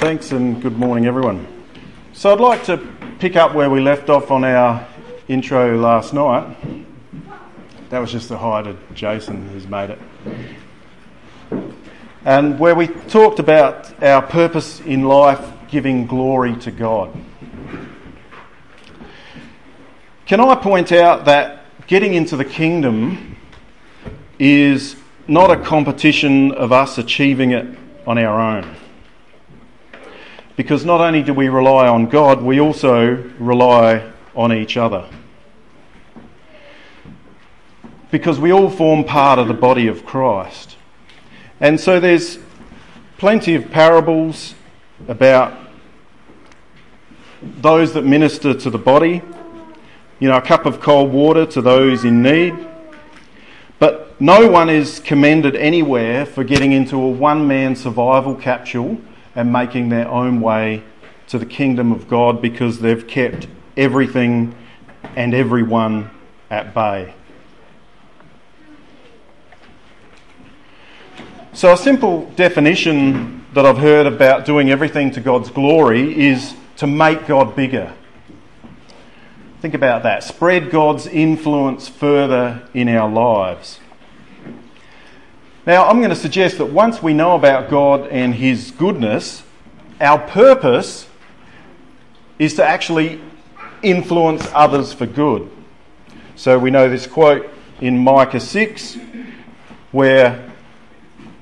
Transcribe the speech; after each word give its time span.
Thanks 0.00 0.32
and 0.32 0.62
good 0.62 0.78
morning, 0.78 1.04
everyone. 1.04 1.46
So, 2.14 2.32
I'd 2.32 2.40
like 2.40 2.64
to 2.64 2.78
pick 3.18 3.36
up 3.36 3.54
where 3.54 3.68
we 3.68 3.80
left 3.80 4.08
off 4.08 4.30
on 4.30 4.44
our 4.44 4.88
intro 5.28 5.76
last 5.76 6.14
night. 6.14 6.56
That 7.90 7.98
was 7.98 8.10
just 8.10 8.30
a 8.30 8.38
hi 8.38 8.62
to 8.62 8.78
Jason, 8.94 9.50
who's 9.50 9.66
made 9.66 9.90
it. 9.90 9.98
And 12.24 12.58
where 12.58 12.74
we 12.74 12.86
talked 12.86 13.40
about 13.40 14.02
our 14.02 14.22
purpose 14.22 14.80
in 14.80 15.02
life 15.02 15.46
giving 15.68 16.06
glory 16.06 16.56
to 16.60 16.70
God. 16.70 17.14
Can 20.24 20.40
I 20.40 20.54
point 20.54 20.92
out 20.92 21.26
that 21.26 21.66
getting 21.88 22.14
into 22.14 22.38
the 22.38 22.44
kingdom 22.46 23.36
is 24.38 24.96
not 25.28 25.50
a 25.50 25.62
competition 25.62 26.52
of 26.52 26.72
us 26.72 26.96
achieving 26.96 27.50
it 27.50 27.66
on 28.06 28.16
our 28.16 28.40
own? 28.40 28.79
Because 30.56 30.84
not 30.84 31.00
only 31.00 31.22
do 31.22 31.32
we 31.32 31.48
rely 31.48 31.88
on 31.88 32.06
God, 32.06 32.42
we 32.42 32.60
also 32.60 33.14
rely 33.38 34.10
on 34.34 34.52
each 34.52 34.76
other. 34.76 35.08
Because 38.10 38.38
we 38.38 38.52
all 38.52 38.68
form 38.68 39.04
part 39.04 39.38
of 39.38 39.48
the 39.48 39.54
body 39.54 39.86
of 39.86 40.04
Christ. 40.04 40.76
And 41.60 41.78
so 41.78 42.00
there's 42.00 42.38
plenty 43.18 43.54
of 43.54 43.70
parables 43.70 44.54
about 45.08 45.56
those 47.42 47.92
that 47.94 48.02
minister 48.02 48.54
to 48.54 48.70
the 48.70 48.78
body, 48.78 49.22
you 50.18 50.28
know, 50.28 50.36
a 50.36 50.42
cup 50.42 50.66
of 50.66 50.80
cold 50.80 51.12
water 51.12 51.46
to 51.46 51.62
those 51.62 52.04
in 52.04 52.22
need. 52.22 52.54
But 53.78 54.20
no 54.20 54.48
one 54.48 54.68
is 54.68 55.00
commended 55.00 55.56
anywhere 55.56 56.26
for 56.26 56.44
getting 56.44 56.72
into 56.72 56.96
a 56.96 57.10
one 57.10 57.46
man 57.46 57.74
survival 57.76 58.34
capsule 58.34 59.00
and 59.34 59.52
making 59.52 59.88
their 59.88 60.08
own 60.08 60.40
way 60.40 60.82
to 61.28 61.38
the 61.38 61.46
kingdom 61.46 61.92
of 61.92 62.08
God 62.08 62.42
because 62.42 62.80
they've 62.80 63.06
kept 63.06 63.46
everything 63.76 64.54
and 65.16 65.34
everyone 65.34 66.10
at 66.50 66.74
bay. 66.74 67.14
So, 71.52 71.72
a 71.72 71.76
simple 71.76 72.30
definition 72.36 73.44
that 73.54 73.66
I've 73.66 73.78
heard 73.78 74.06
about 74.06 74.44
doing 74.44 74.70
everything 74.70 75.10
to 75.12 75.20
God's 75.20 75.50
glory 75.50 76.18
is 76.18 76.54
to 76.76 76.86
make 76.86 77.26
God 77.26 77.56
bigger. 77.56 77.92
Think 79.60 79.74
about 79.74 80.04
that. 80.04 80.22
Spread 80.22 80.70
God's 80.70 81.06
influence 81.06 81.88
further 81.88 82.66
in 82.72 82.88
our 82.88 83.10
lives. 83.10 83.80
Now, 85.66 85.86
I'm 85.86 85.98
going 85.98 86.08
to 86.08 86.16
suggest 86.16 86.56
that 86.56 86.66
once 86.66 87.02
we 87.02 87.12
know 87.12 87.34
about 87.34 87.68
God 87.68 88.08
and 88.08 88.34
His 88.34 88.70
goodness, 88.70 89.42
our 90.00 90.18
purpose 90.18 91.06
is 92.38 92.54
to 92.54 92.64
actually 92.64 93.20
influence 93.82 94.48
others 94.54 94.94
for 94.94 95.04
good. 95.04 95.50
So 96.34 96.58
we 96.58 96.70
know 96.70 96.88
this 96.88 97.06
quote 97.06 97.50
in 97.82 97.98
Micah 97.98 98.40
6 98.40 98.96
where 99.92 100.50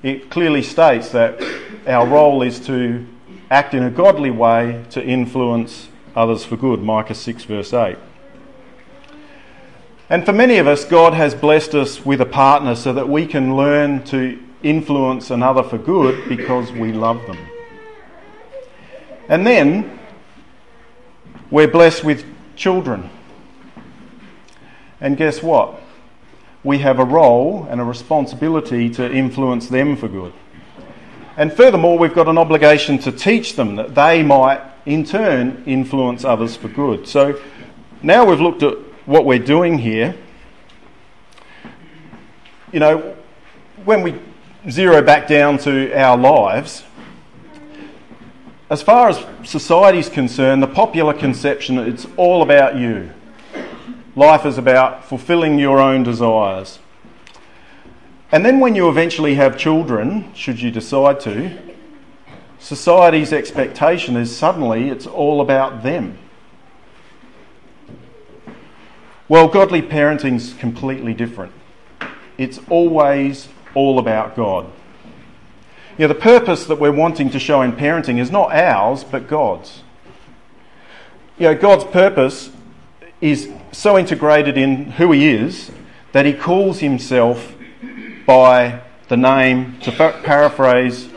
it 0.03 0.31
clearly 0.31 0.63
states 0.63 1.11
that 1.11 1.41
our 1.87 2.05
role 2.05 2.43
is 2.43 2.59
to 2.67 3.07
act 3.53 3.73
in 3.73 3.85
a 3.85 3.91
godly 3.91 4.31
way 4.31 4.85
to 4.91 5.05
influence 5.05 5.89
others 6.17 6.45
for 6.45 6.57
good. 6.57 6.83
Micah 6.83 7.15
6, 7.15 7.45
verse 7.45 7.73
8. 7.73 7.97
And 10.11 10.25
for 10.25 10.33
many 10.33 10.57
of 10.57 10.67
us, 10.67 10.87
God 10.87 11.13
has 11.13 11.35
blessed 11.35 11.75
us 11.75 12.05
with 12.05 12.23
a 12.23 12.27
partner 12.27 12.75
so 12.75 12.95
that 12.95 13.09
we 13.09 13.27
can 13.27 13.57
learn 13.57 14.05
to 14.05 14.43
influence 14.63 15.31
another 15.31 15.63
for 15.63 15.77
good 15.77 16.29
because 16.31 16.73
we 16.73 16.93
love 16.93 17.27
them. 17.27 17.39
And 19.29 19.47
then 19.47 20.01
we're 21.51 21.69
blessed 21.69 22.05
with 22.05 22.25
children. 22.57 23.11
And 24.99 25.19
guess 25.19 25.43
what? 25.43 25.79
We 26.65 26.79
have 26.79 26.99
a 26.99 27.05
role 27.05 27.67
and 27.71 27.79
a 27.79 27.85
responsibility 27.85 28.89
to 28.91 29.13
influence 29.13 29.69
them 29.69 29.95
for 29.95 30.09
good. 30.09 30.33
And 31.37 31.53
furthermore, 31.53 31.99
we've 31.99 32.15
got 32.15 32.29
an 32.29 32.39
obligation 32.39 32.99
to 33.01 33.13
teach 33.13 33.57
them 33.57 33.77
that 33.77 33.95
they 33.95 34.23
might, 34.23 34.63
in 34.87 35.05
turn, 35.05 35.63
influence 35.67 36.25
others 36.25 36.57
for 36.57 36.69
good. 36.69 37.07
So 37.07 37.39
now 38.03 38.25
we've 38.25 38.41
looked 38.41 38.63
at 38.63 38.88
what 39.09 39.25
we're 39.25 39.39
doing 39.39 39.79
here, 39.79 40.15
you 42.71 42.79
know, 42.79 43.17
when 43.87 44.03
we 44.03 44.15
zero 44.69 45.01
back 45.01 45.27
down 45.27 45.57
to 45.57 45.99
our 45.99 46.15
lives, 46.15 46.85
as 48.69 48.83
far 48.83 49.09
as 49.09 49.25
society 49.45 49.99
is 49.99 50.11
concerned, 50.11 50.63
the 50.63 50.67
popular 50.67 51.15
conception 51.15 51.79
it's 51.79 52.07
all 52.19 52.43
about 52.43 52.77
you. 52.77 53.11
Life 54.15 54.45
is 54.45 54.59
about 54.59 55.07
fulfilling 55.07 55.59
your 55.59 55.81
own 55.81 56.03
desires. 56.03 56.79
And 58.31 58.45
then 58.45 58.61
when 58.61 58.75
you 58.75 58.91
eventually 58.91 59.37
have 59.37 59.57
children, 59.57 60.35
should 60.35 60.61
you 60.61 60.71
decide 60.71 61.19
to, 61.21 61.59
society's 62.59 63.33
expectation 63.33 64.19
is 64.19 64.37
suddenly 64.37 64.91
it's 64.91 65.07
all 65.07 65.41
about 65.41 65.83
them. 65.83 66.19
Well, 69.29 69.49
godly 69.49 69.83
parenting 69.83 70.37
is 70.37 70.55
completely 70.55 71.13
different. 71.13 71.53
It's 72.39 72.59
always 72.71 73.49
all 73.75 73.99
about 73.99 74.35
God. 74.35 74.71
You 75.99 76.07
know, 76.07 76.15
the 76.15 76.21
purpose 76.21 76.65
that 76.67 76.79
we're 76.79 76.93
wanting 76.93 77.29
to 77.31 77.39
show 77.39 77.61
in 77.63 77.73
parenting 77.73 78.19
is 78.19 78.31
not 78.31 78.53
ours, 78.53 79.05
but 79.05 79.29
God's. 79.29 79.83
You 81.39 81.49
know, 81.49 81.55
God's 81.55 81.85
purpose 81.85 82.51
is 83.21 83.51
so 83.73 83.99
integrated 83.99 84.57
in 84.57 84.93
who 84.93 85.13
He 85.13 85.29
is 85.29 85.71
that 86.13 86.25
He 86.25 86.33
calls 86.33 86.81
Himself 86.81 87.55
by 88.27 88.81
the 89.09 89.17
name, 89.17 89.79
to 89.81 89.91
paraphrase 89.93 91.09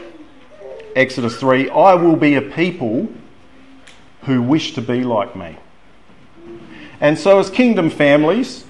Exodus 0.95 1.37
3, 1.37 1.69
I 1.69 1.93
will 1.95 2.15
be 2.15 2.35
a 2.35 2.41
people 2.41 3.09
who 4.23 4.41
wish 4.41 4.73
to 4.73 4.81
be 4.81 5.03
like 5.03 5.35
me. 5.35 5.57
And 7.01 7.17
so, 7.17 7.39
as 7.39 7.49
kingdom 7.49 7.89
families, 7.89 8.63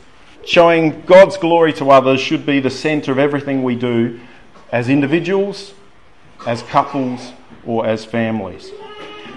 showing 0.45 1.01
God's 1.01 1.35
glory 1.35 1.73
to 1.73 1.91
others 1.91 2.21
should 2.21 2.45
be 2.45 2.61
the 2.61 2.69
centre 2.69 3.11
of 3.11 3.19
everything 3.19 3.61
we 3.61 3.75
do 3.75 4.21
as 4.71 4.87
individuals, 4.87 5.73
as 6.47 6.63
couples, 6.63 7.33
or 7.65 7.85
as 7.85 8.05
families. 8.05 8.71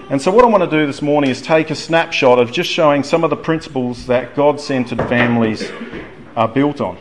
And 0.09 0.21
so, 0.21 0.31
what 0.31 0.45
I 0.45 0.47
want 0.47 0.63
to 0.63 0.69
do 0.69 0.87
this 0.87 1.01
morning 1.01 1.29
is 1.29 1.41
take 1.41 1.71
a 1.71 1.75
snapshot 1.75 2.39
of 2.39 2.53
just 2.53 2.71
showing 2.71 3.03
some 3.03 3.25
of 3.25 3.29
the 3.29 3.35
principles 3.35 4.07
that 4.07 4.33
God 4.33 4.61
centred 4.61 4.99
families 5.09 5.69
are 6.37 6.47
built 6.47 6.79
on. 6.79 6.97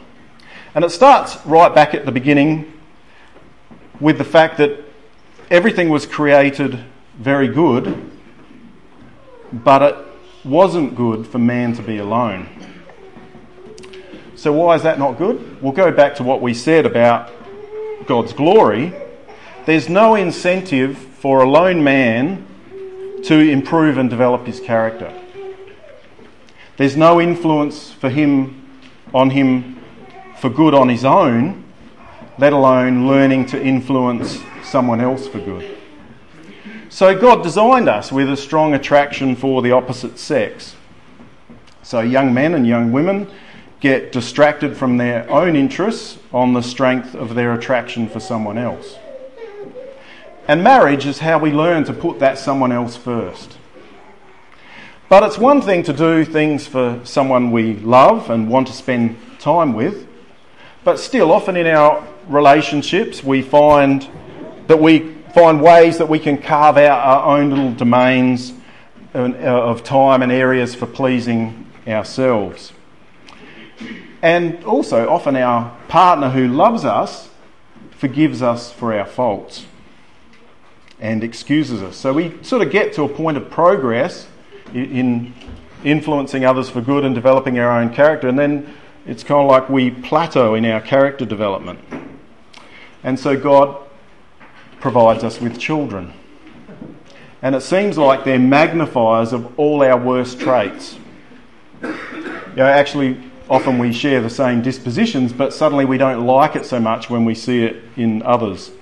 And 0.75 0.85
it 0.85 0.91
starts 0.91 1.37
right 1.47 1.73
back 1.73 1.95
at 1.95 2.07
the 2.07 2.13
beginning 2.13 2.73
with 4.01 4.19
the 4.19 4.25
fact 4.25 4.59
that 4.59 4.81
everything 5.49 5.91
was 5.91 6.07
created 6.07 6.81
very 7.19 7.47
good, 7.47 8.11
but 9.53 9.83
it 9.83 10.14
wasn't 10.45 10.95
good 10.95 11.27
for 11.27 11.39
man 11.39 11.73
to 11.75 11.83
be 11.83 11.99
alone. 11.99 12.47
So, 14.37 14.53
why 14.53 14.75
is 14.75 14.83
that 14.83 14.99
not 14.99 15.17
good? 15.17 15.63
We'll 15.63 15.73
go 15.73 15.91
back 15.91 16.17
to 16.17 16.23
what 16.23 16.43
we 16.43 16.53
said 16.53 16.85
about 16.85 17.33
God's 18.07 18.33
glory. 18.33 18.93
There's 19.65 19.89
no 19.89 20.15
incentive 20.15 20.99
for 20.99 21.43
a 21.43 21.49
lone 21.49 21.83
man 21.83 22.47
to 23.25 23.39
improve 23.39 23.97
and 23.97 24.11
develop 24.11 24.45
his 24.45 24.61
character. 24.61 25.13
There's 26.77 26.97
no 26.97 27.21
influence 27.21 27.91
for 27.91 28.11
him 28.11 28.69
on 29.15 29.31
him 29.31 29.81
for 30.41 30.51
good 30.51 30.75
on 30.75 30.89
his 30.89 31.05
own, 31.05 31.65
let 32.37 32.53
alone 32.53 33.07
learning 33.07 33.47
to 33.47 33.63
influence 33.63 34.43
someone 34.63 35.01
else 35.01 35.27
for 35.27 35.39
good. 35.39 35.79
So 36.95 37.19
God 37.19 37.43
designed 37.43 37.89
us 37.89 38.13
with 38.13 38.31
a 38.31 38.37
strong 38.37 38.73
attraction 38.73 39.35
for 39.35 39.63
the 39.63 39.73
opposite 39.73 40.17
sex. 40.17 40.77
So 41.83 41.99
young 41.99 42.33
men 42.33 42.55
and 42.55 42.65
young 42.65 42.93
women 42.93 43.29
get 43.81 44.13
distracted 44.13 44.77
from 44.77 44.97
their 44.97 45.29
own 45.29 45.57
interests 45.57 46.19
on 46.33 46.53
the 46.53 46.63
strength 46.63 47.17
of 47.17 47.35
their 47.35 47.53
attraction 47.53 48.09
for 48.09 48.21
someone 48.21 48.57
else. 48.57 48.97
And 50.47 50.63
marriage 50.63 51.05
is 51.05 51.19
how 51.19 51.37
we 51.37 51.51
learn 51.51 51.83
to 51.87 51.93
put 51.93 52.21
that 52.21 52.39
someone 52.39 52.71
else 52.71 52.95
first. 52.95 53.59
But 55.09 55.25
it's 55.25 55.37
one 55.37 55.63
thing 55.63 55.83
to 55.83 55.93
do 55.93 56.25
things 56.25 56.69
for 56.69 57.01
someone 57.03 57.51
we 57.51 57.75
love 57.79 58.31
and 58.31 58.49
want 58.49 58.69
to 58.69 58.73
spend 58.73 59.17
time 59.41 59.73
with, 59.73 60.07
but 60.85 61.01
still, 61.01 61.33
often 61.33 61.57
in 61.57 61.67
our 61.67 62.07
relationships, 62.29 63.25
we 63.25 63.43
find 63.43 64.09
that 64.69 64.81
we 64.81 65.14
find 65.35 65.61
ways 65.61 65.99
that 65.99 66.09
we 66.09 66.19
can 66.19 66.39
carve 66.39 66.77
out 66.77 67.05
our 67.05 67.37
own 67.37 67.51
little 67.51 67.73
domains 67.73 68.53
uh, 69.15 69.19
of 69.19 69.83
time 69.83 70.23
and 70.23 70.31
areas 70.33 70.75
for 70.75 70.87
pleasing 70.87 71.67
ourselves. 71.87 72.73
And 74.23 74.65
also, 74.65 75.09
often 75.09 75.37
our 75.37 75.77
partner 75.89 76.31
who 76.31 76.49
loves 76.49 76.85
us 76.85 77.29
forgives 77.91 78.43
us 78.43 78.73
for 78.73 78.95
our 78.95 79.07
faults. 79.07 79.67
and 81.01 81.23
excuses 81.25 81.83
us. 81.83 81.97
So 81.97 82.13
we 82.13 82.43
sort 82.43 82.63
of 82.63 82.71
get 82.71 82.93
to 82.95 83.03
a 83.03 83.09
point 83.09 83.37
of 83.37 83.51
progress 83.51 84.27
in 84.73 85.35
influencing 85.85 86.45
others 86.45 86.71
for 86.71 86.81
good 86.81 87.05
and 87.05 87.15
developing 87.15 87.59
our 87.59 87.79
own 87.79 87.93
character, 87.93 88.29
and 88.29 88.39
then 88.39 88.75
it's 89.07 89.23
kind 89.23 89.43
of 89.43 89.49
like 89.49 89.69
we 89.69 89.91
plateau 89.91 90.55
in 90.55 90.65
our 90.65 90.81
character 90.81 91.27
development. 91.27 91.79
And 93.03 93.21
so 93.21 93.39
God 93.39 93.84
provides 94.85 95.25
us 95.25 95.41
with 95.41 95.59
children. 95.59 96.13
And 97.41 97.55
it 97.55 97.63
seems 97.63 97.97
like 97.97 98.25
they're 98.25 98.39
magnifiers 98.39 99.33
of 99.33 99.59
all 99.59 99.83
our 99.83 99.97
worst 99.97 100.39
traits. 100.39 100.99
You 101.81 101.89
know, 102.57 102.67
actually, 102.67 103.19
often 103.49 103.79
we 103.79 103.95
share 103.95 104.21
the 104.21 104.29
same 104.29 104.61
dispositions, 104.61 105.33
but 105.33 105.55
suddenly 105.55 105.87
we 105.87 105.97
don't 105.97 106.27
like 106.27 106.55
it 106.55 106.67
so 106.67 106.79
much 106.79 107.09
when 107.09 107.25
we 107.25 107.35
see 107.35 107.65
it 107.65 107.83
in 107.97 108.23
others. 108.25 108.73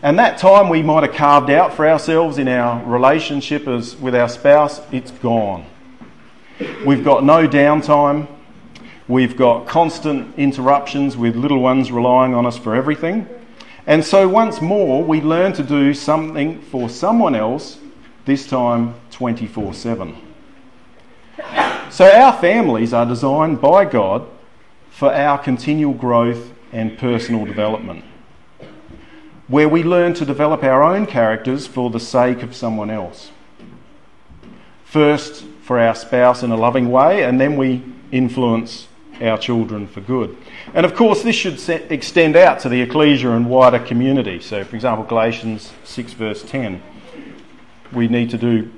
And 0.00 0.16
that 0.20 0.38
time 0.38 0.68
we 0.68 0.80
might 0.80 1.02
have 1.02 1.16
carved 1.16 1.50
out 1.50 1.74
for 1.74 1.88
ourselves 1.88 2.38
in 2.38 2.46
our 2.46 2.80
relationship 2.84 3.66
as, 3.66 3.96
with 3.96 4.14
our 4.14 4.28
spouse, 4.28 4.80
it's 4.92 5.10
gone. 5.10 5.66
We've 6.86 7.02
got 7.02 7.24
no 7.24 7.48
downtime. 7.48 8.28
We've 9.08 9.36
got 9.36 9.66
constant 9.66 10.38
interruptions 10.38 11.16
with 11.16 11.34
little 11.34 11.58
ones 11.58 11.90
relying 11.90 12.32
on 12.32 12.46
us 12.46 12.56
for 12.56 12.76
everything. 12.76 13.28
And 13.88 14.04
so, 14.04 14.28
once 14.28 14.60
more, 14.60 15.02
we 15.02 15.22
learn 15.22 15.54
to 15.54 15.62
do 15.62 15.94
something 15.94 16.60
for 16.60 16.90
someone 16.90 17.34
else, 17.34 17.78
this 18.26 18.46
time 18.46 18.94
24 19.12 19.72
7. 19.72 20.14
So, 21.90 22.04
our 22.04 22.34
families 22.34 22.92
are 22.92 23.06
designed 23.06 23.62
by 23.62 23.86
God 23.86 24.28
for 24.90 25.10
our 25.10 25.38
continual 25.38 25.94
growth 25.94 26.52
and 26.70 26.98
personal 26.98 27.46
development, 27.46 28.04
where 29.46 29.70
we 29.70 29.82
learn 29.82 30.12
to 30.14 30.26
develop 30.26 30.62
our 30.62 30.82
own 30.82 31.06
characters 31.06 31.66
for 31.66 31.88
the 31.88 31.98
sake 31.98 32.42
of 32.42 32.54
someone 32.54 32.90
else. 32.90 33.30
First, 34.84 35.46
for 35.62 35.78
our 35.78 35.94
spouse 35.94 36.42
in 36.42 36.50
a 36.50 36.56
loving 36.56 36.90
way, 36.90 37.24
and 37.24 37.40
then 37.40 37.56
we 37.56 37.82
influence 38.12 38.87
our 39.20 39.38
children 39.38 39.86
for 39.86 40.00
good. 40.00 40.36
And 40.74 40.86
of 40.86 40.94
course, 40.94 41.22
this 41.22 41.36
should 41.36 41.58
set, 41.58 41.90
extend 41.90 42.36
out 42.36 42.60
to 42.60 42.68
the 42.68 42.80
ecclesia 42.80 43.30
and 43.30 43.48
wider 43.48 43.78
community. 43.78 44.40
So, 44.40 44.64
for 44.64 44.76
example, 44.76 45.04
Galatians 45.04 45.72
6, 45.84 46.12
verse 46.14 46.42
10, 46.42 46.82
we 47.92 48.08
need 48.08 48.30
to 48.30 48.38
do 48.38 48.70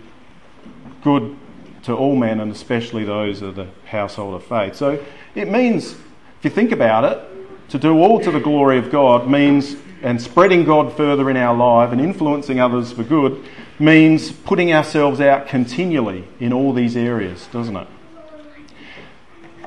good 1.03 1.37
to 1.83 1.95
all 1.95 2.17
men 2.17 2.41
and 2.41 2.53
especially 2.53 3.05
those 3.05 3.43
of 3.43 3.57
the 3.57 3.69
household 3.87 4.35
of 4.35 4.45
faith. 4.45 4.77
So, 4.77 5.05
it 5.35 5.49
means, 5.49 5.93
if 5.93 6.45
you 6.45 6.51
think 6.51 6.73
about 6.73 7.05
it, 7.05 7.71
to 7.71 7.79
do 7.79 7.99
all 7.99 8.21
to 8.21 8.31
the 8.31 8.41
glory 8.41 8.79
of 8.79 8.91
God 8.91 9.29
means, 9.29 9.77
and 10.03 10.21
spreading 10.21 10.65
God 10.65 10.97
further 10.97 11.31
in 11.31 11.37
our 11.37 11.55
life 11.55 11.93
and 11.93 12.01
influencing 12.01 12.59
others 12.59 12.93
for 12.93 13.03
good, 13.03 13.45
means 13.79 14.33
putting 14.33 14.73
ourselves 14.73 15.21
out 15.21 15.47
continually 15.47 16.25
in 16.39 16.53
all 16.53 16.73
these 16.73 16.97
areas, 16.97 17.47
doesn't 17.53 17.77
it? 17.77 17.87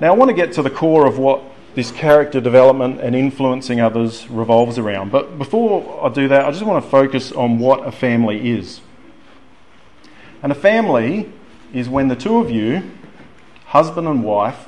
Now, 0.01 0.13
I 0.13 0.15
want 0.15 0.29
to 0.29 0.35
get 0.35 0.53
to 0.53 0.61
the 0.61 0.69
core 0.69 1.05
of 1.05 1.19
what 1.19 1.43
this 1.75 1.91
character 1.91 2.39
development 2.41 2.99
and 3.01 3.15
influencing 3.15 3.79
others 3.79 4.29
revolves 4.29 4.77
around. 4.77 5.11
But 5.11 5.37
before 5.37 6.05
I 6.05 6.09
do 6.09 6.27
that, 6.27 6.45
I 6.45 6.51
just 6.51 6.63
want 6.63 6.83
to 6.83 6.89
focus 6.89 7.31
on 7.31 7.59
what 7.59 7.87
a 7.87 7.91
family 7.91 8.51
is. 8.51 8.81
And 10.41 10.51
a 10.51 10.55
family 10.55 11.31
is 11.73 11.89
when 11.89 12.07
the 12.07 12.15
two 12.15 12.37
of 12.37 12.51
you, 12.51 12.91
husband 13.65 14.07
and 14.07 14.23
wife, 14.23 14.67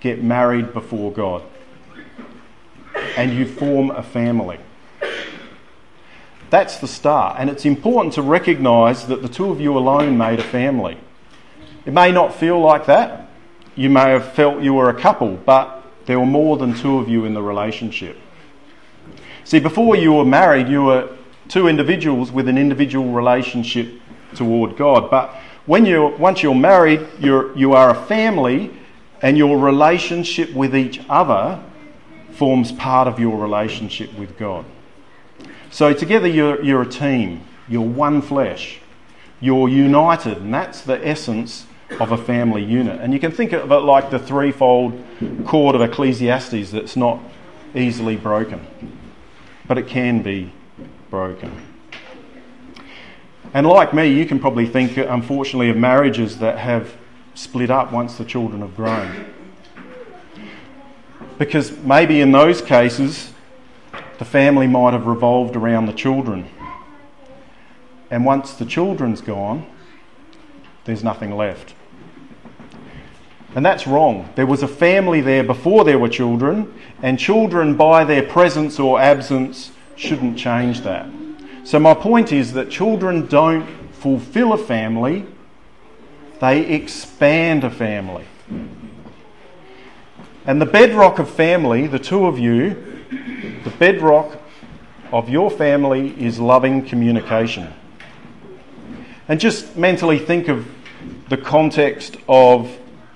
get 0.00 0.22
married 0.22 0.72
before 0.72 1.12
God 1.12 1.42
and 3.16 3.32
you 3.32 3.46
form 3.46 3.90
a 3.90 4.02
family. 4.02 4.58
That's 6.50 6.78
the 6.78 6.86
start, 6.86 7.36
and 7.38 7.50
it's 7.50 7.64
important 7.64 8.14
to 8.14 8.22
recognise 8.22 9.06
that 9.08 9.22
the 9.22 9.28
two 9.28 9.50
of 9.50 9.60
you 9.60 9.76
alone 9.76 10.16
made 10.16 10.38
a 10.38 10.44
family. 10.44 10.96
It 11.84 11.92
may 11.92 12.12
not 12.12 12.34
feel 12.34 12.60
like 12.60 12.86
that. 12.86 13.25
You 13.76 13.90
may 13.90 14.10
have 14.10 14.32
felt 14.32 14.62
you 14.62 14.74
were 14.74 14.88
a 14.88 14.98
couple, 14.98 15.36
but 15.36 15.84
there 16.06 16.18
were 16.18 16.26
more 16.26 16.56
than 16.56 16.74
two 16.74 16.98
of 16.98 17.08
you 17.08 17.24
in 17.26 17.34
the 17.34 17.42
relationship. 17.42 18.16
See, 19.44 19.60
before 19.60 19.94
you 19.96 20.14
were 20.14 20.24
married, 20.24 20.68
you 20.68 20.84
were 20.84 21.10
two 21.48 21.68
individuals 21.68 22.32
with 22.32 22.48
an 22.48 22.58
individual 22.58 23.12
relationship 23.12 24.00
toward 24.34 24.76
God. 24.76 25.10
But 25.10 25.34
when 25.66 25.84
you 25.84 26.14
once 26.18 26.42
you're 26.42 26.54
married, 26.54 27.06
you're, 27.20 27.56
you 27.56 27.74
are 27.74 27.90
a 27.90 28.06
family, 28.06 28.72
and 29.22 29.36
your 29.36 29.58
relationship 29.58 30.52
with 30.54 30.74
each 30.74 31.00
other 31.08 31.62
forms 32.32 32.72
part 32.72 33.08
of 33.08 33.18
your 33.18 33.38
relationship 33.38 34.12
with 34.18 34.36
God. 34.38 34.64
So 35.70 35.92
together 35.92 36.28
you're, 36.28 36.62
you're 36.62 36.82
a 36.82 36.88
team, 36.88 37.42
you're 37.68 37.82
one 37.82 38.22
flesh, 38.22 38.78
you're 39.40 39.68
united, 39.68 40.38
and 40.38 40.52
that's 40.52 40.82
the 40.82 41.06
essence 41.06 41.66
of 42.00 42.12
a 42.12 42.16
family 42.16 42.64
unit. 42.64 43.00
And 43.00 43.12
you 43.12 43.20
can 43.20 43.32
think 43.32 43.52
of 43.52 43.70
it 43.70 43.74
like 43.76 44.10
the 44.10 44.18
threefold 44.18 45.02
cord 45.46 45.74
of 45.74 45.80
Ecclesiastes 45.80 46.70
that's 46.70 46.96
not 46.96 47.20
easily 47.74 48.16
broken, 48.16 48.66
but 49.66 49.78
it 49.78 49.86
can 49.86 50.22
be 50.22 50.52
broken. 51.10 51.52
And 53.54 53.66
like 53.66 53.94
me, 53.94 54.08
you 54.08 54.26
can 54.26 54.38
probably 54.38 54.66
think, 54.66 54.96
unfortunately, 54.96 55.70
of 55.70 55.76
marriages 55.76 56.38
that 56.38 56.58
have 56.58 56.94
split 57.34 57.70
up 57.70 57.92
once 57.92 58.16
the 58.16 58.24
children 58.24 58.60
have 58.60 58.74
grown. 58.74 59.32
Because 61.38 61.76
maybe 61.78 62.20
in 62.20 62.32
those 62.32 62.60
cases, 62.60 63.32
the 64.18 64.24
family 64.24 64.66
might 64.66 64.92
have 64.92 65.06
revolved 65.06 65.54
around 65.56 65.86
the 65.86 65.92
children. 65.92 66.48
And 68.10 68.24
once 68.24 68.54
the 68.54 68.64
children's 68.64 69.20
gone, 69.20 69.66
there's 70.84 71.04
nothing 71.04 71.36
left. 71.36 71.74
And 73.56 73.64
that's 73.64 73.86
wrong. 73.86 74.28
There 74.34 74.46
was 74.46 74.62
a 74.62 74.68
family 74.68 75.22
there 75.22 75.42
before 75.42 75.82
there 75.82 75.98
were 75.98 76.10
children, 76.10 76.74
and 77.02 77.18
children, 77.18 77.74
by 77.74 78.04
their 78.04 78.22
presence 78.22 78.78
or 78.78 79.00
absence, 79.00 79.72
shouldn't 79.96 80.38
change 80.38 80.82
that. 80.82 81.08
So, 81.64 81.78
my 81.78 81.94
point 81.94 82.32
is 82.32 82.52
that 82.52 82.70
children 82.70 83.26
don't 83.26 83.66
fulfill 83.94 84.52
a 84.52 84.58
family, 84.58 85.24
they 86.38 86.66
expand 86.66 87.64
a 87.64 87.70
family. 87.70 88.26
And 90.44 90.60
the 90.60 90.66
bedrock 90.66 91.18
of 91.18 91.30
family, 91.30 91.86
the 91.86 91.98
two 91.98 92.26
of 92.26 92.38
you, 92.38 92.74
the 93.64 93.72
bedrock 93.78 94.38
of 95.12 95.30
your 95.30 95.50
family 95.50 96.14
is 96.22 96.38
loving 96.38 96.84
communication. 96.84 97.72
And 99.28 99.40
just 99.40 99.78
mentally 99.78 100.18
think 100.18 100.48
of 100.48 100.68
the 101.30 101.38
context 101.38 102.18
of 102.28 102.70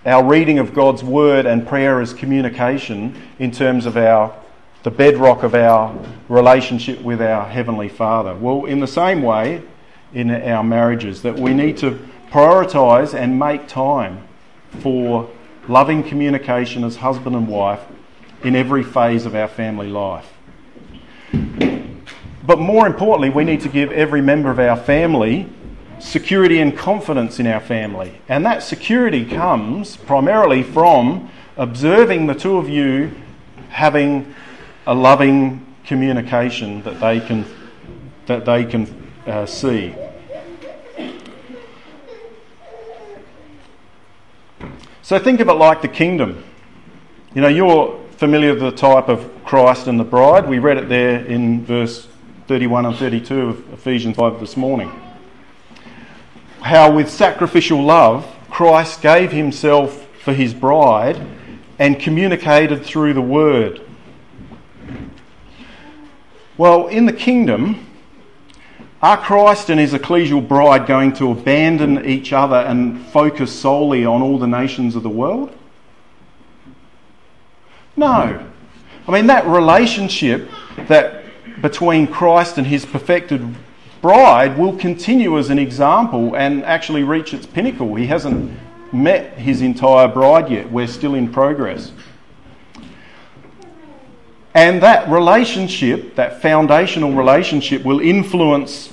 our 0.04 0.25
reading 0.25 0.59
of 0.59 0.73
God's 0.73 1.04
word 1.04 1.47
and 1.47 1.66
prayer 1.66 2.00
as 2.00 2.14
communication 2.14 3.21
in 3.38 3.50
terms 3.50 3.87
of 3.87 3.97
our 3.97 4.35
the 4.83 4.90
bedrock 4.90 5.42
of 5.42 5.54
our 5.54 5.95
relationship 6.28 7.02
with 7.02 7.21
our 7.21 7.47
heavenly 7.47 7.88
Father. 7.88 8.35
Well, 8.35 8.64
in 8.64 8.80
the 8.80 8.87
same 8.87 9.21
way 9.21 9.62
in 10.14 10.30
our 10.30 10.64
marriages 10.64 11.21
that 11.23 11.38
we 11.38 11.52
need 11.52 11.76
to 11.78 11.99
prioritize 12.30 13.12
and 13.12 13.38
make 13.38 13.69
time 13.69 14.26
for 14.80 15.30
loving 15.69 16.02
communication 16.02 16.83
as 16.83 16.97
husband 16.97 17.37
and 17.37 17.47
wife 17.47 17.83
in 18.42 18.57
every 18.57 18.83
phase 18.83 19.26
of 19.26 19.35
our 19.35 19.49
family 19.49 19.88
life. 19.88 20.33
But 22.47 22.59
more 22.59 22.87
importantly, 22.87 23.28
we 23.28 23.45
need 23.45 23.61
to 23.61 23.69
give 23.69 23.92
every 23.92 24.23
member 24.23 24.50
of 24.50 24.59
our 24.59 24.76
family 24.76 25.49
security 26.00 26.61
and 26.61 26.76
confidence 26.76 27.38
in 27.38 27.47
our 27.47 27.61
family. 27.61 28.21
And 28.28 28.45
that 28.47 28.62
security 28.62 29.25
comes 29.25 29.97
primarily 29.97 30.62
from 30.62 31.30
observing 31.57 32.26
the 32.26 32.35
two 32.35 32.57
of 32.57 32.69
you 32.69 33.12
having 33.69 34.35
a 34.87 34.95
loving 34.95 35.66
communication 35.85 36.83
that 36.83 37.00
they 37.00 37.21
can, 37.21 37.45
that 38.26 38.45
they 38.45 38.64
can 38.64 39.12
uh, 39.26 39.47
see. 39.47 39.95
So 45.02 45.19
think 45.19 45.40
of 45.40 45.49
it 45.49 45.54
like 45.54 45.83
the 45.83 45.88
kingdom. 45.88 46.45
You 47.35 47.42
know, 47.42 47.49
you're 47.49 48.00
familiar 48.12 48.54
with 48.54 48.62
the 48.62 48.71
type 48.71 49.09
of 49.09 49.28
Christ 49.45 49.87
and 49.87 49.99
the 49.99 50.04
bride. 50.04 50.49
We 50.49 50.59
read 50.59 50.78
it 50.78 50.88
there 50.88 51.25
in 51.25 51.64
verse 51.64 52.07
31 52.47 52.87
and 52.87 52.97
32 52.97 53.40
of 53.40 53.73
Ephesians 53.73 54.16
5 54.16 54.40
this 54.40 54.57
morning 54.57 54.90
how 56.62 56.93
with 56.93 57.11
sacrificial 57.11 57.83
love 57.83 58.26
Christ 58.50 59.00
gave 59.02 59.33
himself 59.33 60.07
for 60.23 60.33
his 60.35 60.52
bride 60.52 61.21
and 61.79 61.99
communicated 61.99 62.85
through 62.85 63.14
the 63.14 63.23
word. 63.23 63.81
Well, 66.59 66.88
in 66.88 67.07
the 67.07 67.12
kingdom, 67.12 67.87
are 69.02 69.17
Christ 69.17 69.71
and 69.71 69.81
his 69.81 69.95
ecclesial 69.95 70.47
bride 70.47 70.87
going 70.87 71.14
to 71.14 71.31
abandon 71.31 72.05
each 72.05 72.35
other 72.35 72.57
and 72.57 73.00
focus 73.07 73.59
solely 73.59 74.05
on 74.05 74.21
all 74.21 74.38
the 74.38 74.47
nations 74.47 74.95
of 74.95 75.02
the 75.02 75.09
world? 75.09 75.57
No. 77.97 78.47
I 79.09 79.11
mean, 79.11 79.26
that 79.29 79.47
relationship 79.47 80.50
that 80.88 81.25
between 81.62 82.07
Christ 82.07 82.59
and 82.59 82.67
his 82.67 82.85
perfected 82.85 83.57
bride 84.00 84.57
will 84.59 84.76
continue 84.76 85.38
as 85.38 85.50
an 85.50 85.59
example 85.59 86.37
and 86.37 86.64
actually 86.64 87.02
reach 87.02 87.35
its 87.35 87.47
pinnacle. 87.47 87.95
He 87.95 88.07
hasn't 88.07 88.59
met 88.92 89.38
his 89.38 89.62
entire 89.62 90.09
bride 90.09 90.50
yet. 90.50 90.71
We're 90.71 90.87
still 90.87 91.14
in 91.14 91.33
progress. 91.33 91.92
And 94.54 94.83
that 94.83 95.09
relationship, 95.09 96.16
that 96.16 96.42
foundational 96.42 97.12
relationship, 97.12 97.85
will 97.85 98.00
influence 98.00 98.92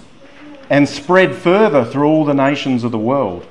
and 0.70 0.88
spread 0.88 1.36
further 1.36 1.84
through 1.84 2.08
all 2.08 2.26
the 2.26 2.34
nations 2.34 2.84
of 2.84 2.92
the 2.92 3.00
world. 3.00 3.48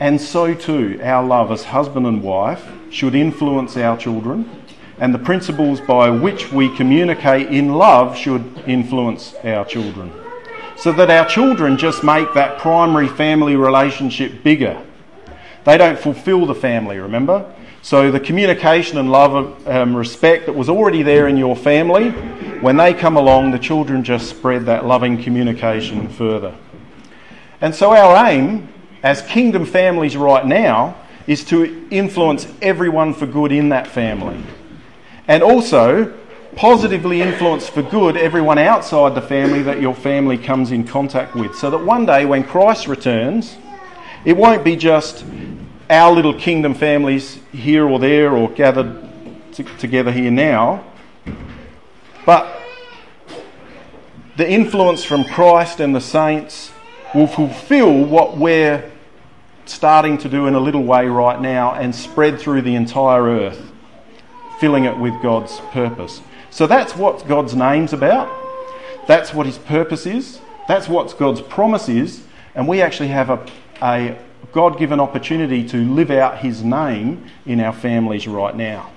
And 0.00 0.20
so 0.20 0.54
too, 0.54 1.00
our 1.02 1.24
love 1.24 1.50
as 1.50 1.64
husband 1.64 2.06
and 2.06 2.22
wife 2.22 2.68
should 2.90 3.14
influence 3.14 3.76
our 3.76 3.96
children, 3.96 4.50
and 4.98 5.14
the 5.14 5.18
principles 5.18 5.80
by 5.80 6.10
which 6.10 6.52
we 6.52 6.74
communicate 6.76 7.48
in 7.48 7.74
love 7.74 8.16
should 8.16 8.62
influence 8.66 9.34
our 9.44 9.64
children. 9.64 10.12
So 10.78 10.92
that 10.92 11.10
our 11.10 11.26
children 11.26 11.76
just 11.76 12.04
make 12.04 12.32
that 12.34 12.58
primary 12.58 13.08
family 13.08 13.56
relationship 13.56 14.44
bigger. 14.44 14.80
They 15.64 15.76
don't 15.76 15.98
fulfill 15.98 16.46
the 16.46 16.54
family, 16.54 16.98
remember? 16.98 17.52
So 17.82 18.10
the 18.10 18.20
communication 18.20 18.98
and 18.98 19.10
love 19.10 19.34
and 19.66 19.68
um, 19.68 19.96
respect 19.96 20.46
that 20.46 20.52
was 20.54 20.68
already 20.68 21.02
there 21.02 21.28
in 21.28 21.36
your 21.36 21.56
family, 21.56 22.10
when 22.60 22.76
they 22.76 22.92
come 22.94 23.16
along, 23.16 23.50
the 23.50 23.58
children 23.58 24.04
just 24.04 24.28
spread 24.28 24.66
that 24.66 24.84
loving 24.84 25.22
communication 25.22 26.08
further. 26.08 26.54
And 27.60 27.74
so 27.74 27.92
our 27.92 28.28
aim 28.28 28.68
as 29.02 29.22
kingdom 29.22 29.64
families 29.64 30.16
right 30.16 30.44
now 30.44 30.96
is 31.26 31.44
to 31.46 31.88
influence 31.90 32.46
everyone 32.62 33.14
for 33.14 33.26
good 33.26 33.52
in 33.52 33.68
that 33.68 33.86
family. 33.86 34.40
And 35.26 35.42
also 35.42 36.17
positively 36.58 37.22
influence 37.22 37.68
for 37.68 37.82
good 37.82 38.16
everyone 38.16 38.58
outside 38.58 39.14
the 39.14 39.22
family 39.22 39.62
that 39.62 39.80
your 39.80 39.94
family 39.94 40.36
comes 40.36 40.72
in 40.72 40.82
contact 40.82 41.36
with. 41.36 41.54
So 41.54 41.70
that 41.70 41.78
one 41.78 42.04
day 42.04 42.26
when 42.26 42.42
Christ 42.42 42.88
returns, 42.88 43.56
it 44.24 44.36
won't 44.36 44.64
be 44.64 44.74
just 44.74 45.24
our 45.88 46.12
little 46.12 46.34
kingdom 46.34 46.74
families 46.74 47.38
here 47.52 47.88
or 47.88 48.00
there 48.00 48.32
or 48.32 48.50
gathered 48.50 49.08
t- 49.52 49.62
together 49.78 50.10
here 50.10 50.32
now, 50.32 50.84
but 52.26 52.60
the 54.36 54.50
influence 54.50 55.04
from 55.04 55.22
Christ 55.22 55.78
and 55.78 55.94
the 55.94 56.00
saints 56.00 56.72
will 57.14 57.28
fulfill 57.28 58.04
what 58.04 58.36
we're 58.36 58.90
starting 59.64 60.18
to 60.18 60.28
do 60.28 60.48
in 60.48 60.56
a 60.56 60.60
little 60.60 60.82
way 60.82 61.06
right 61.06 61.40
now 61.40 61.74
and 61.74 61.94
spread 61.94 62.40
through 62.40 62.62
the 62.62 62.74
entire 62.74 63.22
earth, 63.22 63.70
filling 64.60 64.84
it 64.84 64.96
with 64.96 65.20
God's 65.22 65.60
purpose. 65.72 66.20
So 66.50 66.66
that's 66.66 66.96
what 66.96 67.26
God's 67.28 67.54
name's 67.54 67.92
about. 67.92 68.30
That's 69.06 69.32
what 69.32 69.46
his 69.46 69.58
purpose 69.58 70.06
is. 70.06 70.40
That's 70.66 70.88
what 70.88 71.16
God's 71.18 71.40
promise 71.40 71.88
is. 71.88 72.24
And 72.54 72.66
we 72.66 72.82
actually 72.82 73.08
have 73.08 73.30
a, 73.30 73.46
a 73.82 74.18
God 74.52 74.78
given 74.78 75.00
opportunity 75.00 75.66
to 75.68 75.76
live 75.76 76.10
out 76.10 76.38
his 76.38 76.62
name 76.62 77.26
in 77.46 77.60
our 77.60 77.72
families 77.72 78.26
right 78.26 78.54
now. 78.54 78.90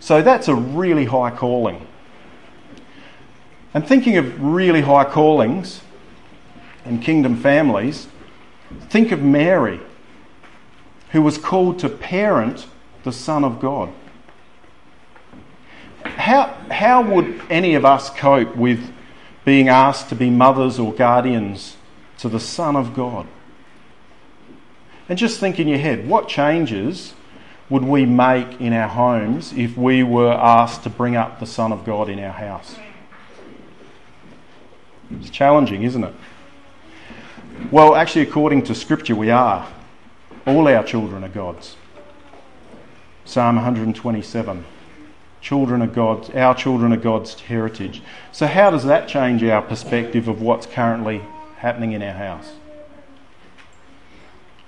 So 0.00 0.22
that's 0.22 0.48
a 0.48 0.54
really 0.54 1.06
high 1.06 1.30
calling. 1.30 1.86
And 3.72 3.86
thinking 3.86 4.16
of 4.16 4.42
really 4.42 4.82
high 4.82 5.04
callings, 5.04 5.80
and 6.84 7.02
kingdom 7.02 7.36
families, 7.36 8.08
think 8.88 9.10
of 9.12 9.22
Mary, 9.22 9.80
who 11.12 11.22
was 11.22 11.38
called 11.38 11.78
to 11.80 11.88
parent 11.88 12.66
the 13.04 13.12
Son 13.12 13.44
of 13.44 13.60
God. 13.60 13.90
How, 16.04 16.46
how 16.70 17.02
would 17.02 17.40
any 17.50 17.74
of 17.74 17.84
us 17.84 18.10
cope 18.10 18.56
with 18.56 18.92
being 19.44 19.68
asked 19.68 20.08
to 20.10 20.14
be 20.14 20.30
mothers 20.30 20.78
or 20.78 20.92
guardians 20.92 21.76
to 22.18 22.28
the 22.28 22.40
Son 22.40 22.76
of 22.76 22.94
God? 22.94 23.26
And 25.08 25.18
just 25.18 25.38
think 25.38 25.58
in 25.58 25.68
your 25.68 25.78
head 25.78 26.08
what 26.08 26.28
changes 26.28 27.14
would 27.68 27.84
we 27.84 28.06
make 28.06 28.60
in 28.60 28.72
our 28.72 28.88
homes 28.88 29.52
if 29.52 29.76
we 29.76 30.02
were 30.02 30.32
asked 30.32 30.82
to 30.84 30.90
bring 30.90 31.16
up 31.16 31.40
the 31.40 31.46
Son 31.46 31.72
of 31.72 31.84
God 31.84 32.08
in 32.08 32.18
our 32.18 32.32
house? 32.32 32.76
It's 35.10 35.30
challenging, 35.30 35.82
isn't 35.82 36.04
it? 36.04 36.14
Well, 37.70 37.94
actually, 37.94 38.22
according 38.22 38.64
to 38.64 38.74
Scripture, 38.74 39.14
we 39.14 39.30
are. 39.30 39.68
All 40.46 40.68
our 40.68 40.84
children 40.84 41.24
are 41.24 41.28
God's. 41.28 41.76
Psalm 43.24 43.56
127. 43.56 44.64
Children 45.44 45.82
are 45.82 45.86
God's, 45.86 46.30
our 46.30 46.54
children 46.54 46.90
are 46.94 46.96
God's 46.96 47.38
heritage. 47.38 48.00
So, 48.32 48.46
how 48.46 48.70
does 48.70 48.84
that 48.84 49.08
change 49.08 49.44
our 49.44 49.60
perspective 49.60 50.26
of 50.26 50.40
what's 50.40 50.64
currently 50.64 51.20
happening 51.58 51.92
in 51.92 52.02
our 52.02 52.14
house? 52.14 52.50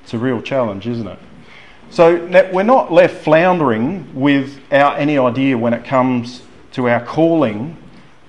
It's 0.02 0.12
a 0.12 0.18
real 0.18 0.42
challenge, 0.42 0.86
isn't 0.86 1.06
it? 1.06 1.18
So, 1.88 2.26
we're 2.52 2.62
not 2.62 2.92
left 2.92 3.24
floundering 3.24 4.14
without 4.14 4.98
any 4.98 5.16
idea 5.16 5.56
when 5.56 5.72
it 5.72 5.86
comes 5.86 6.42
to 6.72 6.90
our 6.90 7.02
calling 7.02 7.78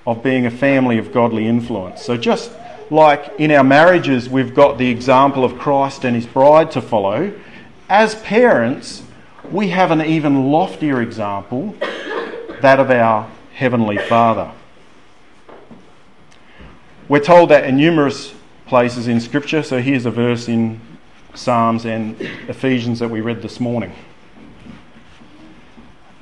of 0.06 0.22
being 0.22 0.46
a 0.46 0.50
family 0.50 0.96
of 0.96 1.12
godly 1.12 1.46
influence. 1.46 2.02
So, 2.02 2.16
just 2.16 2.50
like 2.88 3.30
in 3.38 3.50
our 3.50 3.62
marriages, 3.62 4.26
we've 4.26 4.54
got 4.54 4.78
the 4.78 4.88
example 4.88 5.44
of 5.44 5.58
Christ 5.58 6.06
and 6.06 6.16
his 6.16 6.24
bride 6.24 6.70
to 6.70 6.80
follow, 6.80 7.30
as 7.90 8.14
parents, 8.14 9.02
we 9.52 9.68
have 9.68 9.90
an 9.90 10.00
even 10.00 10.50
loftier 10.50 11.02
example 11.02 11.76
that 12.62 12.80
of 12.80 12.90
our 12.90 13.30
Heavenly 13.54 13.98
Father. 13.98 14.52
We're 17.08 17.20
told 17.20 17.50
that 17.50 17.64
in 17.64 17.76
numerous 17.76 18.34
places 18.66 19.08
in 19.08 19.20
Scripture, 19.20 19.62
so 19.62 19.80
here's 19.80 20.06
a 20.06 20.10
verse 20.10 20.48
in 20.48 20.80
Psalms 21.34 21.86
and 21.86 22.20
Ephesians 22.20 22.98
that 22.98 23.08
we 23.08 23.20
read 23.20 23.42
this 23.42 23.60
morning. 23.60 23.92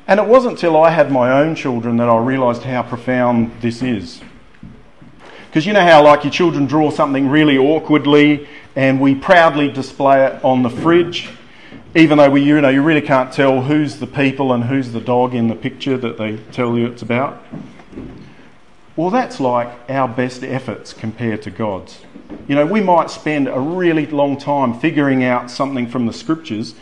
And 0.06 0.20
it 0.20 0.26
wasn't 0.26 0.58
till 0.58 0.76
I 0.76 0.90
had 0.90 1.10
my 1.10 1.40
own 1.40 1.56
children 1.56 1.96
that 1.96 2.08
I 2.08 2.16
realised 2.18 2.62
how 2.62 2.82
profound 2.82 3.50
this 3.60 3.82
is. 3.82 4.20
Because 5.48 5.66
you 5.66 5.72
know 5.72 5.80
how, 5.80 6.04
like, 6.04 6.22
your 6.22 6.32
children 6.32 6.66
draw 6.66 6.90
something 6.90 7.28
really 7.28 7.58
awkwardly 7.58 8.46
and 8.76 9.00
we 9.00 9.14
proudly 9.14 9.68
display 9.72 10.26
it 10.26 10.44
on 10.44 10.62
the 10.62 10.70
fridge, 10.70 11.30
even 11.96 12.18
though 12.18 12.28
we, 12.28 12.42
you 12.42 12.60
know, 12.60 12.68
you 12.68 12.82
really 12.82 13.00
can't 13.00 13.32
tell 13.32 13.62
who's 13.62 13.98
the 13.98 14.06
people 14.06 14.52
and 14.52 14.64
who's 14.64 14.92
the 14.92 15.00
dog 15.00 15.34
in 15.34 15.48
the 15.48 15.54
picture 15.54 15.96
that 15.96 16.18
they 16.18 16.36
tell 16.52 16.76
you 16.76 16.86
it's 16.86 17.00
about. 17.00 17.42
Well, 18.96 19.08
that's 19.08 19.40
like 19.40 19.68
our 19.88 20.06
best 20.06 20.44
efforts 20.44 20.92
compared 20.92 21.40
to 21.42 21.50
God's. 21.50 22.04
You 22.48 22.54
know, 22.54 22.66
we 22.66 22.82
might 22.82 23.10
spend 23.10 23.48
a 23.48 23.58
really 23.58 24.06
long 24.06 24.36
time 24.36 24.78
figuring 24.78 25.24
out 25.24 25.50
something 25.50 25.86
from 25.86 26.06
the 26.06 26.12
scriptures, 26.12 26.74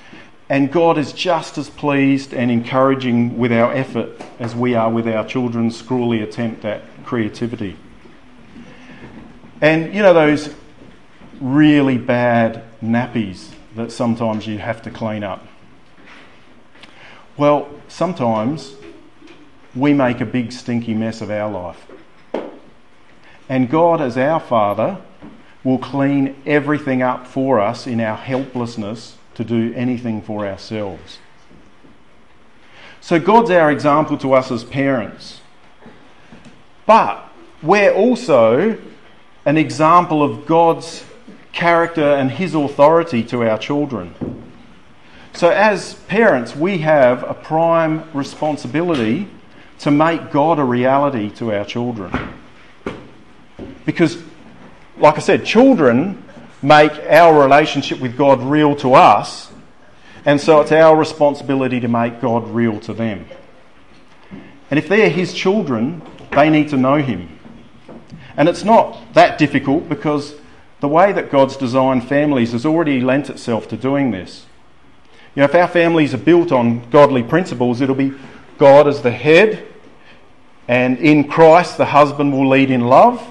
and 0.49 0.73
God 0.73 0.99
is 0.99 1.13
just 1.13 1.59
as 1.59 1.71
pleased 1.71 2.35
and 2.35 2.51
encouraging 2.51 3.39
with 3.39 3.53
our 3.53 3.73
effort 3.73 4.21
as 4.41 4.57
we 4.57 4.75
are 4.75 4.91
with 4.91 5.07
our 5.07 5.25
children's 5.25 5.77
scrawly 5.77 6.23
attempt 6.23 6.65
at 6.65 6.83
creativity. 7.05 7.77
And 9.61 9.95
you 9.95 10.03
know 10.03 10.13
those 10.13 10.53
really 11.41 11.99
bad 11.99 12.65
nappies 12.83 13.54
that 13.77 13.93
sometimes 13.93 14.47
you 14.47 14.59
have 14.59 14.83
to 14.83 14.91
clean 14.91 15.25
up? 15.25 15.47
Well, 17.37 17.69
sometimes 17.89 18.75
we 19.75 19.93
make 19.93 20.21
a 20.21 20.27
big 20.27 20.53
stinky 20.53 20.95
mess 20.95 21.21
of 21.21 21.31
our 21.31 21.51
life. 21.51 21.87
And 23.49 23.69
God, 23.69 24.01
as 24.01 24.17
our 24.17 24.41
Father, 24.41 24.99
will 25.65 25.79
clean 25.79 26.37
everything 26.47 27.03
up 27.03 27.27
for 27.27 27.61
us 27.61 27.87
in 27.87 28.01
our 28.01 28.17
helplessness 28.17 29.17
to 29.35 29.45
do 29.45 29.73
anything 29.75 30.23
for 30.23 30.47
ourselves. 30.47 31.19
So, 33.01 33.19
God's 33.19 33.51
our 33.51 33.71
example 33.71 34.17
to 34.19 34.33
us 34.33 34.51
as 34.51 34.65
parents. 34.65 35.41
But 36.87 37.29
we're 37.63 37.93
also 37.93 38.79
an 39.45 39.57
example 39.59 40.23
of 40.23 40.47
God's 40.47 41.05
character 41.55 42.03
and 42.03 42.31
His 42.31 42.55
authority 42.55 43.23
to 43.25 43.49
our 43.49 43.59
children. 43.59 44.15
So, 45.33 45.49
as 45.51 45.95
parents, 46.09 46.55
we 46.55 46.79
have 46.79 47.23
a 47.23 47.35
prime 47.35 48.09
responsibility 48.13 49.29
to 49.81 49.91
make 49.91 50.31
God 50.31 50.59
a 50.59 50.65
reality 50.65 51.31
to 51.31 51.53
our 51.53 51.65
children. 51.65 52.13
Because, 53.87 54.19
like 54.97 55.17
I 55.17 55.21
said, 55.21 55.45
children 55.45 56.23
make 56.63 56.93
our 57.09 57.43
relationship 57.43 58.01
with 58.01 58.17
God 58.17 58.43
real 58.43 58.77
to 58.77 58.95
us, 58.95 59.51
and 60.25 60.41
so 60.41 60.61
it's 60.61 60.73
our 60.73 60.97
responsibility 60.97 61.81
to 61.81 61.89
make 61.89 62.21
God 62.21 62.49
real 62.49 62.81
to 62.81 62.95
them. 62.95 63.27
And 64.71 64.79
if 64.79 64.89
they're 64.89 65.11
His 65.11 65.35
children, 65.35 66.03
they 66.31 66.49
need 66.51 66.71
to 66.71 66.77
know 66.77 66.97
Him. 66.97 67.39
And 68.37 68.49
it's 68.49 68.65
not 68.65 69.15
that 69.15 69.39
difficult 69.39 69.89
because 69.89 70.35
the 70.85 70.89
way 70.89 71.13
that 71.13 71.31
God's 71.31 71.57
designed 71.57 72.07
families 72.07 72.53
has 72.53 72.67
already 72.67 73.01
lent 73.01 73.31
itself 73.31 73.67
to 73.69 73.75
doing 73.75 74.11
this. 74.11 74.45
You 75.35 75.41
know, 75.41 75.45
if 75.45 75.55
our 75.55 75.67
families 75.67 76.13
are 76.13 76.19
built 76.19 76.53
on 76.53 76.91
godly 76.91 77.23
principles, 77.23 77.81
it'll 77.81 77.95
be 77.95 78.13
God 78.59 78.87
as 78.87 79.01
the 79.01 79.11
head, 79.11 79.67
and 80.69 80.99
in 80.99 81.27
Christ 81.27 81.79
the 81.79 81.87
husband 81.87 82.35
will 82.35 82.51
lead 82.51 82.71
in 82.71 82.83
love, 82.83 83.27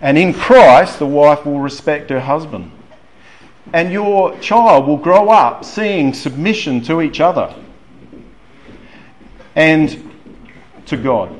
And 0.00 0.16
in 0.16 0.32
Christ, 0.32 0.98
the 0.98 1.06
wife 1.06 1.44
will 1.44 1.60
respect 1.60 2.08
her 2.08 2.20
husband. 2.20 2.72
And 3.74 3.92
your 3.92 4.38
child 4.38 4.86
will 4.86 4.96
grow 4.96 5.28
up 5.28 5.66
seeing 5.66 6.14
submission 6.14 6.80
to 6.84 7.02
each 7.02 7.20
other 7.20 7.54
and 9.54 10.10
to 10.86 10.96
God. 10.96 11.30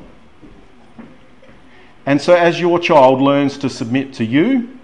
And 2.04 2.20
so, 2.20 2.35
as 2.35 2.61
your 2.61 2.78
child 2.78 3.23
learns 3.23 3.56
to 3.56 3.70
submit 3.70 4.12
to 4.14 4.25
you, 4.26 4.80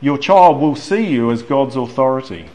your 0.00 0.18
child 0.18 0.60
will 0.60 0.76
see 0.76 1.06
you 1.06 1.30
as 1.30 1.42
God's 1.42 1.76
authority. 1.76 2.48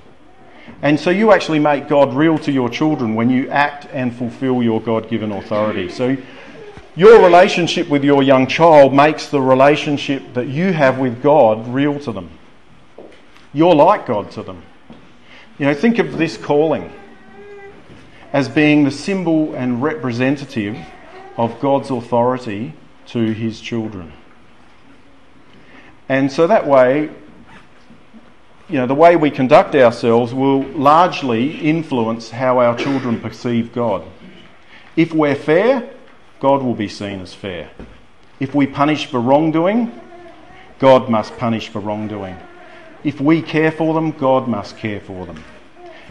And 0.82 1.00
so, 1.00 1.10
you 1.10 1.32
actually 1.32 1.60
make 1.60 1.88
God 1.88 2.14
real 2.14 2.38
to 2.40 2.52
your 2.52 2.70
children 2.70 3.16
when 3.16 3.30
you 3.30 3.50
act 3.50 3.88
and 3.92 4.16
fulfill 4.16 4.62
your 4.64 4.82
God 4.82 5.10
given 5.10 5.32
authority. 5.32 5.90
So, 5.90 6.18
your 6.96 7.24
relationship 7.24 7.90
with 7.90 8.04
your 8.04 8.24
young 8.24 8.48
child 8.48 8.94
makes 8.94 9.28
the 9.28 9.42
relationship 9.42 10.34
that 10.34 10.48
you 10.48 10.74
have 10.74 10.98
with 10.98 11.22
God 11.22 11.68
real 11.68 12.00
to 12.00 12.12
them. 12.12 12.30
You're 13.54 13.75
like 13.75 14.06
God 14.06 14.32
to 14.32 14.44
them. 14.44 14.64
You 15.58 15.66
know, 15.68 15.74
think 15.74 16.00
of 16.00 16.18
this 16.18 16.38
calling 16.38 16.92
as 18.34 18.50
being 18.50 18.84
the 18.84 18.92
symbol 18.92 19.54
and 19.56 19.82
representative 19.82 20.78
of 21.38 21.60
God's 21.60 21.90
authority 21.90 22.74
to 23.08 23.32
his 23.34 23.62
children. 23.62 24.12
And 26.10 26.32
so 26.32 26.48
that 26.48 26.68
way, 26.68 27.10
you 28.68 28.78
know, 28.78 28.88
the 28.88 28.96
way 28.96 29.16
we 29.16 29.30
conduct 29.30 29.76
ourselves 29.76 30.34
will 30.34 30.64
largely 30.64 31.58
influence 31.60 32.32
how 32.32 32.60
our 32.60 32.76
children 32.76 33.20
perceive 33.20 33.72
God. 33.72 34.04
If 34.96 35.14
we're 35.14 35.36
fair, 35.36 35.90
God 36.40 36.64
will 36.64 36.74
be 36.74 36.88
seen 36.88 37.22
as 37.22 37.34
fair. 37.34 37.70
If 38.40 38.56
we 38.56 38.66
punish 38.66 39.06
for 39.06 39.20
wrongdoing, 39.20 39.92
God 40.80 41.10
must 41.10 41.38
punish 41.38 41.70
for 41.70 41.80
wrongdoing. 41.80 42.38
If 43.04 43.22
we 43.22 43.42
care 43.42 43.72
for 43.72 43.94
them, 43.94 44.12
God 44.12 44.48
must 44.48 44.78
care 44.78 45.00
for 45.00 45.26
them. 45.26 45.44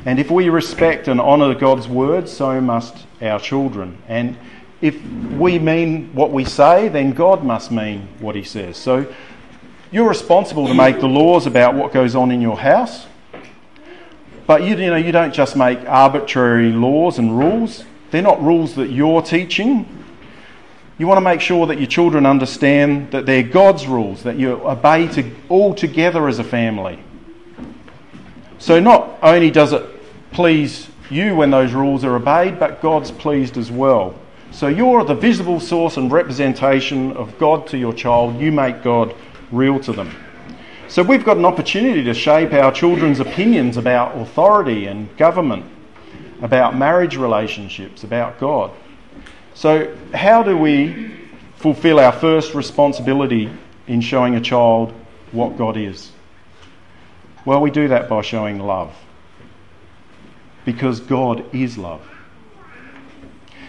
And 0.06 0.18
if 0.18 0.30
we 0.30 0.48
respect 0.48 1.08
and 1.08 1.20
honour 1.20 1.54
God's 1.54 1.88
word, 1.88 2.28
so 2.28 2.60
must 2.60 3.06
our 3.20 3.40
children. 3.40 3.98
And 4.06 4.36
if 4.80 5.02
we 5.32 5.58
mean 5.58 6.14
what 6.14 6.30
we 6.30 6.44
say, 6.44 6.88
then 6.88 7.12
God 7.12 7.42
must 7.42 7.72
mean 7.72 8.08
what 8.20 8.36
He 8.36 8.44
says. 8.44 8.76
So 8.76 9.12
you're 9.94 10.08
responsible 10.08 10.66
to 10.66 10.74
make 10.74 10.98
the 10.98 11.06
laws 11.06 11.46
about 11.46 11.76
what 11.76 11.92
goes 11.92 12.16
on 12.16 12.32
in 12.32 12.40
your 12.40 12.58
house. 12.58 13.06
But 14.44 14.64
you, 14.64 14.70
you 14.70 14.90
know, 14.90 14.96
you 14.96 15.12
don't 15.12 15.32
just 15.32 15.54
make 15.54 15.78
arbitrary 15.86 16.72
laws 16.72 17.20
and 17.20 17.38
rules. 17.38 17.84
They're 18.10 18.20
not 18.20 18.42
rules 18.42 18.74
that 18.74 18.90
you're 18.90 19.22
teaching. 19.22 19.86
You 20.98 21.06
want 21.06 21.18
to 21.18 21.20
make 21.20 21.40
sure 21.40 21.68
that 21.68 21.78
your 21.78 21.86
children 21.86 22.26
understand 22.26 23.12
that 23.12 23.24
they're 23.24 23.44
God's 23.44 23.86
rules, 23.86 24.24
that 24.24 24.36
you 24.36 24.54
obey 24.66 25.06
to, 25.12 25.30
all 25.48 25.72
together 25.74 26.26
as 26.26 26.40
a 26.40 26.44
family. 26.44 26.98
So 28.58 28.80
not 28.80 29.16
only 29.22 29.52
does 29.52 29.72
it 29.72 29.84
please 30.32 30.88
you 31.08 31.36
when 31.36 31.52
those 31.52 31.72
rules 31.72 32.02
are 32.02 32.16
obeyed, 32.16 32.58
but 32.58 32.82
God's 32.82 33.12
pleased 33.12 33.56
as 33.56 33.70
well. 33.70 34.16
So 34.50 34.66
you're 34.66 35.04
the 35.04 35.14
visible 35.14 35.60
source 35.60 35.96
and 35.96 36.10
representation 36.10 37.12
of 37.16 37.38
God 37.38 37.68
to 37.68 37.78
your 37.78 37.92
child. 37.92 38.40
You 38.40 38.50
make 38.50 38.82
God 38.82 39.14
real 39.54 39.78
to 39.80 39.92
them. 39.92 40.14
So 40.88 41.02
we've 41.02 41.24
got 41.24 41.36
an 41.36 41.44
opportunity 41.44 42.04
to 42.04 42.14
shape 42.14 42.52
our 42.52 42.70
children's 42.70 43.20
opinions 43.20 43.76
about 43.76 44.16
authority 44.16 44.86
and 44.86 45.14
government, 45.16 45.64
about 46.42 46.76
marriage 46.76 47.16
relationships, 47.16 48.04
about 48.04 48.38
God. 48.38 48.70
So, 49.54 49.96
how 50.12 50.42
do 50.42 50.56
we 50.56 51.14
fulfill 51.56 52.00
our 52.00 52.12
first 52.12 52.54
responsibility 52.54 53.50
in 53.86 54.00
showing 54.00 54.34
a 54.34 54.40
child 54.40 54.92
what 55.32 55.56
God 55.56 55.76
is? 55.76 56.12
Well, 57.44 57.60
we 57.60 57.70
do 57.70 57.88
that 57.88 58.08
by 58.08 58.22
showing 58.22 58.58
love. 58.58 58.94
Because 60.64 61.00
God 61.00 61.44
is 61.54 61.78
love. 61.78 62.02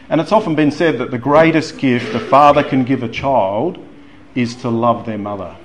And 0.10 0.22
it's 0.22 0.32
often 0.32 0.56
been 0.56 0.72
said 0.72 1.00
that 1.00 1.12
the 1.12 1.18
greatest 1.18 1.78
gift 1.78 2.14
a 2.14 2.20
father 2.20 2.64
can 2.64 2.84
give 2.84 3.04
a 3.04 3.10
child 3.10 3.78
is 4.36 4.56
to 4.58 4.70
love 4.70 5.06
their 5.06 5.18
mother. 5.18 5.56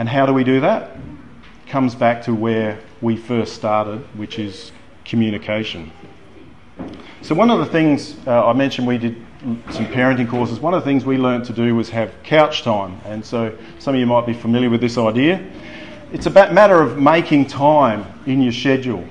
And 0.00 0.08
how 0.08 0.24
do 0.24 0.32
we 0.32 0.44
do 0.44 0.60
that? 0.60 0.96
Comes 1.66 1.94
back 1.94 2.22
to 2.22 2.34
where 2.34 2.80
we 3.02 3.18
first 3.18 3.54
started, 3.54 3.98
which 4.16 4.38
is 4.38 4.72
communication. 5.04 5.92
So, 7.20 7.34
one 7.34 7.50
of 7.50 7.58
the 7.58 7.66
things 7.66 8.16
uh, 8.26 8.46
I 8.46 8.54
mentioned 8.54 8.86
we 8.86 8.96
did 8.96 9.22
some 9.70 9.84
parenting 9.88 10.26
courses, 10.26 10.58
one 10.58 10.72
of 10.72 10.82
the 10.82 10.86
things 10.86 11.04
we 11.04 11.18
learned 11.18 11.44
to 11.44 11.52
do 11.52 11.74
was 11.74 11.90
have 11.90 12.14
couch 12.22 12.62
time. 12.62 12.98
And 13.04 13.22
so, 13.22 13.54
some 13.78 13.94
of 13.94 14.00
you 14.00 14.06
might 14.06 14.24
be 14.24 14.32
familiar 14.32 14.70
with 14.70 14.80
this 14.80 14.96
idea. 14.96 15.46
It's 16.14 16.24
a 16.24 16.30
matter 16.30 16.80
of 16.80 16.96
making 16.96 17.48
time 17.48 18.06
in 18.24 18.40
your 18.40 18.54
schedule. 18.54 19.06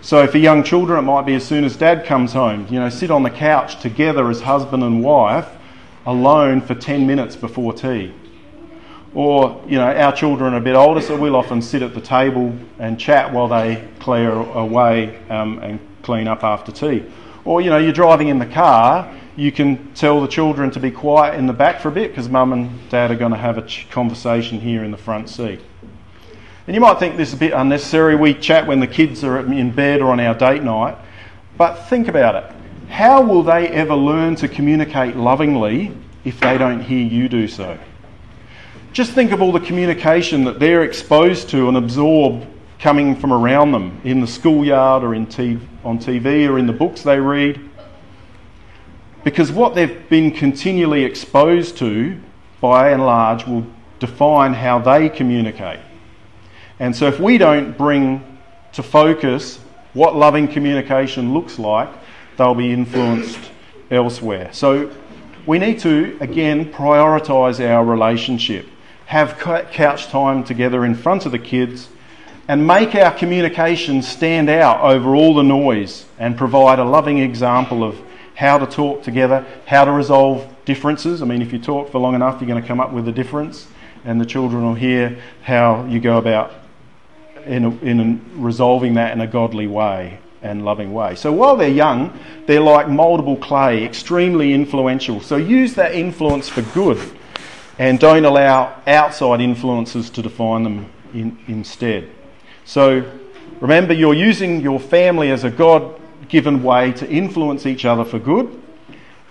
So 0.00 0.26
for 0.26 0.38
young 0.38 0.62
children, 0.62 0.98
it 0.98 1.02
might 1.02 1.26
be 1.26 1.34
as 1.34 1.44
soon 1.44 1.64
as 1.64 1.76
dad 1.76 2.06
comes 2.06 2.32
home, 2.32 2.66
you 2.70 2.80
know, 2.80 2.88
sit 2.88 3.10
on 3.10 3.22
the 3.22 3.30
couch 3.30 3.78
together 3.82 4.30
as 4.30 4.40
husband 4.40 4.82
and 4.82 5.04
wife, 5.04 5.50
alone 6.06 6.62
for 6.62 6.74
10 6.74 7.06
minutes 7.06 7.36
before 7.36 7.74
tea. 7.74 8.14
Or, 9.14 9.62
you 9.68 9.78
know, 9.78 9.86
our 9.86 10.12
children 10.12 10.54
are 10.54 10.58
a 10.58 10.60
bit 10.60 10.74
older, 10.74 11.00
so 11.00 11.16
we'll 11.16 11.36
often 11.36 11.62
sit 11.62 11.82
at 11.82 11.94
the 11.94 12.00
table 12.00 12.52
and 12.80 12.98
chat 12.98 13.32
while 13.32 13.46
they 13.46 13.86
clear 14.00 14.32
away 14.32 15.22
um, 15.28 15.60
and 15.60 15.78
clean 16.02 16.26
up 16.26 16.42
after 16.42 16.72
tea. 16.72 17.04
Or, 17.44 17.60
you 17.60 17.70
know, 17.70 17.78
you're 17.78 17.92
driving 17.92 18.28
in 18.28 18.40
the 18.40 18.46
car, 18.46 19.14
you 19.36 19.52
can 19.52 19.92
tell 19.94 20.20
the 20.20 20.26
children 20.26 20.70
to 20.72 20.80
be 20.80 20.90
quiet 20.90 21.38
in 21.38 21.46
the 21.46 21.52
back 21.52 21.80
for 21.80 21.88
a 21.88 21.92
bit 21.92 22.10
because 22.10 22.28
mum 22.28 22.52
and 22.52 22.90
dad 22.90 23.10
are 23.10 23.16
going 23.16 23.32
to 23.32 23.38
have 23.38 23.56
a 23.58 23.66
conversation 23.90 24.60
here 24.60 24.82
in 24.82 24.90
the 24.90 24.96
front 24.96 25.28
seat. 25.28 25.60
And 26.66 26.74
you 26.74 26.80
might 26.80 26.98
think 26.98 27.16
this 27.16 27.28
is 27.28 27.34
a 27.34 27.38
bit 27.38 27.52
unnecessary. 27.52 28.16
We 28.16 28.34
chat 28.34 28.66
when 28.66 28.80
the 28.80 28.86
kids 28.86 29.22
are 29.22 29.40
in 29.40 29.70
bed 29.70 30.00
or 30.00 30.10
on 30.10 30.18
our 30.18 30.34
date 30.34 30.62
night. 30.62 30.96
But 31.56 31.74
think 31.88 32.08
about 32.08 32.34
it. 32.36 32.90
How 32.90 33.22
will 33.22 33.42
they 33.42 33.68
ever 33.68 33.94
learn 33.94 34.34
to 34.36 34.48
communicate 34.48 35.14
lovingly 35.14 35.96
if 36.24 36.40
they 36.40 36.56
don't 36.58 36.80
hear 36.80 37.04
you 37.04 37.28
do 37.28 37.46
so? 37.46 37.78
Just 38.94 39.10
think 39.10 39.32
of 39.32 39.42
all 39.42 39.50
the 39.50 39.58
communication 39.58 40.44
that 40.44 40.60
they're 40.60 40.84
exposed 40.84 41.48
to 41.48 41.66
and 41.66 41.76
absorb 41.76 42.46
coming 42.78 43.16
from 43.16 43.32
around 43.32 43.72
them 43.72 44.00
in 44.04 44.20
the 44.20 44.26
schoolyard 44.26 45.02
or 45.02 45.16
in 45.16 45.24
on 45.84 45.98
TV 45.98 46.48
or 46.48 46.60
in 46.60 46.68
the 46.68 46.72
books 46.72 47.02
they 47.02 47.18
read. 47.18 47.58
Because 49.24 49.50
what 49.50 49.74
they've 49.74 50.08
been 50.08 50.30
continually 50.30 51.02
exposed 51.02 51.76
to, 51.78 52.16
by 52.60 52.90
and 52.90 53.04
large, 53.04 53.44
will 53.48 53.66
define 53.98 54.54
how 54.54 54.78
they 54.78 55.08
communicate. 55.08 55.80
And 56.78 56.94
so, 56.94 57.08
if 57.08 57.18
we 57.18 57.36
don't 57.36 57.76
bring 57.76 58.38
to 58.74 58.82
focus 58.84 59.58
what 59.94 60.14
loving 60.14 60.46
communication 60.46 61.34
looks 61.34 61.58
like, 61.58 61.88
they'll 62.36 62.54
be 62.54 62.72
influenced 62.72 63.40
elsewhere. 63.90 64.50
So, 64.52 64.92
we 65.46 65.58
need 65.58 65.80
to, 65.80 66.16
again, 66.20 66.72
prioritise 66.72 67.58
our 67.58 67.84
relationship, 67.84 68.68
have 69.14 69.38
couch 69.70 70.08
time 70.08 70.42
together 70.42 70.84
in 70.84 70.92
front 70.92 71.24
of 71.24 71.30
the 71.30 71.38
kids, 71.38 71.86
and 72.48 72.66
make 72.66 72.96
our 72.96 73.12
communication 73.12 74.02
stand 74.02 74.50
out 74.50 74.80
over 74.80 75.14
all 75.14 75.36
the 75.36 75.42
noise 75.42 76.04
and 76.18 76.36
provide 76.36 76.80
a 76.80 76.84
loving 76.84 77.18
example 77.18 77.84
of 77.84 77.96
how 78.34 78.58
to 78.58 78.66
talk 78.66 79.04
together, 79.04 79.46
how 79.66 79.84
to 79.84 79.92
resolve 79.92 80.44
differences. 80.64 81.22
I 81.22 81.26
mean, 81.26 81.42
if 81.42 81.52
you 81.52 81.60
talk 81.60 81.92
for 81.92 82.00
long 82.00 82.16
enough, 82.16 82.40
you're 82.40 82.48
going 82.48 82.60
to 82.60 82.66
come 82.66 82.80
up 82.80 82.92
with 82.92 83.06
a 83.06 83.12
difference, 83.12 83.68
and 84.04 84.20
the 84.20 84.26
children 84.26 84.64
will 84.64 84.74
hear 84.74 85.16
how 85.44 85.84
you 85.84 86.00
go 86.00 86.18
about 86.18 86.52
in, 87.46 87.78
in 87.86 88.20
resolving 88.34 88.94
that 88.94 89.12
in 89.12 89.20
a 89.20 89.28
godly 89.28 89.68
way 89.68 90.18
and 90.42 90.64
loving 90.64 90.92
way. 90.92 91.14
So 91.14 91.32
while 91.32 91.54
they're 91.54 91.68
young, 91.68 92.18
they're 92.46 92.58
like 92.58 92.86
moldable 92.86 93.40
clay, 93.40 93.84
extremely 93.84 94.52
influential. 94.52 95.20
So 95.20 95.36
use 95.36 95.74
that 95.74 95.94
influence 95.94 96.48
for 96.48 96.62
good 96.62 96.98
and 97.78 97.98
don't 97.98 98.24
allow 98.24 98.80
outside 98.86 99.40
influences 99.40 100.10
to 100.10 100.22
define 100.22 100.62
them 100.62 100.90
in, 101.12 101.38
instead. 101.48 102.10
So 102.64 103.10
remember, 103.60 103.92
you're 103.92 104.14
using 104.14 104.60
your 104.60 104.78
family 104.78 105.30
as 105.30 105.44
a 105.44 105.50
God 105.50 106.00
given 106.28 106.62
way 106.62 106.92
to 106.92 107.08
influence 107.08 107.66
each 107.66 107.84
other 107.84 108.04
for 108.04 108.18
good. 108.18 108.60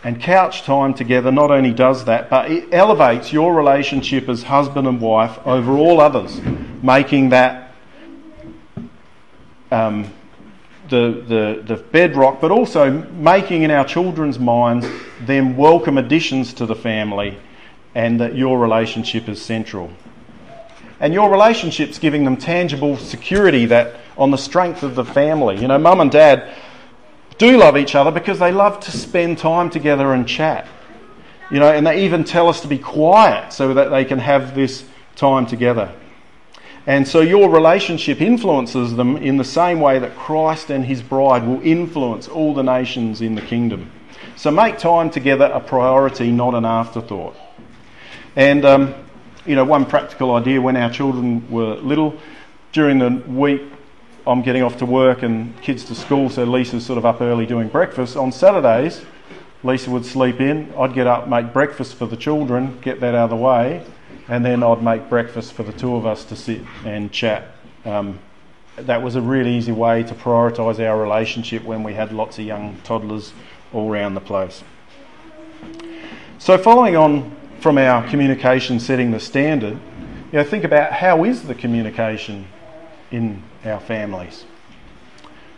And 0.04 0.22
couch 0.22 0.64
time 0.64 0.94
together 0.94 1.32
not 1.32 1.50
only 1.50 1.72
does 1.72 2.04
that, 2.06 2.30
but 2.30 2.52
it 2.52 2.74
elevates 2.74 3.32
your 3.32 3.56
relationship 3.56 4.28
as 4.28 4.44
husband 4.44 4.86
and 4.86 5.00
wife 5.00 5.40
over 5.46 5.72
all 5.78 6.02
others, 6.02 6.42
making 6.82 7.30
that 7.30 7.74
um, 9.72 10.12
the, 10.90 11.24
the, 11.26 11.64
the 11.66 11.82
bedrock, 11.82 12.42
but 12.42 12.52
also 12.52 12.92
making 12.92 13.64
in 13.64 13.72
our 13.72 13.86
children's 13.86 14.38
minds 14.38 14.86
them 15.22 15.56
welcome 15.56 15.98
additions 15.98 16.54
to 16.56 16.66
the 16.66 16.76
family 16.76 17.38
and 17.96 18.20
that 18.20 18.36
your 18.36 18.60
relationship 18.60 19.30
is 19.30 19.42
central. 19.42 19.92
And 21.00 21.14
your 21.14 21.30
relationship's 21.30 22.00
giving 22.00 22.24
them 22.24 22.38
tangible 22.38 22.98
security 22.98 23.66
that 23.66 23.96
on 24.18 24.32
the 24.32 24.38
strength 24.38 24.84
of 24.84 24.96
the 24.96 25.06
family. 25.06 25.60
You 25.60 25.68
know, 25.68 25.78
mum 25.78 26.00
and 26.00 26.12
dad 26.12 26.56
do 27.38 27.58
love 27.58 27.78
each 27.78 27.96
other 27.96 28.12
because 28.12 28.40
they 28.40 28.52
love 28.52 28.80
to 28.82 28.92
spend 28.92 29.38
time 29.38 29.70
together 29.70 30.14
and 30.14 30.28
chat. 30.28 30.68
You 31.52 31.60
know, 31.60 31.72
and 31.72 31.86
they 31.86 32.06
even 32.06 32.24
tell 32.24 32.48
us 32.48 32.62
to 32.62 32.68
be 32.68 32.78
quiet 32.78 33.54
so 33.54 33.74
that 33.74 33.90
they 33.90 34.06
can 34.06 34.20
have 34.20 34.56
this 34.56 34.86
time 35.16 35.46
together. 35.46 35.94
And 36.86 37.08
so 37.08 37.22
your 37.22 37.50
relationship 37.50 38.22
influences 38.22 38.96
them 38.96 39.16
in 39.18 39.38
the 39.38 39.44
same 39.44 39.80
way 39.80 40.00
that 40.00 40.16
Christ 40.16 40.70
and 40.70 40.86
his 40.86 41.02
bride 41.02 41.46
will 41.46 41.62
influence 41.62 42.28
all 42.28 42.54
the 42.54 42.64
nations 42.64 43.22
in 43.22 43.36
the 43.36 43.42
kingdom. 43.42 43.92
So 44.36 44.52
make 44.52 44.78
time 44.78 45.10
together 45.10 45.46
a 45.46 45.60
priority, 45.60 46.32
not 46.32 46.56
an 46.56 46.66
afterthought. 46.66 47.36
And, 48.36 48.66
um, 48.66 48.96
you 49.46 49.56
know, 49.56 49.64
one 49.64 49.86
practical 49.86 50.36
idea 50.36 50.62
when 50.62 50.76
our 50.76 50.90
children 50.90 51.50
were 51.52 51.76
little, 51.76 52.18
during 52.72 53.00
the 53.00 53.24
week 53.28 53.62
I'm 54.26 54.42
getting 54.42 54.64
off 54.64 54.78
to 54.78 54.86
work 54.86 55.22
and 55.22 55.60
kids 55.62 55.84
to 55.86 55.96
school, 55.96 56.30
so 56.30 56.46
Lisa's 56.46 56.86
sort 56.86 56.98
of 56.98 57.06
up 57.06 57.20
early 57.20 57.46
doing 57.46 57.68
breakfast. 57.68 58.16
On 58.16 58.32
Saturdays, 58.32 59.02
Lisa 59.64 59.92
would 59.92 60.06
sleep 60.06 60.40
in. 60.40 60.74
I'd 60.78 60.94
get 60.94 61.08
up, 61.08 61.28
make 61.28 61.52
breakfast 61.52 61.96
for 61.96 62.06
the 62.06 62.16
children, 62.16 62.80
get 62.82 63.02
that 63.02 63.16
out 63.16 63.26
of 63.26 63.30
the 63.32 63.36
way, 63.36 63.86
and 64.30 64.46
then 64.46 64.64
I'd 64.64 64.82
make 64.82 65.10
breakfast 65.10 65.52
for 65.54 65.64
the 65.64 65.74
two 65.74 65.96
of 65.96 66.06
us 66.06 66.24
to 66.26 66.38
sit 66.38 66.62
and 66.86 67.12
chat. 67.12 67.50
Um, 67.84 68.20
that 68.78 69.04
was 69.04 69.16
a 69.16 69.22
really 69.22 69.56
easy 69.56 69.74
way 69.74 70.04
to 70.04 70.14
prioritise 70.16 70.80
our 70.80 71.00
relationship 71.00 71.64
when 71.64 71.84
we 71.84 71.94
had 71.94 72.14
lots 72.14 72.40
of 72.40 72.46
young 72.46 72.78
toddlers 72.86 73.34
all 73.74 73.92
around 73.92 74.14
the 74.14 74.22
place. 74.22 74.64
So, 76.40 76.58
following 76.58 76.96
on 76.96 77.36
from 77.64 77.78
our 77.78 78.06
communication 78.10 78.78
setting 78.78 79.12
the 79.12 79.20
standard, 79.22 79.72
you 79.72 80.34
know, 80.34 80.44
think 80.44 80.66
about 80.66 80.92
how 80.92 81.24
is 81.24 81.44
the 81.44 81.56
communication 81.56 82.46
in 83.10 83.42
our 83.64 83.80
families? 83.80 84.44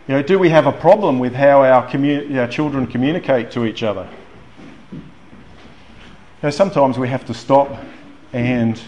You 0.06 0.14
know, 0.14 0.22
do 0.22 0.38
we 0.38 0.48
have 0.50 0.66
a 0.66 0.72
problem 0.72 1.18
with 1.18 1.34
how 1.34 1.64
our, 1.64 1.84
commu- 1.90 2.38
our 2.38 2.46
children 2.46 2.86
communicate 2.86 3.50
to 3.50 3.64
each 3.66 3.82
other? 3.82 4.08
You 4.92 5.02
know, 6.44 6.50
sometimes 6.50 6.96
we 6.96 7.08
have 7.08 7.26
to 7.26 7.34
stop 7.34 7.76
and 8.32 8.80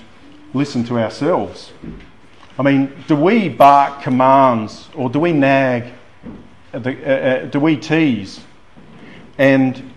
listen 0.54 0.84
to 0.84 1.00
ourselves. 1.00 1.72
I 2.56 2.62
mean, 2.62 2.92
do 3.08 3.16
we 3.16 3.48
bark 3.48 4.00
commands 4.00 4.88
or 4.94 5.10
do 5.10 5.18
we 5.18 5.32
nag? 5.32 5.92
The, 6.70 6.78
uh, 6.78 7.10
uh, 7.10 7.46
do 7.46 7.58
we 7.58 7.78
tease? 7.78 8.40
And, 9.38 9.92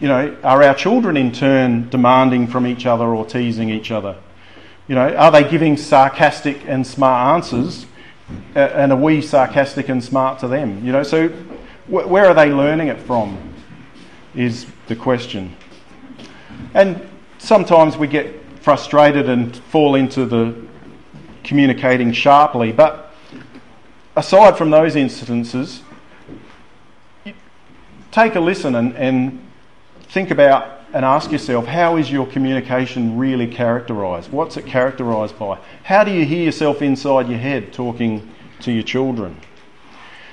you 0.00 0.08
know, 0.08 0.36
are 0.42 0.62
our 0.62 0.74
children 0.74 1.16
in 1.16 1.32
turn 1.32 1.88
demanding 1.88 2.46
from 2.46 2.66
each 2.66 2.86
other 2.86 3.06
or 3.06 3.24
teasing 3.24 3.70
each 3.70 3.90
other? 3.90 4.16
You 4.88 4.94
know, 4.94 5.14
are 5.14 5.30
they 5.30 5.48
giving 5.48 5.76
sarcastic 5.76 6.62
and 6.66 6.86
smart 6.86 7.34
answers 7.34 7.86
and 8.54 8.92
are 8.92 8.98
we 8.98 9.20
sarcastic 9.20 9.88
and 9.88 10.02
smart 10.02 10.38
to 10.40 10.48
them? 10.48 10.84
You 10.84 10.92
know, 10.92 11.02
so 11.02 11.28
where 11.88 12.26
are 12.26 12.34
they 12.34 12.50
learning 12.50 12.88
it 12.88 13.00
from? 13.00 13.54
Is 14.34 14.66
the 14.88 14.96
question. 14.96 15.54
And 16.74 17.08
sometimes 17.38 17.96
we 17.96 18.08
get 18.08 18.34
frustrated 18.60 19.28
and 19.28 19.56
fall 19.56 19.94
into 19.94 20.24
the 20.24 20.54
communicating 21.44 22.10
sharply, 22.12 22.72
but 22.72 23.14
aside 24.16 24.56
from 24.56 24.70
those 24.70 24.94
incidences, 24.94 25.82
take 28.10 28.34
a 28.34 28.40
listen 28.40 28.74
and, 28.74 28.96
and 28.96 29.43
think 30.14 30.30
about 30.30 30.80
and 30.92 31.04
ask 31.04 31.32
yourself 31.32 31.66
how 31.66 31.96
is 31.96 32.08
your 32.08 32.24
communication 32.24 33.18
really 33.18 33.48
characterised? 33.48 34.30
What's 34.30 34.56
it 34.56 34.64
characterised 34.64 35.36
by? 35.40 35.58
How 35.82 36.04
do 36.04 36.12
you 36.12 36.24
hear 36.24 36.44
yourself 36.44 36.82
inside 36.82 37.28
your 37.28 37.40
head 37.40 37.72
talking 37.72 38.30
to 38.60 38.70
your 38.70 38.84
children? 38.84 39.36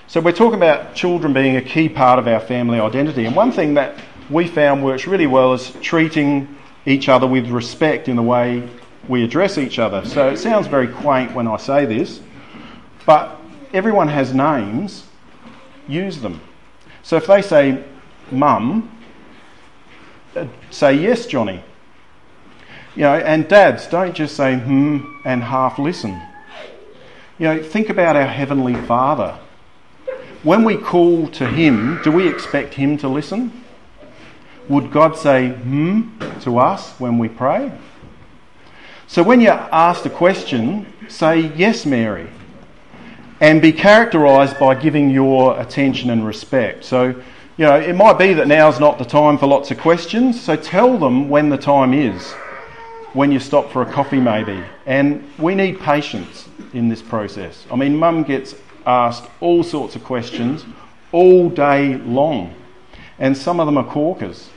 So, 0.05 0.21
we're 0.21 0.33
talking 0.33 0.57
about 0.59 0.93
children 0.93 1.33
being 1.33 1.55
a 1.55 1.63
key 1.63 1.89
part 1.89 2.19
of 2.19 2.27
our 2.27 2.39
family 2.39 2.79
identity. 2.79 3.25
And 3.25 3.35
one 3.35 3.51
thing 3.51 3.73
that 3.73 3.99
we 4.29 4.45
found 4.45 4.83
works 4.83 5.07
really 5.07 5.25
well 5.25 5.53
is 5.53 5.71
treating 5.81 6.55
each 6.85 7.09
other 7.09 7.25
with 7.25 7.47
respect 7.47 8.07
in 8.07 8.15
the 8.15 8.21
way 8.21 8.69
we 9.07 9.23
address 9.23 9.57
each 9.57 9.79
other. 9.79 10.05
So, 10.05 10.29
it 10.29 10.37
sounds 10.37 10.67
very 10.67 10.89
quaint 10.89 11.33
when 11.33 11.47
I 11.47 11.57
say 11.57 11.85
this, 11.85 12.21
but 13.07 13.35
everyone 13.73 14.09
has 14.09 14.31
names, 14.31 15.07
use 15.87 16.21
them. 16.21 16.39
So, 17.01 17.15
if 17.15 17.25
they 17.25 17.41
say 17.41 17.83
mum, 18.29 19.00
say 20.69 20.93
yes, 20.93 21.25
Johnny. 21.25 21.63
You 22.95 23.03
know, 23.03 23.15
and 23.15 23.47
dads, 23.47 23.87
don't 23.87 24.13
just 24.13 24.35
say 24.35 24.57
hmm 24.57 24.99
and 25.25 25.43
half 25.43 25.79
listen. 25.79 26.21
You 27.39 27.47
know, 27.47 27.63
think 27.63 27.89
about 27.89 28.15
our 28.15 28.27
Heavenly 28.27 28.75
Father. 28.75 29.39
When 30.43 30.63
we 30.63 30.77
call 30.77 31.27
to 31.29 31.47
Him, 31.47 32.01
do 32.03 32.11
we 32.11 32.27
expect 32.27 32.73
Him 32.73 32.97
to 32.97 33.07
listen? 33.07 33.63
Would 34.67 34.91
God 34.91 35.17
say 35.17 35.49
hmm 35.49 36.09
to 36.41 36.57
us 36.57 36.91
when 36.99 37.17
we 37.17 37.29
pray? 37.29 37.71
So 39.07 39.23
when 39.23 39.41
you're 39.41 39.53
asked 39.53 40.05
a 40.05 40.09
question, 40.09 40.85
say 41.09 41.51
yes, 41.55 41.85
Mary, 41.85 42.29
and 43.41 43.61
be 43.61 43.73
characterised 43.73 44.57
by 44.59 44.75
giving 44.75 45.09
your 45.09 45.59
attention 45.59 46.09
and 46.09 46.25
respect. 46.25 46.85
So 46.85 47.21
you 47.57 47.65
know, 47.65 47.75
it 47.75 47.95
might 47.95 48.17
be 48.17 48.33
that 48.33 48.47
now's 48.47 48.79
not 48.79 48.97
the 48.97 49.05
time 49.05 49.37
for 49.37 49.47
lots 49.47 49.71
of 49.71 49.79
questions, 49.79 50.39
so 50.39 50.55
tell 50.55 50.97
them 50.97 51.29
when 51.29 51.49
the 51.49 51.57
time 51.57 51.93
is, 51.93 52.31
when 53.13 53.31
you 53.31 53.39
stop 53.39 53.71
for 53.71 53.81
a 53.81 53.85
coffee 53.85 54.19
maybe. 54.19 54.63
And 54.85 55.27
we 55.37 55.53
need 55.53 55.79
patience 55.79 56.47
in 56.73 56.87
this 56.87 57.01
process. 57.01 57.65
I 57.69 57.75
mean, 57.75 57.97
mum 57.97 58.23
gets 58.23 58.55
asked 58.85 59.29
all 59.41 59.63
sorts 59.63 59.95
of 59.95 60.03
questions 60.03 60.65
all 61.11 61.49
day 61.49 61.95
long, 61.97 62.55
and 63.19 63.37
some 63.37 63.59
of 63.59 63.65
them 63.65 63.77
are 63.77 63.85
corkers. 63.85 64.49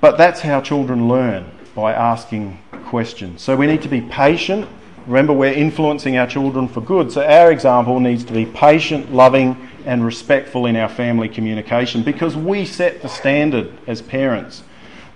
But 0.00 0.18
that's 0.18 0.40
how 0.40 0.60
children 0.60 1.08
learn 1.08 1.50
by 1.74 1.94
asking 1.94 2.60
questions. 2.84 3.40
So 3.40 3.56
we 3.56 3.66
need 3.66 3.82
to 3.82 3.88
be 3.88 4.02
patient. 4.02 4.68
Remember, 5.06 5.32
we're 5.32 5.52
influencing 5.52 6.18
our 6.18 6.26
children 6.26 6.68
for 6.68 6.82
good. 6.82 7.10
So 7.10 7.24
our 7.24 7.50
example 7.50 7.98
needs 8.00 8.22
to 8.24 8.32
be 8.32 8.44
patient, 8.46 9.14
loving, 9.14 9.56
and 9.84 10.04
respectful 10.04 10.66
in 10.66 10.76
our 10.76 10.88
family 10.88 11.28
communication 11.28 12.02
because 12.02 12.36
we 12.36 12.64
set 12.64 13.02
the 13.02 13.08
standard 13.08 13.72
as 13.86 14.02
parents. 14.02 14.62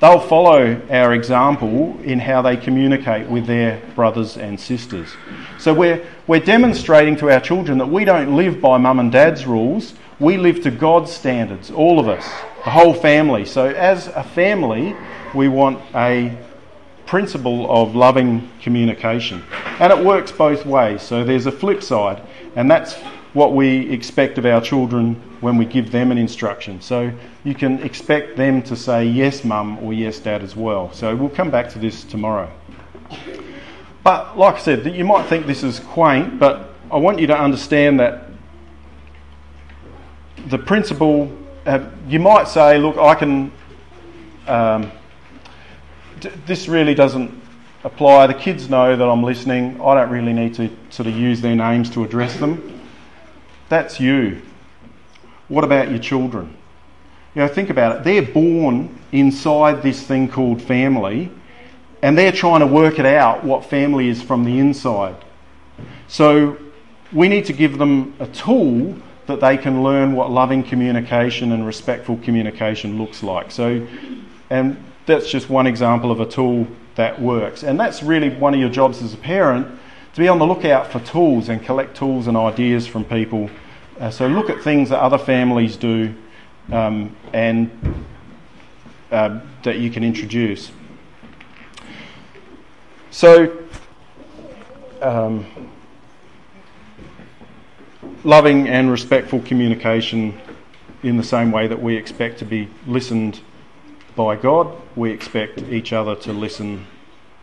They'll 0.01 0.21
follow 0.21 0.81
our 0.91 1.13
example 1.13 1.99
in 2.05 2.21
how 2.21 2.43
they 2.43 2.57
communicate 2.57 3.29
with 3.29 3.47
their 3.47 3.83
brothers 3.97 4.37
and 4.37 4.59
sisters. 4.59 5.09
So 5.59 5.75
we're, 5.75 6.07
we're 6.29 6.41
demonstrating 6.41 7.17
to 7.17 7.31
our 7.31 7.41
children 7.41 7.79
that 7.79 7.89
we 7.89 8.05
don't 8.05 8.37
live 8.37 8.61
by 8.61 8.79
mum 8.79 9.01
and 9.01 9.11
dad's 9.11 9.45
rules, 9.45 9.95
we 10.21 10.37
live 10.37 10.63
to 10.63 10.71
God's 10.71 11.13
standards, 11.13 11.71
all 11.71 11.99
of 11.99 12.09
us, 12.09 12.25
the 12.65 12.71
whole 12.71 12.95
family. 12.95 13.45
So 13.45 13.67
as 13.67 14.07
a 14.09 14.23
family, 14.23 14.97
we 15.35 15.49
want 15.49 15.81
a 15.95 16.37
principle 17.07 17.71
of 17.71 17.97
loving 17.97 18.49
communication. 18.61 19.43
And 19.81 19.93
it 19.93 20.05
works 20.05 20.31
both 20.31 20.67
ways. 20.67 21.03
So 21.03 21.25
there's 21.25 21.47
a 21.47 21.53
flip 21.53 21.83
side, 21.83 22.23
and 22.55 22.71
that's 22.71 22.95
what 23.35 23.55
we 23.55 23.91
expect 23.91 24.39
of 24.39 24.47
our 24.47 24.61
children 24.61 25.15
when 25.41 25.57
we 25.57 25.65
give 25.65 25.93
them 25.93 26.11
an 26.11 26.19
instruction. 26.19 26.81
So 26.81 27.13
you 27.45 27.55
can 27.55 27.83
expect 27.83 28.37
them 28.37 28.63
to 28.63 28.77
say 28.77 29.05
yes, 29.05 29.45
mum, 29.45 29.79
or 29.81 29.93
yes, 29.93 30.19
dad 30.19 30.43
as 30.43 30.57
well. 30.57 30.93
So 30.93 31.15
we'll 31.15 31.29
come 31.29 31.51
back 31.51 31.69
to 31.71 31.79
this 31.79 32.05
tomorrow. 32.05 32.51
But 34.03 34.39
like 34.39 34.55
I 34.55 34.59
said, 34.59 34.87
you 34.95 35.05
might 35.05 35.27
think 35.27 35.47
this 35.47 35.63
is 35.63 35.81
quaint, 35.81 36.39
but 36.39 36.75
I 36.91 36.97
want 36.97 37.19
you 37.19 37.27
to 37.27 37.39
understand 37.39 38.01
that 38.01 38.25
the 40.47 40.59
principle, 40.59 41.31
uh, 41.67 41.85
you 42.09 42.19
might 42.19 42.49
say, 42.49 42.79
look, 42.79 42.97
I 42.97 43.15
can, 43.15 43.53
um, 44.47 44.91
d- 46.21 46.31
this 46.47 46.69
really 46.69 46.95
doesn't 46.95 47.31
apply. 47.85 48.27
The 48.29 48.35
kids 48.35 48.71
know 48.71 48.97
that 48.97 49.05
I'm 49.05 49.23
listening. 49.23 49.79
I 49.83 49.95
don't 49.95 50.11
really 50.11 50.33
need 50.33 50.55
to 50.55 50.71
sort 50.89 51.07
of 51.07 51.15
use 51.15 51.43
their 51.43 51.55
names 51.55 51.91
to 51.91 52.05
address 52.05 52.37
them. 52.39 52.78
That's 53.69 54.01
you. 54.01 54.43
What 55.49 55.65
about 55.65 55.91
your 55.91 55.99
children? 55.99 56.57
You 57.35 57.43
know, 57.43 57.49
think 57.49 57.71
about 57.71 57.97
it. 57.97 58.05
They're 58.05 58.23
born 58.23 58.99
inside 59.13 59.83
this 59.83 60.03
thing 60.03 60.29
called 60.29 60.61
family, 60.61 61.31
and 62.03 62.17
they're 62.17 62.33
trying 62.33 62.61
to 62.61 62.67
work 62.67 62.99
it 62.99 63.07
out 63.07 63.45
what 63.45 63.65
family 63.65 64.09
is 64.09 64.23
from 64.23 64.45
the 64.45 64.59
inside. 64.59 65.17
So 66.09 66.57
we 67.13 67.29
need 67.29 67.45
to 67.47 67.53
give 67.53 67.79
them 67.79 68.15
a 68.21 68.27
tool 68.27 68.97
that 69.27 69.41
they 69.41 69.59
can 69.59 69.83
learn 69.83 70.15
what 70.15 70.31
loving 70.31 70.63
communication 70.63 71.53
and 71.53 71.67
respectful 71.67 72.17
communication 72.19 72.99
looks 72.99 73.23
like. 73.23 73.51
So, 73.51 73.87
and 74.51 74.83
that's 75.07 75.31
just 75.31 75.51
one 75.51 75.67
example 75.67 76.11
of 76.11 76.21
a 76.21 76.27
tool 76.27 76.67
that 76.95 77.21
works. 77.21 77.63
And 77.63 77.79
that's 77.79 78.03
really 78.03 78.31
one 78.31 78.55
of 78.55 78.61
your 78.61 78.71
jobs 78.71 79.03
as 79.03 79.15
a 79.15 79.19
parent 79.19 79.69
to 80.15 80.21
be 80.21 80.29
on 80.29 80.39
the 80.39 80.47
lookout 80.47 80.91
for 80.91 81.01
tools 81.01 81.49
and 81.49 81.63
collect 81.63 81.97
tools 81.97 82.27
and 82.27 82.37
ideas 82.37 82.87
from 82.87 83.05
people. 83.05 83.51
Uh, 84.01 84.11
so 84.11 84.27
look 84.27 84.51
at 84.51 84.63
things 84.63 84.91
that 84.91 85.01
other 85.01 85.19
families 85.19 85.77
do 85.77 86.15
um, 86.73 87.15
and 87.33 87.71
uh, 89.11 89.41
that 89.63 89.79
you 89.79 89.91
can 89.91 90.05
introduce. 90.05 90.71
So, 93.11 93.57
um, 95.01 95.47
loving 98.25 98.69
and 98.69 98.91
respectful 98.91 99.41
communication 99.41 100.39
in 101.03 101.17
the 101.17 101.23
same 101.23 101.53
way 101.53 101.67
that 101.67 101.81
we 101.81 101.97
expect 101.97 102.39
to 102.41 102.45
be 102.45 102.69
listened 102.87 103.41
by 104.15 104.37
God, 104.37 104.77
we 104.97 105.11
expect 105.11 105.61
each 105.71 105.93
other 105.93 106.17
to 106.17 106.33
listen 106.33 106.87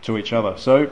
to 0.04 0.18
each 0.18 0.34
other. 0.34 0.58
So, 0.58 0.92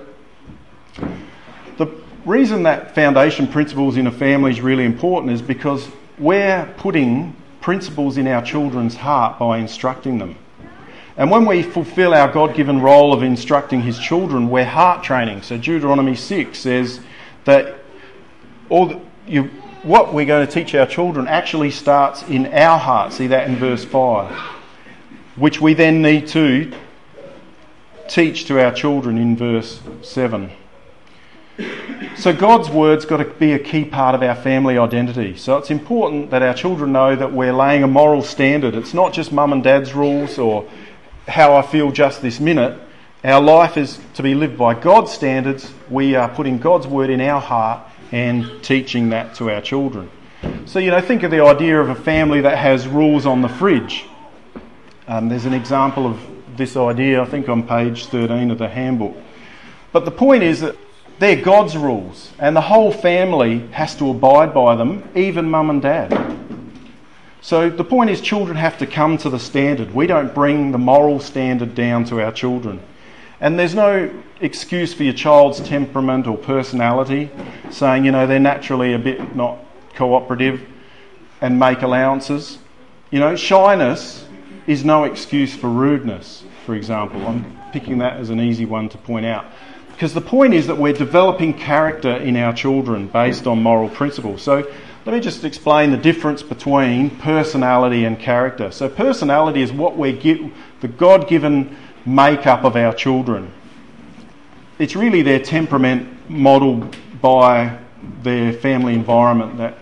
reason 2.26 2.64
that 2.64 2.96
foundation 2.96 3.48
principles 3.48 3.98
in 3.98 4.08
a 4.08 4.12
family 4.12 4.52
is 4.52 4.62
really 4.62 4.86
important 4.86 5.34
is 5.34 5.42
because 5.42 5.88
we're 6.18 6.72
putting 6.78 7.36
principles 7.62 8.18
in 8.18 8.28
our 8.28 8.44
children's 8.44 8.96
heart 8.96 9.40
by 9.40 9.58
instructing 9.58 10.18
them. 10.18 10.36
And 11.16 11.30
when 11.30 11.46
we 11.46 11.62
fulfill 11.62 12.14
our 12.14 12.32
God 12.32 12.56
given 12.56 12.82
role 12.82 13.14
of 13.14 13.22
instructing 13.22 13.82
His 13.82 14.00
children, 14.00 14.50
we're 14.50 14.66
heart 14.66 15.04
training. 15.04 15.44
So 15.44 15.58
Deuteronomy 15.58 16.16
6 16.16 16.58
says 16.58 17.00
that 17.46 17.76
all 18.70 18.88
the, 18.88 19.02
you, 19.28 19.44
what 19.84 20.14
we're 20.14 20.26
going 20.26 20.48
to 20.48 20.52
teach 20.52 20.74
our 20.74 20.88
children 20.88 21.28
actually 21.28 21.72
starts 21.72 22.24
in 22.24 22.48
our 22.48 22.80
heart. 22.80 23.14
See 23.14 23.28
that 23.28 23.48
in 23.48 23.58
verse 23.58 23.84
5. 23.84 24.32
Which 25.36 25.62
we 25.62 25.74
then 25.74 26.02
need 26.02 26.28
to 26.30 26.74
teach 28.08 28.46
to 28.46 28.64
our 28.64 28.72
children 28.72 29.18
in 29.18 29.38
verse 29.38 29.82
7. 30.02 30.52
So 32.16 32.34
God's 32.34 32.70
word's 32.70 33.06
got 33.06 33.18
to 33.18 33.26
be 33.26 33.54
a 33.54 33.60
key 33.60 33.86
part 33.86 34.16
of 34.16 34.24
our 34.24 34.36
family 34.36 34.78
identity. 34.78 35.36
So 35.36 35.58
it's 35.58 35.72
important 35.72 36.32
that 36.32 36.42
our 36.42 36.54
children 36.54 36.92
know 36.92 37.16
that 37.16 37.34
we're 37.34 37.54
laying 37.54 37.84
a 37.84 37.88
moral 37.88 38.22
standard. 38.22 38.76
It's 38.76 38.94
not 38.94 39.14
just 39.14 39.32
mum 39.32 39.54
and 39.54 39.64
dad's 39.64 39.94
rules 39.94 40.38
or 40.38 40.70
how 41.28 41.56
I 41.56 41.62
feel 41.62 41.92
just 41.92 42.22
this 42.22 42.40
minute. 42.40 42.80
Our 43.24 43.42
life 43.42 43.78
is 43.78 44.00
to 44.16 44.24
be 44.24 44.36
lived 44.36 44.58
by 44.58 44.74
God's 44.74 45.12
standards. 45.12 45.72
We 45.90 46.16
are 46.16 46.28
putting 46.28 46.60
God's 46.60 46.88
word 46.88 47.10
in 47.10 47.22
our 47.22 47.42
heart 47.42 47.88
and 48.12 48.64
teaching 48.64 49.10
that 49.10 49.36
to 49.36 49.50
our 49.50 49.62
children. 49.62 50.10
So, 50.66 50.80
you 50.80 50.92
know, 50.92 51.02
think 51.02 51.24
of 51.24 51.32
the 51.32 51.44
idea 51.44 51.80
of 51.80 51.90
a 51.90 51.96
family 51.96 52.42
that 52.42 52.58
has 52.58 52.88
rules 52.88 53.26
on 53.26 53.42
the 53.42 53.50
fridge. 53.50 54.06
Um, 55.08 55.30
there's 55.30 55.46
an 55.46 55.54
example 55.54 56.06
of 56.06 56.20
this 56.58 56.76
idea, 56.78 57.22
I 57.22 57.26
think, 57.26 57.50
on 57.50 57.68
page 57.68 58.06
13 58.08 58.52
of 58.52 58.58
the 58.58 58.70
handbook. 58.70 59.16
But 59.92 60.06
the 60.06 60.12
point 60.12 60.44
is 60.44 60.62
that 60.62 60.76
they're 61.24 61.42
God's 61.42 61.78
rules, 61.78 62.32
and 62.38 62.56
the 62.56 62.62
whole 62.62 62.92
family 62.92 63.60
has 63.72 63.96
to 63.96 64.10
abide 64.10 64.54
by 64.54 64.76
them, 64.76 65.10
even 65.16 65.50
mum 65.50 65.70
and 65.70 65.82
dad. 65.82 66.38
So 67.42 67.70
the 67.70 67.84
point 67.84 68.10
is, 68.10 68.20
children 68.20 68.58
have 68.58 68.78
to 68.80 68.86
come 68.86 69.18
to 69.20 69.30
the 69.30 69.40
standard. 69.40 69.94
We 69.94 70.06
don't 70.06 70.34
bring 70.34 70.72
the 70.72 70.78
moral 70.78 71.20
standard 71.20 71.76
down 71.76 72.06
to 72.06 72.22
our 72.22 72.32
children. 72.32 72.82
And 73.40 73.60
there's 73.60 73.76
no 73.76 74.12
excuse 74.40 74.94
for 74.94 75.04
your 75.04 75.14
child's 75.14 75.60
temperament 75.60 76.28
or 76.28 76.38
personality, 76.38 77.30
saying, 77.70 78.06
you 78.06 78.12
know, 78.12 78.28
they're 78.28 78.40
naturally 78.40 78.94
a 78.94 79.00
bit 79.00 79.36
not 79.36 79.60
cooperative 79.96 80.62
and 81.42 81.60
make 81.60 81.82
allowances. 81.82 82.60
You 83.12 83.20
know, 83.20 83.36
shyness 83.36 84.26
is 84.68 84.86
no 84.86 85.04
excuse 85.04 85.56
for 85.56 85.70
rudeness, 85.70 86.44
for 86.66 86.76
example. 86.76 87.26
I'm 87.28 87.60
picking 87.72 87.98
that 88.00 88.18
as 88.18 88.30
an 88.30 88.40
easy 88.40 88.66
one 88.66 88.90
to 88.90 88.98
point 88.98 89.26
out. 89.26 89.46
Because 89.94 90.14
the 90.14 90.22
point 90.22 90.54
is 90.54 90.68
that 90.68 90.78
we're 90.78 90.94
developing 90.94 91.54
character 91.54 92.12
in 92.12 92.36
our 92.36 92.54
children 92.54 93.08
based 93.08 93.48
on 93.48 93.64
moral 93.64 93.90
principles. 93.90 94.42
So 94.42 94.68
let 95.06 95.14
me 95.14 95.20
just 95.20 95.44
explain 95.44 95.92
the 95.92 95.98
difference 95.98 96.42
between 96.42 97.10
personality 97.10 98.06
and 98.06 98.18
character. 98.18 98.72
So, 98.72 98.88
personality 98.88 99.62
is 99.62 99.72
what 99.72 99.98
we 99.98 100.14
get, 100.14 100.40
the 100.80 100.88
God 100.88 101.28
given 101.28 101.76
makeup 102.06 102.64
of 102.64 102.78
our 102.78 102.94
children. 102.94 103.52
It's 104.80 104.96
really 104.96 105.22
their 105.22 105.40
temperament 105.40 106.30
modelled 106.30 106.96
by 107.22 107.80
their 108.22 108.54
family 108.54 108.94
environment 108.94 109.58
that 109.58 109.78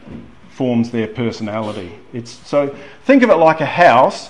forms 0.50 0.90
their 0.90 1.08
personality. 1.08 1.92
It's, 2.14 2.32
so, 2.48 2.76
think 3.06 3.22
of 3.22 3.30
it 3.30 3.36
like 3.36 3.62
a 3.62 3.66
house 3.66 4.30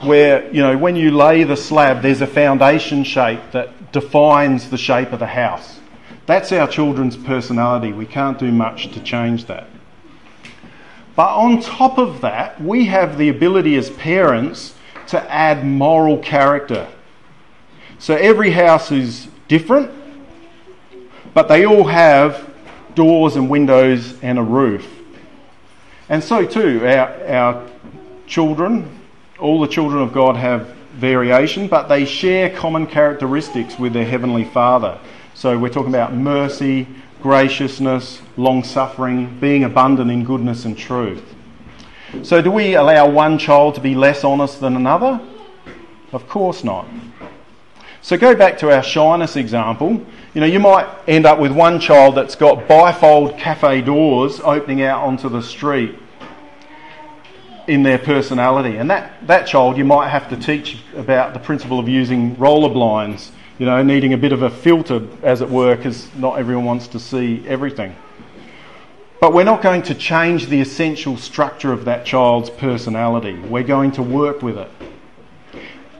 where, 0.00 0.50
you 0.50 0.62
know, 0.62 0.78
when 0.78 0.96
you 0.96 1.10
lay 1.10 1.44
the 1.44 1.56
slab, 1.56 2.00
there's 2.00 2.22
a 2.22 2.26
foundation 2.26 3.04
shape 3.04 3.40
that 3.52 3.79
defines 3.92 4.70
the 4.70 4.78
shape 4.78 5.12
of 5.12 5.18
the 5.18 5.26
house. 5.26 5.80
That's 6.26 6.52
our 6.52 6.68
children's 6.68 7.16
personality. 7.16 7.92
We 7.92 8.06
can't 8.06 8.38
do 8.38 8.52
much 8.52 8.92
to 8.92 9.00
change 9.00 9.46
that. 9.46 9.66
But 11.16 11.34
on 11.34 11.60
top 11.60 11.98
of 11.98 12.20
that, 12.20 12.60
we 12.62 12.86
have 12.86 13.18
the 13.18 13.28
ability 13.28 13.76
as 13.76 13.90
parents 13.90 14.74
to 15.08 15.20
add 15.30 15.66
moral 15.66 16.18
character. 16.18 16.88
So 17.98 18.14
every 18.14 18.52
house 18.52 18.92
is 18.92 19.28
different, 19.48 19.90
but 21.34 21.48
they 21.48 21.66
all 21.66 21.84
have 21.84 22.48
doors 22.94 23.36
and 23.36 23.50
windows 23.50 24.18
and 24.22 24.38
a 24.38 24.42
roof. 24.42 24.88
And 26.08 26.22
so 26.22 26.46
too, 26.46 26.86
our, 26.86 27.24
our 27.26 27.70
children, 28.26 29.00
all 29.38 29.60
the 29.60 29.68
children 29.68 30.02
of 30.02 30.12
God 30.12 30.36
have 30.36 30.76
variation, 30.92 31.68
but 31.68 31.88
they 31.88 32.04
share 32.04 32.50
common 32.50 32.86
characteristics 32.86 33.78
with 33.78 33.92
their 33.92 34.04
Heavenly 34.04 34.44
Father. 34.44 34.98
So 35.34 35.58
we're 35.58 35.70
talking 35.70 35.90
about 35.90 36.14
mercy, 36.14 36.86
graciousness, 37.22 38.20
long 38.36 38.64
suffering, 38.64 39.38
being 39.40 39.64
abundant 39.64 40.10
in 40.10 40.24
goodness 40.24 40.64
and 40.64 40.76
truth. 40.76 41.22
So, 42.22 42.42
do 42.42 42.50
we 42.50 42.74
allow 42.74 43.08
one 43.08 43.38
child 43.38 43.76
to 43.76 43.80
be 43.80 43.94
less 43.94 44.24
honest 44.24 44.60
than 44.60 44.74
another? 44.74 45.20
Of 46.12 46.28
course 46.28 46.64
not. 46.64 46.88
So, 48.02 48.18
go 48.18 48.34
back 48.34 48.58
to 48.58 48.74
our 48.74 48.82
shyness 48.82 49.36
example. 49.36 50.04
You 50.34 50.40
know, 50.40 50.46
you 50.46 50.58
might 50.58 50.88
end 51.06 51.24
up 51.24 51.38
with 51.38 51.52
one 51.52 51.78
child 51.78 52.16
that's 52.16 52.34
got 52.34 52.66
bifold 52.66 53.38
cafe 53.38 53.80
doors 53.80 54.40
opening 54.40 54.82
out 54.82 55.04
onto 55.04 55.28
the 55.28 55.40
street 55.40 55.96
in 57.70 57.82
their 57.82 57.98
personality. 57.98 58.76
And 58.76 58.90
that, 58.90 59.26
that 59.26 59.46
child 59.46 59.76
you 59.76 59.84
might 59.84 60.08
have 60.08 60.28
to 60.30 60.36
teach 60.36 60.78
about 60.96 61.34
the 61.34 61.40
principle 61.40 61.78
of 61.78 61.88
using 61.88 62.36
roller 62.36 62.68
blinds 62.68 63.32
you 63.60 63.66
know, 63.66 63.82
needing 63.82 64.14
a 64.14 64.16
bit 64.16 64.32
of 64.32 64.40
a 64.40 64.48
filter, 64.48 65.06
as 65.22 65.42
it 65.42 65.50
were, 65.50 65.76
because 65.76 66.08
not 66.16 66.38
everyone 66.38 66.64
wants 66.64 66.88
to 66.88 66.98
see 66.98 67.44
everything. 67.46 67.94
But 69.20 69.34
we're 69.34 69.44
not 69.44 69.60
going 69.60 69.82
to 69.82 69.94
change 69.94 70.46
the 70.46 70.62
essential 70.62 71.18
structure 71.18 71.70
of 71.70 71.84
that 71.84 72.06
child's 72.06 72.48
personality. 72.48 73.38
We're 73.38 73.62
going 73.62 73.92
to 73.92 74.02
work 74.02 74.40
with 74.40 74.56
it. 74.56 74.70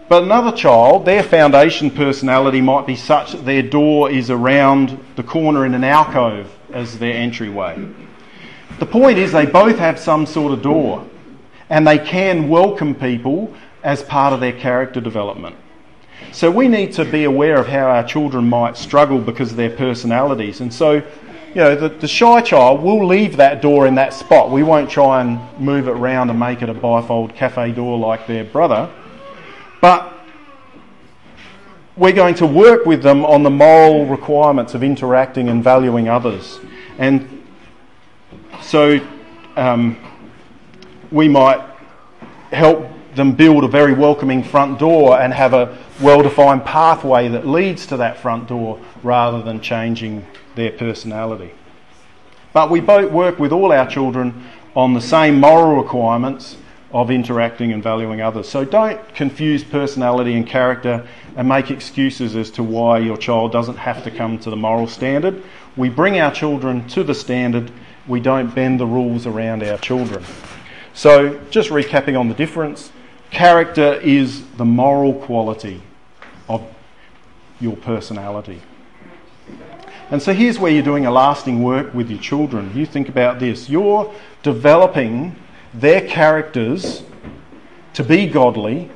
But 0.08 0.22
another 0.22 0.56
child, 0.56 1.04
their 1.04 1.22
foundation 1.22 1.90
personality 1.90 2.62
might 2.62 2.86
be 2.86 2.96
such 2.96 3.32
that 3.32 3.44
their 3.44 3.62
door 3.62 4.10
is 4.10 4.30
around 4.30 4.98
the 5.16 5.22
corner 5.22 5.66
in 5.66 5.74
an 5.74 5.84
alcove 5.84 6.50
as 6.72 6.98
their 6.98 7.12
entryway. 7.14 7.86
The 8.78 8.86
point 8.86 9.18
is, 9.18 9.32
they 9.32 9.44
both 9.44 9.76
have 9.76 9.98
some 9.98 10.24
sort 10.24 10.54
of 10.54 10.62
door 10.62 11.06
and 11.70 11.86
they 11.86 11.98
can 11.98 12.48
welcome 12.48 12.94
people 12.94 13.54
as 13.82 14.02
part 14.02 14.32
of 14.32 14.40
their 14.40 14.52
character 14.52 15.00
development. 15.00 15.56
So 16.32 16.50
we 16.50 16.68
need 16.68 16.92
to 16.92 17.04
be 17.04 17.24
aware 17.24 17.58
of 17.58 17.66
how 17.66 17.86
our 17.86 18.04
children 18.04 18.48
might 18.48 18.76
struggle 18.76 19.18
because 19.18 19.52
of 19.52 19.56
their 19.56 19.70
personalities. 19.70 20.60
And 20.60 20.72
so, 20.72 20.94
you 20.94 21.54
know, 21.54 21.74
the, 21.74 21.88
the 21.88 22.06
shy 22.06 22.40
child 22.42 22.82
will 22.82 23.06
leave 23.06 23.36
that 23.38 23.62
door 23.62 23.86
in 23.86 23.94
that 23.94 24.12
spot. 24.12 24.50
We 24.50 24.62
won't 24.62 24.90
try 24.90 25.22
and 25.22 25.40
move 25.58 25.88
it 25.88 25.92
around 25.92 26.28
and 26.28 26.38
make 26.38 26.60
it 26.62 26.68
a 26.68 26.74
bifold 26.74 27.34
cafe 27.34 27.72
door 27.72 27.98
like 27.98 28.26
their 28.26 28.44
brother. 28.44 28.90
But 29.80 30.12
we're 31.96 32.12
going 32.12 32.34
to 32.36 32.46
work 32.46 32.86
with 32.86 33.02
them 33.02 33.24
on 33.24 33.42
the 33.42 33.50
moral 33.50 34.06
requirements 34.06 34.74
of 34.74 34.82
interacting 34.82 35.48
and 35.48 35.64
valuing 35.64 36.08
others. 36.08 36.60
And 36.98 37.44
so 38.62 39.00
um, 39.56 39.96
we 41.10 41.28
might 41.28 41.60
help 42.52 42.88
them 43.14 43.32
build 43.32 43.64
a 43.64 43.68
very 43.68 43.92
welcoming 43.92 44.42
front 44.42 44.78
door 44.78 45.20
and 45.20 45.32
have 45.32 45.52
a 45.52 45.76
well 46.00 46.22
defined 46.22 46.64
pathway 46.64 47.28
that 47.28 47.46
leads 47.46 47.86
to 47.86 47.96
that 47.96 48.18
front 48.18 48.48
door 48.48 48.78
rather 49.02 49.42
than 49.42 49.60
changing 49.60 50.24
their 50.54 50.70
personality. 50.72 51.52
But 52.52 52.70
we 52.70 52.80
both 52.80 53.10
work 53.10 53.38
with 53.38 53.52
all 53.52 53.72
our 53.72 53.86
children 53.86 54.44
on 54.74 54.94
the 54.94 55.00
same 55.00 55.40
moral 55.40 55.82
requirements 55.82 56.56
of 56.92 57.10
interacting 57.10 57.72
and 57.72 57.82
valuing 57.82 58.20
others. 58.20 58.48
So 58.48 58.64
don't 58.64 59.14
confuse 59.14 59.62
personality 59.62 60.34
and 60.34 60.46
character 60.46 61.06
and 61.36 61.48
make 61.48 61.70
excuses 61.70 62.34
as 62.34 62.50
to 62.52 62.64
why 62.64 62.98
your 62.98 63.16
child 63.16 63.52
doesn't 63.52 63.76
have 63.76 64.02
to 64.04 64.10
come 64.10 64.38
to 64.40 64.50
the 64.50 64.56
moral 64.56 64.88
standard. 64.88 65.42
We 65.76 65.88
bring 65.88 66.18
our 66.18 66.32
children 66.32 66.88
to 66.88 67.04
the 67.04 67.14
standard, 67.14 67.70
we 68.08 68.18
don't 68.18 68.52
bend 68.52 68.80
the 68.80 68.86
rules 68.86 69.26
around 69.26 69.62
our 69.62 69.78
children. 69.78 70.24
So, 70.92 71.40
just 71.50 71.70
recapping 71.70 72.18
on 72.18 72.28
the 72.28 72.34
difference 72.34 72.90
character 73.30 73.94
is 73.94 74.44
the 74.56 74.64
moral 74.64 75.14
quality 75.14 75.80
of 76.48 76.62
your 77.60 77.76
personality. 77.76 78.60
And 80.10 80.20
so 80.20 80.34
here's 80.34 80.58
where 80.58 80.72
you're 80.72 80.82
doing 80.82 81.06
a 81.06 81.10
lasting 81.10 81.62
work 81.62 81.94
with 81.94 82.10
your 82.10 82.18
children. 82.18 82.72
You 82.74 82.84
think 82.84 83.08
about 83.08 83.38
this. 83.38 83.70
You're 83.70 84.12
developing 84.42 85.36
their 85.72 86.06
characters 86.06 87.04
to 87.94 88.02
be 88.02 88.26
godly 88.26 88.90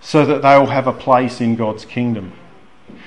so 0.00 0.26
that 0.26 0.42
they'll 0.42 0.66
have 0.66 0.88
a 0.88 0.92
place 0.92 1.40
in 1.40 1.54
God's 1.54 1.84
kingdom. 1.84 2.32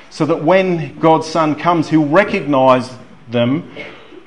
So 0.09 0.25
that 0.25 0.43
when 0.43 0.97
God's 0.99 1.27
Son 1.27 1.55
comes, 1.55 1.89
He'll 1.89 2.05
recognize 2.05 2.89
them 3.29 3.69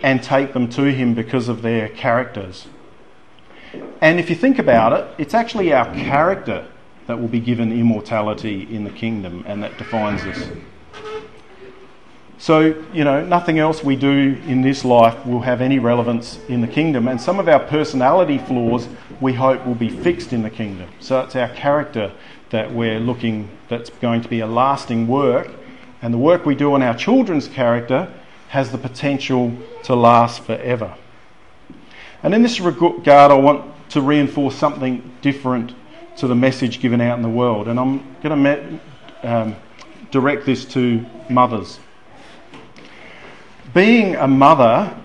and 0.02 0.22
take 0.22 0.52
them 0.52 0.68
to 0.70 0.92
Him 0.92 1.14
because 1.14 1.48
of 1.48 1.62
their 1.62 1.88
characters. 1.88 2.66
And 4.04 4.20
if 4.20 4.28
you 4.28 4.36
think 4.36 4.58
about 4.58 4.92
it, 4.92 5.06
it's 5.16 5.32
actually 5.32 5.72
our 5.72 5.86
character 5.94 6.66
that 7.06 7.18
will 7.18 7.26
be 7.26 7.40
given 7.40 7.72
immortality 7.72 8.68
in 8.70 8.84
the 8.84 8.90
kingdom, 8.90 9.42
and 9.46 9.62
that 9.62 9.78
defines 9.78 10.20
us. 10.24 10.46
So, 12.36 12.84
you 12.92 13.02
know, 13.02 13.24
nothing 13.24 13.58
else 13.58 13.82
we 13.82 13.96
do 13.96 14.38
in 14.46 14.60
this 14.60 14.84
life 14.84 15.24
will 15.24 15.40
have 15.40 15.62
any 15.62 15.78
relevance 15.78 16.38
in 16.50 16.60
the 16.60 16.66
kingdom, 16.66 17.08
and 17.08 17.18
some 17.18 17.40
of 17.40 17.48
our 17.48 17.60
personality 17.60 18.36
flaws 18.36 18.88
we 19.22 19.32
hope 19.32 19.64
will 19.64 19.74
be 19.74 19.88
fixed 19.88 20.34
in 20.34 20.42
the 20.42 20.50
kingdom. 20.50 20.90
So, 21.00 21.20
it's 21.20 21.34
our 21.34 21.48
character 21.48 22.12
that 22.50 22.70
we're 22.70 23.00
looking 23.00 23.48
that's 23.70 23.88
going 23.88 24.20
to 24.20 24.28
be 24.28 24.40
a 24.40 24.46
lasting 24.46 25.08
work, 25.08 25.50
and 26.02 26.12
the 26.12 26.18
work 26.18 26.44
we 26.44 26.54
do 26.54 26.74
on 26.74 26.82
our 26.82 26.94
children's 26.94 27.48
character 27.48 28.12
has 28.48 28.70
the 28.70 28.76
potential 28.76 29.56
to 29.84 29.94
last 29.94 30.42
forever. 30.42 30.94
And 32.22 32.34
in 32.34 32.42
this 32.42 32.60
regard, 32.60 33.08
I 33.08 33.34
want 33.34 33.73
to 33.90 34.00
reinforce 34.00 34.56
something 34.56 35.16
different 35.22 35.74
to 36.16 36.26
the 36.26 36.34
message 36.34 36.80
given 36.80 37.00
out 37.00 37.16
in 37.16 37.22
the 37.22 37.28
world. 37.28 37.68
And 37.68 37.78
I'm 37.78 38.16
going 38.22 38.42
to 38.42 38.80
um, 39.22 39.56
direct 40.10 40.46
this 40.46 40.64
to 40.66 41.04
mothers. 41.28 41.80
Being 43.72 44.14
a 44.16 44.28
mother 44.28 44.96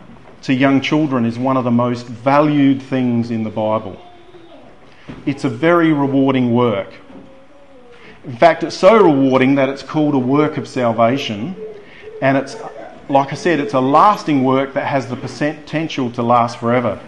to 0.44 0.54
young 0.54 0.82
children 0.82 1.26
is 1.26 1.40
one 1.40 1.58
of 1.58 1.64
the 1.64 1.72
most 1.72 2.06
valued 2.06 2.82
things 2.82 3.32
in 3.32 3.44
the 3.44 3.50
Bible. 3.50 4.00
It's 5.26 5.44
a 5.44 5.50
very 5.50 5.92
rewarding 5.92 6.54
work. 6.54 6.94
In 8.26 8.38
fact, 8.38 8.64
it's 8.64 8.78
so 8.78 8.96
rewarding 8.98 9.56
that 9.56 9.70
it's 9.70 9.82
called 9.82 10.14
a 10.14 10.20
work 10.20 10.58
of 10.58 10.68
salvation. 10.68 11.56
And 12.22 12.38
it's, 12.38 12.56
like 13.10 13.32
I 13.32 13.36
said, 13.36 13.60
it's 13.60 13.74
a 13.74 13.80
lasting 13.80 14.44
work 14.44 14.74
that 14.74 14.86
has 14.86 15.08
the 15.08 15.16
potential 15.16 16.12
to 16.12 16.22
last 16.22 16.60
forever. 16.60 17.02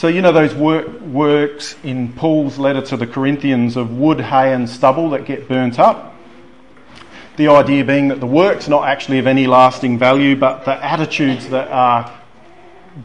So, 0.00 0.08
you 0.08 0.22
know, 0.22 0.32
those 0.32 0.54
work, 0.54 0.98
works 1.02 1.76
in 1.84 2.14
Paul's 2.14 2.58
letter 2.58 2.80
to 2.80 2.96
the 2.96 3.06
Corinthians 3.06 3.76
of 3.76 3.98
wood, 3.98 4.18
hay, 4.18 4.54
and 4.54 4.66
stubble 4.66 5.10
that 5.10 5.26
get 5.26 5.46
burnt 5.46 5.78
up. 5.78 6.14
The 7.36 7.48
idea 7.48 7.84
being 7.84 8.08
that 8.08 8.18
the 8.18 8.26
work's 8.26 8.66
not 8.66 8.88
actually 8.88 9.18
of 9.18 9.26
any 9.26 9.46
lasting 9.46 9.98
value, 9.98 10.36
but 10.36 10.64
the 10.64 10.82
attitudes 10.82 11.50
that 11.50 11.68
are 11.68 12.18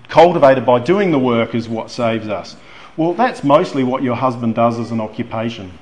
cultivated 0.07 0.65
by 0.65 0.79
doing 0.79 1.11
the 1.11 1.19
work 1.19 1.53
is 1.53 1.67
what 1.67 1.91
saves 1.91 2.29
us. 2.29 2.55
Well, 2.95 3.13
that's 3.13 3.43
mostly 3.43 3.83
what 3.83 4.01
your 4.01 4.15
husband 4.15 4.55
does 4.55 4.79
as 4.79 4.91
an 4.91 5.01
occupation. 5.01 5.77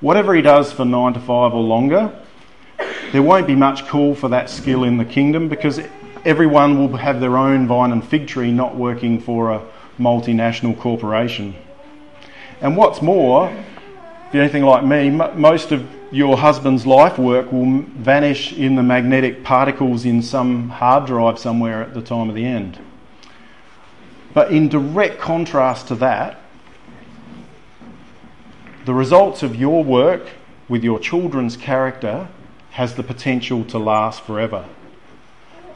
Whatever 0.00 0.32
he 0.32 0.42
does 0.42 0.72
for 0.72 0.84
nine 0.84 1.14
to 1.14 1.20
five 1.20 1.54
or 1.54 1.62
longer, 1.64 2.16
there 3.10 3.22
won't 3.24 3.48
be 3.48 3.56
much 3.56 3.88
call 3.88 4.14
for 4.14 4.28
that 4.28 4.48
skill 4.48 4.84
in 4.84 4.96
the 4.96 5.04
kingdom 5.04 5.48
because 5.48 5.80
everyone 6.24 6.78
will 6.78 6.98
have 6.98 7.18
their 7.18 7.36
own 7.36 7.66
vine 7.66 7.90
and 7.90 8.06
fig 8.06 8.28
tree, 8.28 8.52
not 8.52 8.76
working 8.76 9.20
for 9.20 9.50
a 9.50 9.73
multinational 9.98 10.78
corporation. 10.78 11.54
And 12.60 12.76
what's 12.76 13.02
more, 13.02 13.50
if 13.50 14.34
you're 14.34 14.42
anything 14.42 14.64
like 14.64 14.84
me, 14.84 15.08
m- 15.08 15.40
most 15.40 15.72
of 15.72 15.86
your 16.10 16.36
husband's 16.36 16.86
life 16.86 17.18
work 17.18 17.50
will 17.50 17.82
vanish 17.96 18.52
in 18.52 18.76
the 18.76 18.82
magnetic 18.82 19.42
particles 19.42 20.04
in 20.04 20.22
some 20.22 20.68
hard 20.68 21.06
drive 21.06 21.38
somewhere 21.38 21.82
at 21.82 21.94
the 21.94 22.02
time 22.02 22.28
of 22.28 22.34
the 22.34 22.44
end. 22.44 22.78
But 24.32 24.52
in 24.52 24.68
direct 24.68 25.18
contrast 25.18 25.88
to 25.88 25.94
that, 25.96 26.40
the 28.84 28.94
results 28.94 29.42
of 29.42 29.56
your 29.56 29.82
work 29.82 30.28
with 30.68 30.84
your 30.84 30.98
children's 30.98 31.56
character 31.56 32.28
has 32.70 32.94
the 32.94 33.02
potential 33.02 33.64
to 33.64 33.78
last 33.78 34.22
forever. 34.22 34.66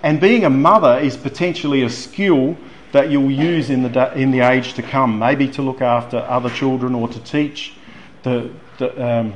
And 0.03 0.21
being 0.21 0.45
a 0.45 0.51
mother 0.51 0.99
is 0.99 1.17
potentially 1.17 1.83
a 1.83 1.91
skill 1.91 2.57
that 2.93 3.11
you'll 3.11 3.31
use 3.31 3.71
in 3.71 3.83
the, 3.83 4.13
in 4.19 4.31
the 4.31 4.41
age 4.41 4.75
to 4.75 4.83
come, 4.83 5.19
maybe 5.19 5.49
to 5.49 5.63
look 5.63 5.83
after 5.83 6.19
other 6.19 6.51
children 6.51 6.95
or 6.95 7.09
to 7.09 7.21
teach 7.21 7.75
the, 8.23 8.51
the, 8.79 9.07
um, 9.07 9.35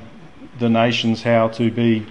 the 0.59 0.69
nations 0.69 1.23
how 1.23 1.49
to 1.49 1.71
be 1.71 2.07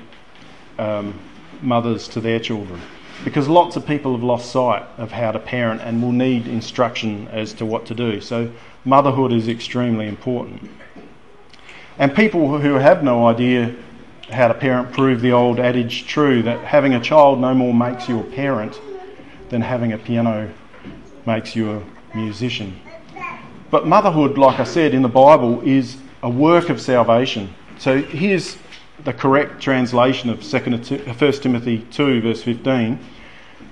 um, 0.78 1.20
mothers 1.62 2.08
to 2.10 2.22
their 2.22 2.40
children. 2.40 2.80
Because 3.24 3.48
lots 3.48 3.76
of 3.76 3.86
people 3.86 4.14
have 4.14 4.24
lost 4.24 4.52
sight 4.52 4.84
of 4.98 5.12
how 5.12 5.32
to 5.32 5.40
parent 5.40 5.82
and 5.82 6.02
will 6.02 6.12
need 6.12 6.48
instruction 6.48 7.28
as 7.28 7.54
to 7.54 7.66
what 7.66 7.86
to 7.88 7.94
do. 7.94 8.20
So, 8.20 8.52
motherhood 8.84 9.32
is 9.32 9.48
extremely 9.48 10.08
important. 10.08 10.70
And 12.00 12.16
people 12.16 12.60
who 12.60 12.76
have 12.76 13.04
no 13.04 13.28
idea 13.28 13.76
how 14.32 14.48
to 14.48 14.54
parent 14.54 14.92
prove 14.92 15.22
the 15.22 15.34
old 15.34 15.60
adage 15.60 16.08
true 16.08 16.42
that 16.44 16.64
having 16.64 16.96
a 16.96 17.00
child 17.00 17.40
no 17.40 17.54
more 17.54 17.74
makes 17.74 18.10
you 18.10 18.20
a 18.20 18.24
parent 18.24 18.80
than 19.50 19.62
having 19.62 19.92
a 19.94 19.98
piano 19.98 20.52
makes 21.26 21.56
you 21.56 21.72
a 21.72 22.18
musician. 22.18 22.80
But 23.70 23.88
motherhood, 23.88 24.38
like 24.38 24.60
I 24.60 24.64
said 24.64 24.94
in 24.94 25.02
the 25.02 25.10
Bible, 25.10 25.62
is 25.62 25.98
a 26.24 26.30
work 26.30 26.70
of 26.70 26.82
salvation. 26.82 27.54
So 27.80 28.02
here's 28.02 28.58
the 29.04 29.14
correct 29.14 29.62
translation 29.62 30.30
of 30.30 30.40
1 30.40 30.74
uh, 30.74 31.32
Timothy 31.32 31.88
2, 31.92 32.22
verse 32.22 32.44
15. 32.44 33.00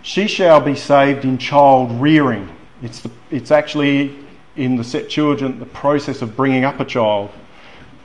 She 0.01 0.27
shall 0.27 0.61
be 0.61 0.75
saved 0.75 1.25
in 1.25 1.37
child 1.37 1.91
rearing. 2.01 2.49
It's, 2.81 3.01
the, 3.01 3.11
it's 3.29 3.51
actually 3.51 4.15
in 4.55 4.77
the 4.77 4.83
Septuagint 4.83 5.59
the 5.59 5.65
process 5.65 6.21
of 6.21 6.35
bringing 6.35 6.63
up 6.63 6.79
a 6.79 6.85
child 6.85 7.29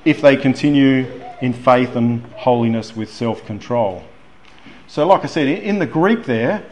if 0.05 0.21
they 0.21 0.37
continue 0.37 1.07
in 1.41 1.53
faith 1.53 1.97
and 1.97 2.23
holiness 2.33 2.97
with 2.97 3.13
self 3.13 3.45
control. 3.47 4.05
So, 4.87 5.07
like 5.07 5.25
I 5.25 5.27
said, 5.27 5.49
in 5.49 5.79
the 5.79 5.87
Greek 5.87 6.25
there, 6.25 6.65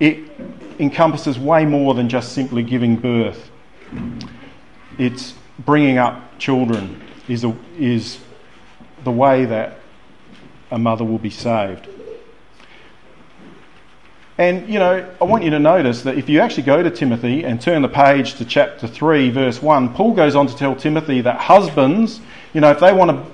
it 0.00 0.30
encompasses 0.78 1.38
way 1.38 1.64
more 1.64 1.94
than 1.94 2.08
just 2.08 2.32
simply 2.32 2.62
giving 2.62 2.96
birth. 2.96 3.50
It's 4.98 5.34
bringing 5.58 5.98
up 5.98 6.38
children 6.38 7.02
is, 7.28 7.44
a, 7.44 7.56
is 7.78 8.18
the 9.04 9.10
way 9.10 9.44
that 9.44 9.78
a 10.70 10.78
mother 10.78 11.04
will 11.04 11.18
be 11.18 11.30
saved. 11.30 11.88
And, 14.38 14.68
you 14.68 14.78
know, 14.78 15.08
I 15.20 15.24
want 15.24 15.42
you 15.42 15.50
to 15.50 15.58
notice 15.58 16.02
that 16.02 16.16
if 16.16 16.28
you 16.28 16.38
actually 16.38 16.62
go 16.62 16.80
to 16.80 16.90
Timothy 16.90 17.44
and 17.44 17.60
turn 17.60 17.82
the 17.82 17.88
page 17.88 18.34
to 18.34 18.44
chapter 18.44 18.86
3, 18.86 19.30
verse 19.30 19.60
1, 19.60 19.94
Paul 19.94 20.14
goes 20.14 20.36
on 20.36 20.46
to 20.46 20.54
tell 20.54 20.76
Timothy 20.76 21.20
that 21.22 21.40
husbands, 21.40 22.20
you 22.54 22.60
know, 22.60 22.70
if 22.70 22.78
they 22.78 22.92
want 22.92 23.26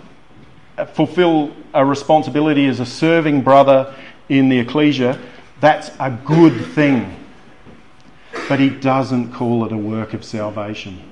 to 0.76 0.86
fulfill 0.86 1.54
a 1.74 1.84
responsibility 1.84 2.66
as 2.66 2.80
a 2.80 2.86
serving 2.86 3.42
brother 3.42 3.94
in 4.30 4.48
the 4.48 4.58
ecclesia, 4.58 5.20
that's 5.64 5.90
a 5.98 6.10
good 6.10 6.66
thing. 6.74 7.16
But 8.48 8.60
he 8.60 8.68
doesn't 8.68 9.32
call 9.32 9.64
it 9.64 9.72
a 9.72 9.76
work 9.76 10.12
of 10.12 10.22
salvation. 10.22 11.10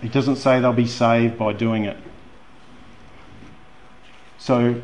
He 0.00 0.08
doesn't 0.08 0.36
say 0.36 0.58
they'll 0.58 0.72
be 0.72 0.86
saved 0.86 1.38
by 1.38 1.52
doing 1.52 1.84
it. 1.84 1.96
So, 4.38 4.80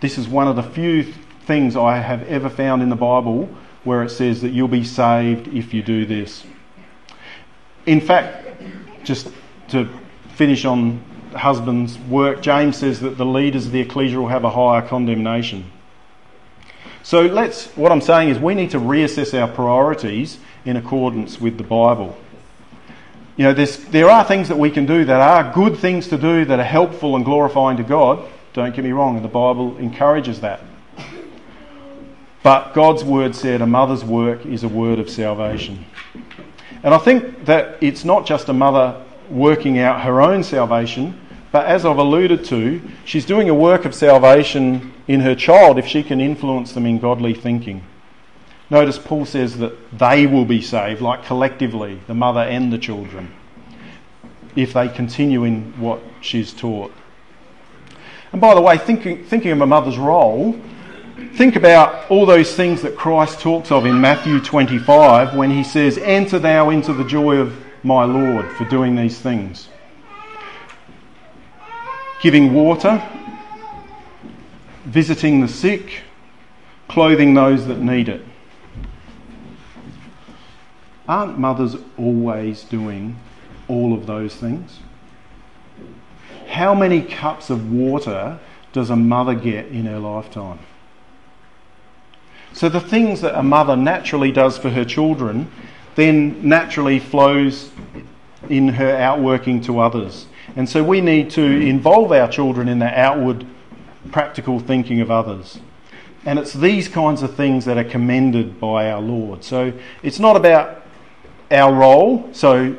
this 0.00 0.18
is 0.18 0.28
one 0.28 0.46
of 0.46 0.56
the 0.56 0.62
few 0.62 1.02
things 1.46 1.76
I 1.76 1.96
have 1.96 2.22
ever 2.24 2.50
found 2.50 2.82
in 2.82 2.90
the 2.90 2.96
Bible 2.96 3.48
where 3.84 4.02
it 4.02 4.10
says 4.10 4.42
that 4.42 4.50
you'll 4.50 4.68
be 4.68 4.84
saved 4.84 5.48
if 5.48 5.72
you 5.72 5.82
do 5.82 6.04
this. 6.04 6.44
In 7.86 8.02
fact, 8.02 8.62
just 9.02 9.32
to 9.68 9.88
finish 10.34 10.66
on 10.66 11.02
husband's 11.34 11.98
work, 12.00 12.42
James 12.42 12.76
says 12.76 13.00
that 13.00 13.16
the 13.16 13.24
leaders 13.24 13.64
of 13.64 13.72
the 13.72 13.80
ecclesia 13.80 14.20
will 14.20 14.28
have 14.28 14.44
a 14.44 14.50
higher 14.50 14.82
condemnation. 14.86 15.64
So 17.08 17.22
let's, 17.22 17.68
what 17.68 17.90
I'm 17.90 18.02
saying 18.02 18.28
is 18.28 18.38
we 18.38 18.52
need 18.52 18.72
to 18.72 18.78
reassess 18.78 19.32
our 19.32 19.48
priorities 19.48 20.36
in 20.66 20.76
accordance 20.76 21.40
with 21.40 21.56
the 21.56 21.64
Bible. 21.64 22.14
You 23.38 23.44
know, 23.44 23.54
there 23.54 24.10
are 24.10 24.22
things 24.26 24.48
that 24.48 24.58
we 24.58 24.70
can 24.70 24.84
do 24.84 25.06
that 25.06 25.18
are 25.18 25.50
good 25.54 25.78
things 25.78 26.08
to 26.08 26.18
do 26.18 26.44
that 26.44 26.60
are 26.60 26.64
helpful 26.64 27.16
and 27.16 27.24
glorifying 27.24 27.78
to 27.78 27.82
God. 27.82 28.28
Don't 28.52 28.76
get 28.76 28.84
me 28.84 28.92
wrong, 28.92 29.22
the 29.22 29.26
Bible 29.26 29.78
encourages 29.78 30.42
that. 30.42 30.60
But 32.42 32.74
God's 32.74 33.04
word 33.04 33.34
said 33.34 33.62
a 33.62 33.66
mother's 33.66 34.04
work 34.04 34.44
is 34.44 34.62
a 34.62 34.68
word 34.68 34.98
of 34.98 35.08
salvation. 35.08 35.86
And 36.82 36.92
I 36.92 36.98
think 36.98 37.46
that 37.46 37.78
it's 37.80 38.04
not 38.04 38.26
just 38.26 38.50
a 38.50 38.52
mother 38.52 39.02
working 39.30 39.78
out 39.78 40.02
her 40.02 40.20
own 40.20 40.44
salvation, 40.44 41.18
but 41.50 41.66
as 41.66 41.86
I've 41.86 41.98
alluded 41.98 42.44
to, 42.46 42.80
she's 43.04 43.24
doing 43.24 43.48
a 43.48 43.54
work 43.54 43.84
of 43.84 43.94
salvation 43.94 44.92
in 45.06 45.20
her 45.20 45.34
child 45.34 45.78
if 45.78 45.86
she 45.86 46.02
can 46.02 46.20
influence 46.20 46.72
them 46.72 46.84
in 46.84 46.98
godly 46.98 47.32
thinking. 47.32 47.84
Notice 48.70 48.98
Paul 48.98 49.24
says 49.24 49.56
that 49.58 49.98
they 49.98 50.26
will 50.26 50.44
be 50.44 50.60
saved, 50.60 51.00
like 51.00 51.24
collectively, 51.24 52.00
the 52.06 52.14
mother 52.14 52.42
and 52.42 52.70
the 52.70 52.76
children, 52.76 53.32
if 54.56 54.74
they 54.74 54.88
continue 54.88 55.44
in 55.44 55.72
what 55.80 56.00
she's 56.20 56.52
taught. 56.52 56.92
And 58.32 58.42
by 58.42 58.54
the 58.54 58.60
way, 58.60 58.76
thinking, 58.76 59.24
thinking 59.24 59.52
of 59.52 59.60
a 59.62 59.66
mother's 59.66 59.96
role, 59.96 60.60
think 61.32 61.56
about 61.56 62.10
all 62.10 62.26
those 62.26 62.54
things 62.54 62.82
that 62.82 62.94
Christ 62.94 63.40
talks 63.40 63.72
of 63.72 63.86
in 63.86 63.98
Matthew 63.98 64.38
25 64.38 65.34
when 65.34 65.50
he 65.50 65.64
says, 65.64 65.96
Enter 65.96 66.38
thou 66.38 66.68
into 66.68 66.92
the 66.92 67.04
joy 67.04 67.36
of 67.36 67.56
my 67.82 68.04
Lord 68.04 68.52
for 68.52 68.66
doing 68.66 68.94
these 68.96 69.18
things 69.18 69.70
giving 72.20 72.52
water, 72.52 73.02
visiting 74.84 75.40
the 75.40 75.48
sick, 75.48 76.02
clothing 76.88 77.34
those 77.34 77.66
that 77.66 77.78
need 77.78 78.08
it. 78.08 78.24
Aren't 81.06 81.38
mothers 81.38 81.76
always 81.96 82.64
doing 82.64 83.18
all 83.66 83.94
of 83.94 84.06
those 84.06 84.34
things? 84.34 84.80
how 86.48 86.74
many 86.74 87.02
cups 87.02 87.50
of 87.50 87.70
water 87.70 88.38
does 88.72 88.90
a 88.90 88.96
mother 88.96 89.34
get 89.34 89.66
in 89.66 89.84
her 89.84 89.98
lifetime? 89.98 90.58
So 92.52 92.68
the 92.68 92.80
things 92.80 93.20
that 93.20 93.38
a 93.38 93.42
mother 93.42 93.76
naturally 93.76 94.32
does 94.32 94.58
for 94.58 94.70
her 94.70 94.84
children 94.84 95.50
then 95.94 96.48
naturally 96.48 96.98
flows 96.98 97.70
in 98.48 98.68
her 98.68 98.96
outworking 98.96 99.60
to 99.62 99.78
others. 99.78 100.26
And 100.56 100.68
so 100.68 100.82
we 100.82 101.00
need 101.00 101.30
to 101.30 101.42
involve 101.42 102.12
our 102.12 102.28
children 102.28 102.68
in 102.68 102.78
the 102.78 102.98
outward 102.98 103.46
practical 104.10 104.58
thinking 104.58 105.00
of 105.00 105.10
others. 105.10 105.60
And 106.24 106.38
it's 106.38 106.52
these 106.52 106.88
kinds 106.88 107.22
of 107.22 107.34
things 107.34 107.64
that 107.64 107.78
are 107.78 107.84
commended 107.84 108.60
by 108.60 108.90
our 108.90 109.00
Lord. 109.00 109.44
So 109.44 109.72
it's 110.02 110.18
not 110.18 110.36
about 110.36 110.82
our 111.50 111.72
role. 111.72 112.28
So 112.32 112.76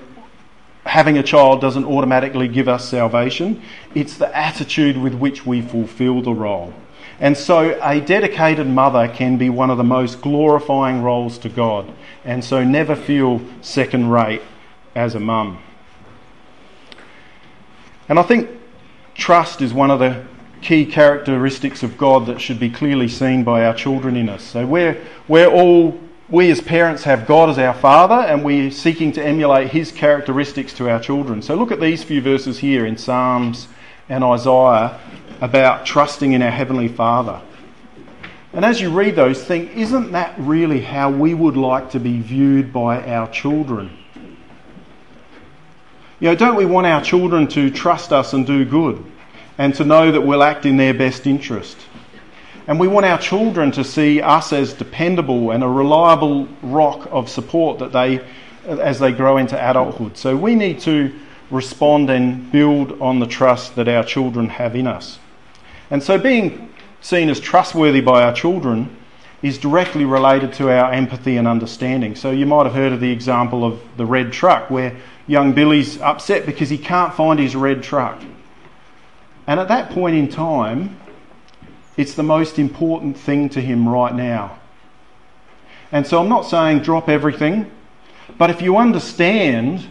having 0.86 1.18
a 1.18 1.24
child 1.24 1.62
doesn't 1.62 1.86
automatically 1.86 2.48
give 2.48 2.68
us 2.68 2.90
salvation. 2.90 3.62
It's 3.96 4.18
the 4.18 4.36
attitude 4.36 4.98
with 4.98 5.14
which 5.14 5.46
we 5.46 5.62
fulfill 5.62 6.22
the 6.22 6.34
role. 6.34 6.74
And 7.20 7.38
so 7.38 7.78
a 7.84 8.00
dedicated 8.00 8.68
mother 8.68 9.08
can 9.08 9.38
be 9.38 9.50
one 9.50 9.70
of 9.70 9.78
the 9.78 9.84
most 9.84 10.22
glorifying 10.22 11.02
roles 11.02 11.38
to 11.40 11.50
God. 11.50 11.94
And 12.24 12.44
so 12.44 12.64
never 12.64 12.96
feel 12.96 13.42
second 13.62 14.10
rate 14.10 14.42
as 14.96 15.16
a 15.16 15.20
mum. 15.20 15.60
And 18.10 18.18
I 18.18 18.24
think 18.24 18.50
trust 19.14 19.62
is 19.62 19.72
one 19.72 19.92
of 19.92 20.00
the 20.00 20.26
key 20.62 20.86
characteristics 20.86 21.84
of 21.84 21.98
God 21.98 22.26
that 22.26 22.42
should 22.42 22.60
be 22.60 22.70
clearly 22.70 23.08
seen 23.08 23.44
by 23.44 23.64
our 23.66 23.74
children 23.74 24.18
in 24.18 24.28
us. 24.28 24.44
So 24.44 24.66
we're, 24.66 25.00
we're 25.28 25.48
all, 25.48 26.00
we 26.28 26.50
as 26.50 26.60
parents 26.60 27.04
have 27.04 27.28
God 27.28 27.50
as 27.50 27.60
our 27.60 27.74
Father 27.74 28.16
and 28.16 28.44
we're 28.44 28.72
seeking 28.72 29.12
to 29.14 29.24
emulate 29.24 29.70
His 29.70 29.92
characteristics 29.92 30.74
to 30.74 30.90
our 30.90 31.00
children. 31.00 31.42
So 31.44 31.56
look 31.56 31.72
at 31.72 31.80
these 31.80 32.04
few 32.04 32.20
verses 32.20 32.58
here 32.58 32.86
in 32.86 32.98
Psalms 32.98 33.68
and 34.10 34.24
Isaiah 34.24 35.00
about 35.40 35.86
trusting 35.86 36.34
in 36.34 36.42
our 36.42 36.52
Heavenly 36.52 36.88
Father. 36.88 37.42
And 38.52 38.66
as 38.66 38.82
you 38.82 38.90
read 38.90 39.16
those, 39.16 39.44
think, 39.44 39.78
isn't 39.78 40.12
that 40.14 40.34
really 40.40 40.82
how 40.82 41.12
we 41.12 41.36
would 41.36 41.56
like 41.56 41.92
to 41.92 42.00
be 42.00 42.20
viewed 42.20 42.74
by 42.74 43.06
our 43.06 43.30
children? 43.30 43.99
You 46.22 46.28
know, 46.28 46.36
don't 46.36 46.58
we 46.58 46.66
want 46.66 46.86
our 46.86 47.02
children 47.02 47.48
to 47.50 47.70
trust 47.70 48.12
us 48.12 48.34
and 48.34 48.46
do 48.46 48.66
good 48.66 49.02
and 49.58 49.74
to 49.76 49.86
know 49.86 50.12
that 50.12 50.20
we'll 50.20 50.44
act 50.44 50.66
in 50.66 50.76
their 50.76 50.94
best 50.94 51.26
interest? 51.26 51.78
And 52.68 52.78
we 52.78 52.90
want 52.90 53.06
our 53.06 53.18
children 53.18 53.72
to 53.72 53.86
see 53.86 54.22
us 54.22 54.52
as 54.52 54.74
dependable 54.74 55.52
and 55.52 55.64
a 55.64 55.68
reliable 55.68 56.50
rock 56.62 57.08
of 57.10 57.30
support 57.30 57.80
that 57.80 57.94
they, 57.94 58.20
as 58.66 59.00
they 59.00 59.14
grow 59.14 59.38
into 59.38 59.58
adulthood. 59.58 60.18
So 60.18 60.36
we 60.36 60.56
need 60.56 60.82
to 60.82 61.18
respond 61.52 62.10
and 62.10 62.52
build 62.52 63.02
on 63.02 63.20
the 63.20 63.26
trust 63.26 63.78
that 63.78 63.88
our 63.88 64.04
children 64.04 64.50
have 64.50 64.76
in 64.76 64.88
us. 64.88 65.20
And 65.90 66.04
so 66.04 66.18
being 66.18 66.72
seen 67.00 67.30
as 67.30 67.40
trustworthy 67.40 68.02
by 68.02 68.24
our 68.24 68.34
children 68.34 68.94
is 69.42 69.58
directly 69.58 70.04
related 70.04 70.52
to 70.52 70.70
our 70.70 70.92
empathy 70.92 71.38
and 71.38 71.48
understanding. 71.48 72.14
So 72.14 72.32
you 72.32 72.46
might 72.46 72.66
have 72.66 72.76
heard 72.76 72.92
of 72.92 73.00
the 73.00 73.12
example 73.12 73.64
of 73.64 73.80
the 73.96 74.06
red 74.06 74.34
truck 74.34 74.70
where 74.70 74.98
young 75.30 75.54
Billy's 75.54 76.02
upset 76.02 76.46
because 76.46 76.70
he 76.70 76.78
can't 76.78 77.14
find 77.14 77.40
his 77.40 77.56
red 77.56 77.84
truck. 77.84 78.20
And 79.46 79.60
at 79.60 79.68
that 79.68 79.92
point 79.92 80.16
in 80.16 80.28
time, 80.28 81.00
it's 81.98 82.16
the 82.16 82.24
most 82.24 82.58
important 82.58 83.16
thing 83.16 83.48
to 83.50 83.62
him 83.62 83.88
right 83.88 84.14
now. 84.14 84.58
And 85.92 86.06
so 86.06 86.20
I'm 86.20 86.30
not 86.30 86.42
saying 86.42 86.80
drop 86.80 87.10
everything, 87.10 87.70
but 88.38 88.50
if 88.50 88.62
you 88.62 88.78
understand 88.78 89.86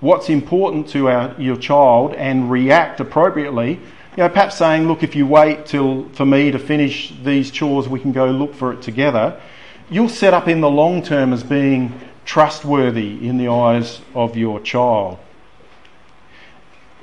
what's 0.00 0.28
important 0.28 0.88
to 0.88 1.08
our, 1.08 1.34
your 1.40 1.56
child 1.56 2.12
and 2.14 2.50
react 2.50 3.00
appropriately, 3.00 3.80
you 4.16 4.22
know, 4.22 4.28
perhaps 4.28 4.56
saying, 4.56 4.86
look, 4.86 5.02
if 5.02 5.16
you 5.16 5.26
wait 5.26 5.64
till 5.66 6.08
for 6.10 6.26
me 6.26 6.50
to 6.50 6.58
finish 6.58 7.12
these 7.24 7.50
chores, 7.50 7.88
we 7.88 8.00
can 8.00 8.12
go 8.12 8.26
look 8.26 8.54
for 8.54 8.72
it 8.72 8.82
together. 8.82 9.40
You'll 9.90 10.08
set 10.08 10.34
up 10.34 10.46
in 10.46 10.60
the 10.60 10.70
long 10.70 11.02
term 11.02 11.32
as 11.32 11.42
being 11.42 11.98
trustworthy 12.24 13.26
in 13.26 13.38
the 13.38 13.48
eyes 13.48 14.00
of 14.14 14.36
your 14.36 14.60
child. 14.60 15.18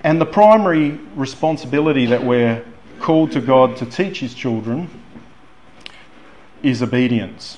And 0.04 0.20
the 0.20 0.26
primary 0.26 0.92
responsibility 1.16 2.08
that 2.08 2.24
we're 2.24 2.66
called 3.00 3.32
to 3.34 3.42
God 3.42 3.78
to 3.78 3.86
teach 3.86 4.20
His 4.20 4.34
children 4.34 4.90
is 6.64 6.82
obedience. 6.82 7.58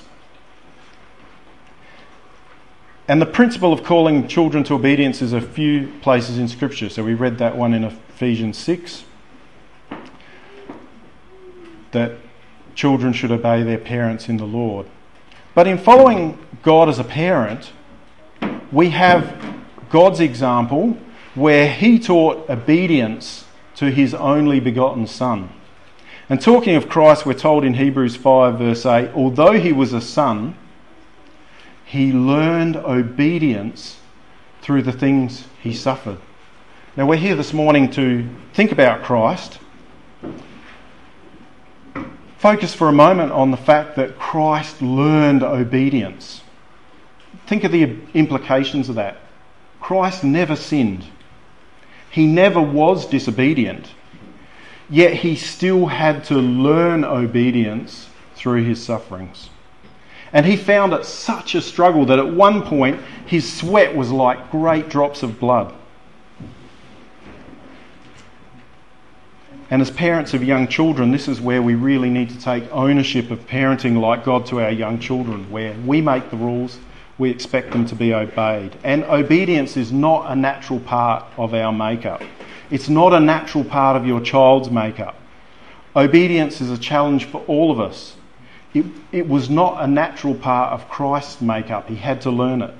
And 3.06 3.20
the 3.20 3.26
principle 3.26 3.72
of 3.72 3.82
calling 3.82 4.28
children 4.28 4.64
to 4.64 4.74
obedience 4.74 5.20
is 5.20 5.34
a 5.34 5.40
few 5.40 5.92
places 6.00 6.38
in 6.38 6.48
Scripture. 6.48 6.88
So 6.88 7.04
we 7.04 7.14
read 7.14 7.38
that 7.38 7.56
one 7.56 7.74
in 7.74 7.84
Ephesians 7.84 8.56
6 8.58 9.04
that 11.92 12.12
children 12.74 13.12
should 13.12 13.30
obey 13.30 13.62
their 13.62 13.78
parents 13.78 14.28
in 14.28 14.38
the 14.38 14.46
Lord. 14.46 14.86
But 15.54 15.66
in 15.66 15.78
following 15.78 16.38
God 16.64 16.88
as 16.88 16.98
a 16.98 17.04
parent, 17.04 17.72
we 18.72 18.90
have 18.90 19.36
God's 19.90 20.20
example 20.20 20.96
where 21.34 21.70
he 21.70 21.98
taught 21.98 22.48
obedience 22.48 23.44
to 23.76 23.90
his 23.90 24.14
only 24.14 24.60
begotten 24.60 25.06
Son. 25.06 25.50
And 26.28 26.40
talking 26.40 26.74
of 26.74 26.88
Christ, 26.88 27.26
we're 27.26 27.34
told 27.34 27.64
in 27.64 27.74
Hebrews 27.74 28.16
5, 28.16 28.58
verse 28.58 28.86
8, 28.86 29.10
although 29.14 29.52
he 29.52 29.72
was 29.72 29.92
a 29.92 30.00
son, 30.00 30.56
he 31.84 32.12
learned 32.12 32.76
obedience 32.76 34.00
through 34.62 34.82
the 34.82 34.92
things 34.92 35.44
he 35.62 35.74
suffered. 35.74 36.18
Now, 36.96 37.06
we're 37.06 37.16
here 37.16 37.34
this 37.34 37.52
morning 37.52 37.90
to 37.92 38.26
think 38.54 38.72
about 38.72 39.02
Christ 39.02 39.58
focus 42.44 42.74
for 42.74 42.90
a 42.90 42.92
moment 42.92 43.32
on 43.32 43.50
the 43.50 43.56
fact 43.56 43.96
that 43.96 44.18
Christ 44.18 44.82
learned 44.82 45.42
obedience. 45.42 46.42
Think 47.46 47.64
of 47.64 47.72
the 47.72 47.98
implications 48.14 48.88
of 48.88 48.94
that. 48.94 49.18
Christ 49.80 50.24
never 50.24 50.56
sinned, 50.56 51.04
he 52.10 52.26
never 52.26 52.60
was 52.60 53.06
disobedient, 53.06 53.90
yet 54.88 55.14
he 55.14 55.36
still 55.36 55.86
had 55.86 56.24
to 56.24 56.34
learn 56.36 57.04
obedience 57.04 58.08
through 58.34 58.64
his 58.64 58.82
sufferings. 58.82 59.50
And 60.32 60.44
he 60.46 60.56
found 60.56 60.92
it 60.92 61.04
such 61.04 61.54
a 61.54 61.60
struggle 61.60 62.06
that 62.06 62.18
at 62.18 62.34
one 62.34 62.62
point 62.62 63.00
his 63.26 63.50
sweat 63.52 63.94
was 63.94 64.10
like 64.10 64.50
great 64.50 64.88
drops 64.88 65.22
of 65.22 65.38
blood. 65.38 65.72
And 69.70 69.80
as 69.80 69.90
parents 69.90 70.34
of 70.34 70.44
young 70.44 70.68
children, 70.68 71.10
this 71.10 71.28
is 71.28 71.40
where 71.40 71.62
we 71.62 71.74
really 71.74 72.10
need 72.10 72.30
to 72.30 72.38
take 72.38 72.70
ownership 72.70 73.30
of 73.30 73.46
parenting 73.46 74.00
like 74.00 74.24
God 74.24 74.46
to 74.46 74.60
our 74.60 74.70
young 74.70 74.98
children, 74.98 75.50
where 75.50 75.74
we 75.84 76.00
make 76.00 76.30
the 76.30 76.36
rules, 76.36 76.78
we 77.18 77.30
expect 77.30 77.70
them 77.70 77.86
to 77.86 77.94
be 77.94 78.12
obeyed. 78.12 78.76
And 78.82 79.04
obedience 79.04 79.76
is 79.76 79.92
not 79.92 80.30
a 80.30 80.36
natural 80.36 80.80
part 80.80 81.24
of 81.36 81.54
our 81.54 81.72
makeup, 81.72 82.22
it's 82.70 82.88
not 82.88 83.12
a 83.12 83.20
natural 83.20 83.64
part 83.64 83.96
of 83.96 84.06
your 84.06 84.20
child's 84.20 84.70
makeup. 84.70 85.16
Obedience 85.96 86.60
is 86.60 86.70
a 86.70 86.78
challenge 86.78 87.26
for 87.26 87.40
all 87.46 87.70
of 87.70 87.78
us. 87.78 88.16
It, 88.72 88.86
it 89.12 89.28
was 89.28 89.48
not 89.48 89.80
a 89.80 89.86
natural 89.86 90.34
part 90.34 90.72
of 90.72 90.88
Christ's 90.88 91.40
makeup, 91.40 91.88
he 91.88 91.96
had 91.96 92.20
to 92.22 92.30
learn 92.30 92.62
it. 92.62 92.74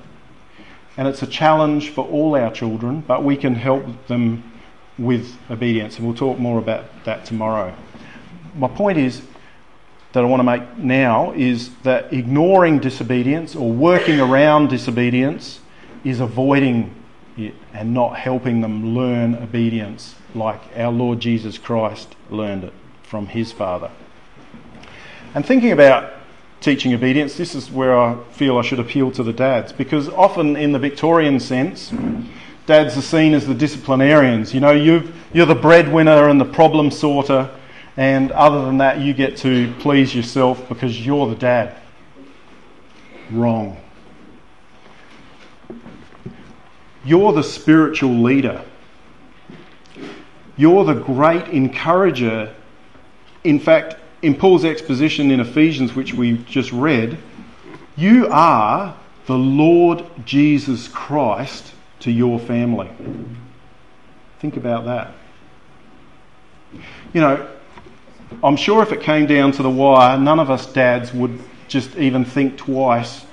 And 0.96 1.06
it's 1.06 1.22
a 1.22 1.26
challenge 1.26 1.90
for 1.90 2.04
all 2.06 2.34
our 2.34 2.52
children, 2.52 3.02
but 3.06 3.22
we 3.22 3.36
can 3.36 3.54
help 3.54 3.84
them 4.06 4.52
with 4.98 5.36
obedience, 5.50 5.96
and 5.96 6.06
we'll 6.06 6.16
talk 6.16 6.38
more 6.38 6.58
about 6.58 6.84
that 7.04 7.24
tomorrow. 7.24 7.74
My 8.56 8.68
point 8.68 8.98
is 8.98 9.22
that 10.14 10.22
I 10.22 10.26
want 10.26 10.40
to 10.40 10.44
make 10.44 10.78
now 10.78 11.32
is 11.32 11.70
that 11.82 12.12
ignoring 12.12 12.78
disobedience 12.78 13.56
or 13.56 13.70
working 13.70 14.20
around 14.20 14.68
disobedience 14.70 15.58
is 16.04 16.20
avoiding 16.20 16.94
it 17.36 17.52
and 17.72 17.92
not 17.92 18.16
helping 18.16 18.60
them 18.60 18.94
learn 18.94 19.34
obedience 19.34 20.14
like 20.32 20.60
our 20.76 20.92
Lord 20.92 21.18
Jesus 21.18 21.58
Christ 21.58 22.14
learned 22.30 22.62
it 22.62 22.72
from 23.02 23.26
his 23.26 23.50
Father. 23.50 23.90
And 25.34 25.44
thinking 25.44 25.72
about 25.72 26.12
teaching 26.60 26.94
obedience, 26.94 27.36
this 27.36 27.56
is 27.56 27.72
where 27.72 27.98
I 27.98 28.16
feel 28.30 28.56
I 28.56 28.62
should 28.62 28.78
appeal 28.78 29.10
to 29.12 29.24
the 29.24 29.32
dads 29.32 29.72
because 29.72 30.08
often 30.08 30.54
in 30.54 30.70
the 30.70 30.78
Victorian 30.78 31.40
sense, 31.40 31.92
dads 32.66 32.96
are 32.96 33.02
seen 33.02 33.34
as 33.34 33.48
the 33.48 33.54
disciplinarians. 33.54 34.54
You 34.54 34.60
know, 34.60 34.70
you 34.70 35.12
you're 35.32 35.44
the 35.44 35.56
breadwinner 35.56 36.28
and 36.28 36.40
the 36.40 36.44
problem 36.44 36.92
sorter, 36.92 37.50
and 37.96 38.32
other 38.32 38.64
than 38.64 38.78
that, 38.78 39.00
you 39.00 39.14
get 39.14 39.36
to 39.38 39.72
please 39.78 40.14
yourself 40.14 40.68
because 40.68 41.04
you're 41.04 41.28
the 41.28 41.36
dad. 41.36 41.76
Wrong. 43.30 43.76
You're 47.04 47.32
the 47.32 47.42
spiritual 47.42 48.22
leader. 48.22 48.64
You're 50.56 50.84
the 50.84 50.94
great 50.94 51.48
encourager. 51.48 52.54
In 53.44 53.60
fact, 53.60 53.96
in 54.22 54.34
Paul's 54.34 54.64
exposition 54.64 55.30
in 55.30 55.40
Ephesians, 55.40 55.94
which 55.94 56.14
we 56.14 56.38
just 56.38 56.72
read, 56.72 57.18
you 57.96 58.26
are 58.28 58.96
the 59.26 59.36
Lord 59.36 60.04
Jesus 60.24 60.88
Christ 60.88 61.72
to 62.00 62.10
your 62.10 62.38
family. 62.38 62.90
Think 64.40 64.56
about 64.56 64.84
that. 64.86 65.12
You 67.12 67.20
know, 67.20 67.53
I'm 68.42 68.56
sure 68.56 68.82
if 68.82 68.92
it 68.92 69.00
came 69.00 69.26
down 69.26 69.52
to 69.52 69.62
the 69.62 69.70
wire, 69.70 70.18
none 70.18 70.40
of 70.40 70.50
us 70.50 70.66
dads 70.66 71.12
would 71.12 71.40
just 71.68 71.96
even 71.96 72.24
think 72.24 72.56
twice 72.56 73.24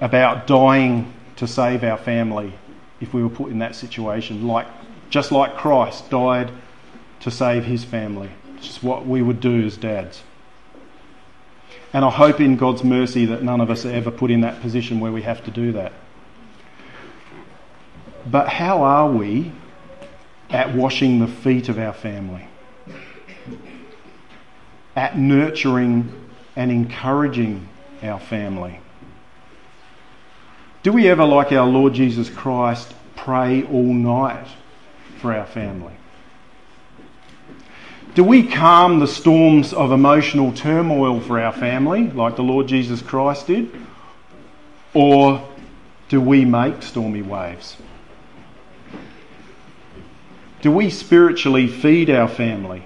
about 0.00 0.46
dying 0.46 1.12
to 1.36 1.46
save 1.46 1.84
our 1.84 1.96
family 1.96 2.52
if 3.00 3.14
we 3.14 3.22
were 3.22 3.30
put 3.30 3.50
in 3.50 3.58
that 3.60 3.74
situation. 3.74 4.46
Like, 4.46 4.66
just 5.10 5.32
like 5.32 5.56
Christ 5.56 6.10
died 6.10 6.50
to 7.20 7.30
save 7.30 7.64
his 7.64 7.84
family. 7.84 8.30
It's 8.56 8.66
just 8.66 8.82
what 8.82 9.06
we 9.06 9.22
would 9.22 9.40
do 9.40 9.64
as 9.64 9.76
dads. 9.76 10.22
And 11.92 12.04
I 12.04 12.10
hope 12.10 12.40
in 12.40 12.56
God's 12.56 12.84
mercy 12.84 13.24
that 13.26 13.42
none 13.42 13.60
of 13.60 13.70
us 13.70 13.86
are 13.86 13.90
ever 13.90 14.10
put 14.10 14.30
in 14.30 14.42
that 14.42 14.60
position 14.60 15.00
where 15.00 15.12
we 15.12 15.22
have 15.22 15.44
to 15.44 15.50
do 15.50 15.72
that. 15.72 15.92
But 18.26 18.48
how 18.48 18.82
are 18.82 19.10
we 19.10 19.52
at 20.50 20.74
washing 20.74 21.18
the 21.18 21.26
feet 21.26 21.68
of 21.68 21.78
our 21.78 21.94
family? 21.94 22.46
At 24.98 25.16
nurturing 25.16 26.12
and 26.56 26.72
encouraging 26.72 27.68
our 28.02 28.18
family? 28.18 28.80
Do 30.82 30.92
we 30.92 31.06
ever, 31.06 31.24
like 31.24 31.52
our 31.52 31.68
Lord 31.68 31.92
Jesus 31.94 32.28
Christ, 32.28 32.92
pray 33.14 33.62
all 33.62 33.94
night 33.94 34.48
for 35.20 35.32
our 35.32 35.46
family? 35.46 35.92
Do 38.16 38.24
we 38.24 38.42
calm 38.42 38.98
the 38.98 39.06
storms 39.06 39.72
of 39.72 39.92
emotional 39.92 40.52
turmoil 40.52 41.20
for 41.20 41.38
our 41.38 41.52
family, 41.52 42.10
like 42.10 42.34
the 42.34 42.42
Lord 42.42 42.66
Jesus 42.66 43.00
Christ 43.00 43.46
did? 43.46 43.70
Or 44.94 45.48
do 46.08 46.20
we 46.20 46.44
make 46.44 46.82
stormy 46.82 47.22
waves? 47.22 47.76
Do 50.60 50.72
we 50.72 50.90
spiritually 50.90 51.68
feed 51.68 52.10
our 52.10 52.26
family? 52.26 52.82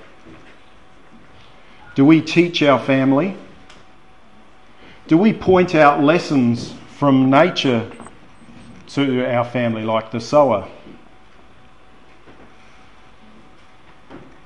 Do 1.94 2.04
we 2.04 2.22
teach 2.22 2.62
our 2.62 2.78
family? 2.78 3.36
Do 5.08 5.18
we 5.18 5.32
point 5.32 5.74
out 5.74 6.02
lessons 6.02 6.72
from 6.96 7.28
nature 7.28 7.90
to 8.88 9.24
our 9.26 9.44
family, 9.44 9.82
like 9.82 10.10
the 10.10 10.20
sower? 10.20 10.68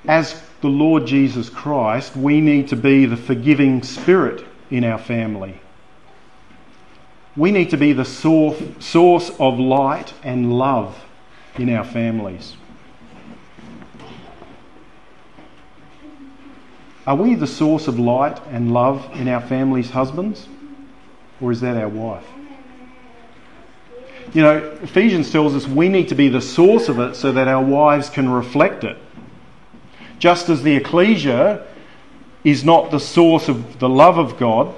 As 0.09 0.43
the 0.61 0.69
Lord 0.69 1.07
Jesus 1.07 1.49
Christ, 1.51 2.17
we 2.17 2.41
need 2.41 2.69
to 2.69 2.77
be 2.77 3.07
the 3.07 3.17
forgiving 3.17 3.83
spirit 3.83 4.45
in 4.71 4.83
our 4.85 4.99
family. 4.99 5.61
We 7.37 7.51
need 7.51 7.71
to 7.71 7.77
be 7.77 7.93
the 7.93 8.05
source 8.05 9.31
of 9.39 9.59
light 9.59 10.15
and 10.23 10.53
love 10.59 11.05
in 11.59 11.69
our 11.69 11.85
families. 11.85 12.57
Are 17.07 17.15
we 17.17 17.35
the 17.35 17.47
source 17.47 17.87
of 17.87 17.99
light 17.99 18.41
and 18.51 18.73
love 18.73 19.09
in 19.15 19.29
our 19.29 19.41
families' 19.41 19.91
husbands? 19.91 20.49
Or 21.41 21.53
is 21.53 21.61
that 21.61 21.77
our 21.77 21.89
wife? 21.89 22.27
You 24.33 24.43
know, 24.43 24.57
Ephesians 24.83 25.31
tells 25.31 25.55
us 25.55 25.69
we 25.69 25.89
need 25.89 26.09
to 26.09 26.15
be 26.15 26.29
the 26.29 26.41
source 26.41 26.89
of 26.89 26.99
it 26.99 27.15
so 27.15 27.31
that 27.33 27.47
our 27.47 27.63
wives 27.63 28.11
can 28.11 28.29
reflect 28.29 28.83
it. 28.83 28.99
Just 30.19 30.49
as 30.49 30.63
the 30.63 30.75
ecclesia 30.75 31.65
is 32.43 32.65
not 32.65 32.91
the 32.91 32.99
source 32.99 33.49
of 33.49 33.79
the 33.79 33.89
love 33.89 34.19
of 34.19 34.37
God, 34.37 34.75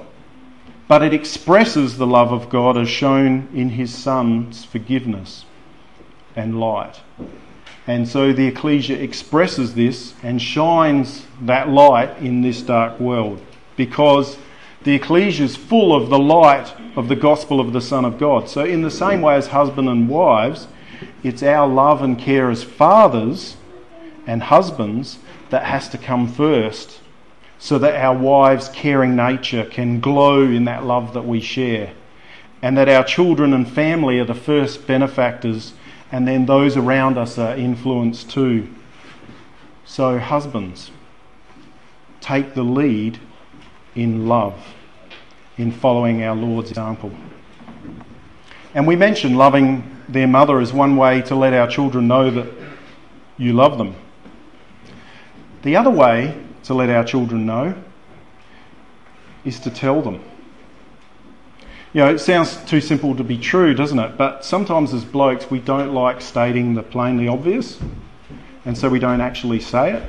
but 0.87 1.01
it 1.01 1.13
expresses 1.13 1.97
the 1.97 2.07
love 2.07 2.31
of 2.31 2.49
God 2.49 2.77
as 2.77 2.89
shown 2.89 3.47
in 3.53 3.69
his 3.69 3.93
Son's 3.93 4.65
forgiveness 4.65 5.45
and 6.35 6.59
light. 6.59 6.99
And 7.89 8.07
so 8.07 8.31
the 8.31 8.45
ecclesia 8.45 8.97
expresses 8.97 9.73
this 9.73 10.13
and 10.21 10.39
shines 10.39 11.25
that 11.41 11.69
light 11.69 12.15
in 12.19 12.41
this 12.43 12.61
dark 12.61 12.99
world 12.99 13.41
because 13.77 14.37
the 14.83 14.93
ecclesia 14.93 15.45
is 15.45 15.55
full 15.55 15.95
of 15.95 16.11
the 16.11 16.19
light 16.19 16.71
of 16.95 17.07
the 17.07 17.15
gospel 17.15 17.59
of 17.59 17.73
the 17.73 17.81
Son 17.81 18.05
of 18.05 18.19
God. 18.19 18.47
So, 18.47 18.63
in 18.63 18.83
the 18.83 18.91
same 18.91 19.21
way 19.21 19.37
as 19.37 19.47
husband 19.47 19.89
and 19.89 20.07
wives, 20.07 20.67
it's 21.23 21.41
our 21.41 21.67
love 21.67 22.03
and 22.03 22.19
care 22.19 22.51
as 22.51 22.63
fathers 22.63 23.57
and 24.27 24.43
husbands 24.43 25.17
that 25.49 25.63
has 25.63 25.89
to 25.89 25.97
come 25.97 26.27
first 26.27 26.99
so 27.57 27.79
that 27.79 27.99
our 27.99 28.15
wives' 28.15 28.69
caring 28.69 29.15
nature 29.15 29.65
can 29.65 29.99
glow 29.99 30.43
in 30.43 30.65
that 30.65 30.85
love 30.85 31.15
that 31.15 31.25
we 31.25 31.41
share, 31.41 31.93
and 32.61 32.77
that 32.77 32.87
our 32.87 33.03
children 33.03 33.51
and 33.51 33.67
family 33.67 34.19
are 34.19 34.25
the 34.25 34.35
first 34.35 34.85
benefactors, 34.85 35.73
and 36.11 36.27
then 36.27 36.45
those 36.45 36.75
around 36.75 37.17
us 37.17 37.37
are 37.37 37.55
influenced 37.55 38.31
too. 38.31 38.67
So, 39.85 40.19
husbands, 40.19 40.91
take 42.21 42.53
the 42.53 42.63
lead 42.63 43.19
in 43.95 44.27
love, 44.27 44.55
in 45.57 45.71
following 45.71 46.23
our 46.23 46.35
Lord's 46.35 46.69
example. 46.69 47.11
And 48.73 48.85
we 48.85 48.95
mentioned 48.95 49.37
loving 49.37 49.97
their 50.07 50.27
mother 50.27 50.59
as 50.59 50.73
one 50.73 50.95
way 50.95 51.21
to 51.23 51.35
let 51.35 51.53
our 51.53 51.67
children 51.67 52.07
know 52.07 52.29
that 52.31 52.47
you 53.37 53.53
love 53.53 53.77
them. 53.77 53.95
The 55.63 55.75
other 55.75 55.89
way 55.89 56.39
to 56.63 56.73
let 56.73 56.89
our 56.89 57.03
children 57.03 57.45
know 57.45 57.75
is 59.43 59.59
to 59.61 59.69
tell 59.69 60.01
them. 60.01 60.23
You 61.93 62.01
know, 62.01 62.09
it 62.13 62.19
sounds 62.19 62.57
too 62.65 62.81
simple 62.81 63.15
to 63.15 63.23
be 63.23 63.37
true, 63.37 63.73
doesn't 63.73 63.97
it? 63.97 64.17
But 64.17 64.45
sometimes 64.45 64.93
as 64.93 65.03
blokes, 65.03 65.49
we 65.49 65.59
don't 65.59 65.93
like 65.93 66.21
stating 66.21 66.75
the 66.75 66.83
plainly 66.83 67.27
obvious, 67.27 67.79
and 68.65 68.77
so 68.77 68.89
we 68.89 68.99
don't 68.99 69.21
actually 69.21 69.59
say 69.59 69.93
it. 69.93 70.03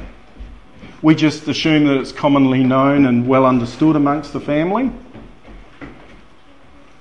We 1.03 1.15
just 1.15 1.49
assume 1.49 1.87
that 1.87 1.99
it's 1.99 2.13
commonly 2.13 2.63
known 2.63 3.07
and 3.07 3.27
well 3.27 3.47
understood 3.47 3.97
amongst 3.97 4.33
the 4.33 4.41
family. 4.41 4.93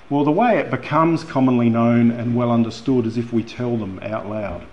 Well, 0.08 0.24
the 0.24 0.30
way 0.30 0.58
it 0.58 0.70
becomes 0.70 1.24
commonly 1.24 1.68
known 1.68 2.10
and 2.10 2.34
well 2.34 2.50
understood 2.50 3.06
is 3.06 3.18
if 3.18 3.32
we 3.32 3.42
tell 3.42 3.76
them 3.76 3.98
out 4.02 4.28
loud. 4.28 4.66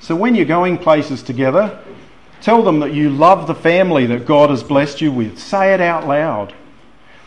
So 0.00 0.14
when 0.14 0.34
you're 0.34 0.44
going 0.44 0.78
places 0.78 1.22
together, 1.22 1.78
Tell 2.40 2.62
them 2.62 2.80
that 2.80 2.94
you 2.94 3.10
love 3.10 3.46
the 3.46 3.54
family 3.54 4.06
that 4.06 4.24
God 4.24 4.50
has 4.50 4.62
blessed 4.62 5.00
you 5.00 5.10
with. 5.10 5.38
Say 5.38 5.74
it 5.74 5.80
out 5.80 6.06
loud. 6.06 6.54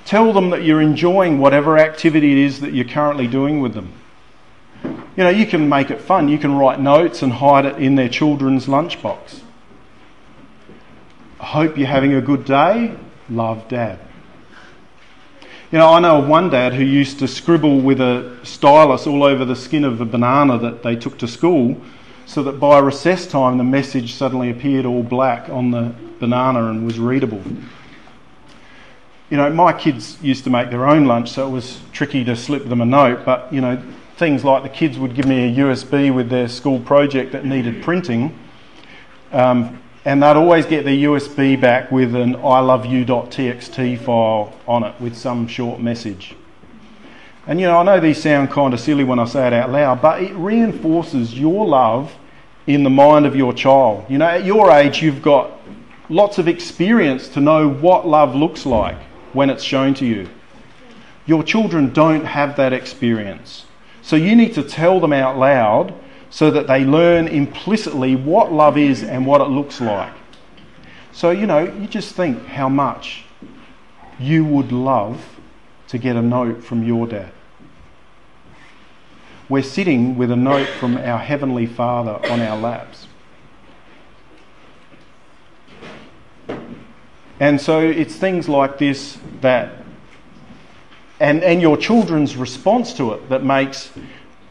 Tell 0.06 0.34
them 0.34 0.50
that 0.50 0.64
you're 0.64 0.82
enjoying 0.82 1.40
whatever 1.40 1.78
activity 1.78 2.32
it 2.32 2.38
is 2.40 2.60
that 2.62 2.74
you're 2.74 2.86
currently 2.86 3.28
doing 3.28 3.62
with 3.62 3.74
them. 3.74 3.94
You 4.84 5.24
know, 5.24 5.30
you 5.30 5.46
can 5.46 5.70
make 5.70 5.92
it 5.92 6.02
fun. 6.02 6.30
You 6.30 6.38
can 6.38 6.56
write 6.56 6.80
notes 6.80 7.22
and 7.22 7.34
hide 7.34 7.66
it 7.66 7.76
in 7.78 7.96
their 7.96 8.10
children's 8.10 8.66
lunchbox. 8.66 9.42
I 11.40 11.46
hope 11.46 11.78
you're 11.78 11.88
having 11.88 12.14
a 12.14 12.22
good 12.22 12.46
day. 12.46 12.96
Love, 13.30 13.68
Dad. 13.68 14.00
You 15.72 15.78
know, 15.78 15.88
I 15.88 16.02
know 16.02 16.18
of 16.18 16.28
one 16.28 16.50
dad 16.50 16.74
who 16.74 16.84
used 16.84 17.20
to 17.20 17.30
scribble 17.30 17.80
with 17.80 18.02
a 18.02 18.38
stylus 18.44 19.08
all 19.08 19.24
over 19.24 19.46
the 19.46 19.56
skin 19.56 19.86
of 19.86 20.02
a 20.02 20.06
banana 20.06 20.58
that 20.58 20.84
they 20.84 20.98
took 20.98 21.18
to 21.20 21.30
school 21.30 21.80
so 22.26 22.44
that 22.44 22.60
by 22.60 22.80
recess 22.80 23.26
time 23.26 23.58
the 23.58 23.64
message 23.64 24.14
suddenly 24.14 24.50
appeared 24.50 24.86
all 24.86 25.02
black 25.02 25.48
on 25.48 25.72
the 25.72 25.96
banana 26.20 26.66
and 26.66 26.86
was 26.86 27.00
readable. 27.00 27.42
You 29.32 29.38
know, 29.38 29.50
my 29.50 29.72
kids 29.72 30.22
used 30.22 30.44
to 30.44 30.50
make 30.50 30.72
their 30.72 30.86
own 30.86 31.06
lunch, 31.06 31.32
so 31.32 31.48
it 31.48 31.52
was 31.52 31.80
tricky 31.94 32.26
to 32.26 32.36
slip 32.36 32.68
them 32.68 32.82
a 32.82 32.86
note, 32.86 33.24
but, 33.24 33.52
you 33.54 33.62
know, 33.62 33.82
things 34.18 34.44
like 34.44 34.62
the 34.62 34.68
kids 34.68 35.00
would 35.00 35.16
give 35.16 35.26
me 35.26 35.48
a 35.48 35.64
USB 35.64 36.14
with 36.14 36.30
their 36.30 36.50
school 36.50 36.82
project 36.82 37.32
that 37.32 37.46
needed 37.46 37.82
printing, 37.82 38.38
um, 39.32 39.82
and 40.04 40.22
they'd 40.22 40.36
always 40.36 40.66
get 40.66 40.84
their 40.84 40.96
USB 40.96 41.60
back 41.60 41.94
with 41.94 42.14
an 42.14 42.36
I 42.36 42.60
love 42.60 42.86
you.txt 42.86 44.00
file 44.00 44.54
on 44.68 44.84
it 44.84 45.00
with 45.00 45.16
some 45.16 45.48
short 45.48 45.80
message. 45.80 46.36
And 47.48 47.58
you 47.58 47.68
know, 47.68 47.78
I 47.78 47.84
know 47.84 48.02
these 48.02 48.22
sound 48.22 48.52
kind 48.52 48.74
of 48.74 48.82
silly 48.82 49.06
when 49.06 49.18
I 49.18 49.24
say 49.24 49.48
it 49.48 49.54
out 49.54 49.70
loud, 49.70 50.02
but 50.02 50.22
it 50.22 50.34
reinforces 50.36 51.40
your 51.40 51.66
love 51.66 52.14
in 52.68 52.84
the 52.84 52.90
mind 52.90 53.26
of 53.26 53.38
your 53.38 53.54
child. 53.54 54.04
You 54.10 54.18
know, 54.18 54.28
at 54.28 54.44
your 54.44 54.70
age, 54.72 55.02
you've 55.02 55.22
got 55.22 55.52
lots 56.10 56.38
of 56.38 56.50
experience 56.50 57.30
to 57.30 57.40
know 57.40 57.70
what 57.70 58.06
love 58.06 58.36
looks 58.36 58.66
like 58.66 58.98
when 59.34 59.50
it's 59.50 59.64
shown 59.64 59.94
to 59.96 60.06
you. 60.06 60.30
Your 61.26 61.44
children 61.44 61.94
don't 61.94 62.26
have 62.26 62.56
that 62.58 62.74
experience. 62.74 63.66
So 64.02 64.16
you 64.16 64.36
need 64.36 64.54
to 64.56 64.64
tell 64.64 65.00
them 65.00 65.14
out 65.14 65.38
loud 65.38 65.94
so 66.30 66.50
that 66.52 66.68
they 66.68 66.84
learn 66.86 67.28
implicitly 67.28 68.16
what 68.16 68.52
love 68.52 68.78
is 68.78 69.04
and 69.04 69.26
what 69.26 69.42
it 69.42 69.50
looks 69.50 69.80
like. 69.82 70.14
So, 71.12 71.32
you 71.32 71.46
know, 71.46 71.64
you 71.64 71.88
just 71.88 72.16
think 72.16 72.46
how 72.46 72.70
much 72.70 73.26
you 74.20 74.46
would 74.46 74.72
love 74.72 75.40
to 75.90 75.98
get 75.98 76.16
a 76.16 76.22
note 76.22 76.64
from 76.64 76.84
your 76.84 77.06
dad 77.06 77.32
we're 79.52 79.62
sitting 79.62 80.18
with 80.18 80.32
a 80.32 80.36
note 80.36 80.70
from 80.80 80.96
our 80.96 81.18
Heavenly 81.18 81.66
Father 81.66 82.18
on 82.32 82.40
our 82.40 82.58
laps. 82.58 83.06
And 87.42 87.60
so 87.60 87.80
it's 87.80 88.16
things 88.16 88.48
like 88.48 88.78
this 88.78 89.18
that, 89.42 89.84
and, 91.20 91.44
and 91.44 91.60
your 91.60 91.76
children's 91.76 92.38
response 92.38 92.94
to 92.94 93.14
it 93.14 93.30
that 93.30 93.44
makes 93.44 93.92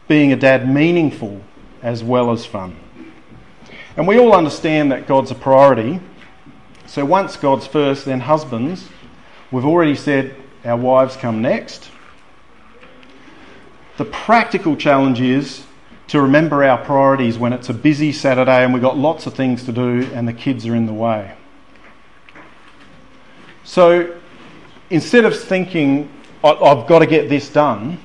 being 0.09 0.33
a 0.33 0.35
dad 0.35 0.67
meaningful 0.67 1.39
as 1.81 2.03
well 2.03 2.31
as 2.31 2.45
fun. 2.45 2.75
And 3.95 4.05
we 4.09 4.19
all 4.19 4.33
understand 4.33 4.91
that 4.91 5.07
God's 5.07 5.31
a 5.31 5.35
priority, 5.35 6.01
So 6.85 7.05
once 7.05 7.37
God's 7.37 7.65
first, 7.65 8.03
then 8.03 8.19
husbands. 8.19 8.89
We've 9.51 9.65
already 9.65 9.95
said 9.95 10.35
our 10.65 10.75
wives 10.75 11.15
come 11.15 11.41
next. 11.41 11.89
The 13.95 14.03
practical 14.03 14.75
challenge 14.75 15.21
is 15.21 15.63
to 16.09 16.21
remember 16.21 16.61
our 16.61 16.83
priorities 16.83 17.37
when 17.37 17.53
it's 17.53 17.69
a 17.69 17.73
busy 17.73 18.11
Saturday 18.11 18.65
and 18.65 18.73
we've 18.73 18.83
got 18.83 18.97
lots 18.97 19.27
of 19.27 19.33
things 19.33 19.63
to 19.63 19.71
do 19.71 20.11
and 20.13 20.27
the 20.27 20.33
kids 20.33 20.65
are 20.65 20.75
in 20.75 20.87
the 20.87 20.93
way. 20.93 21.37
So 23.71 24.13
instead 24.89 25.23
of 25.23 25.33
thinking, 25.39 26.09
I've 26.43 26.87
got 26.87 26.99
to 26.99 27.05
get 27.05 27.29
this 27.29 27.47
done, 27.47 27.99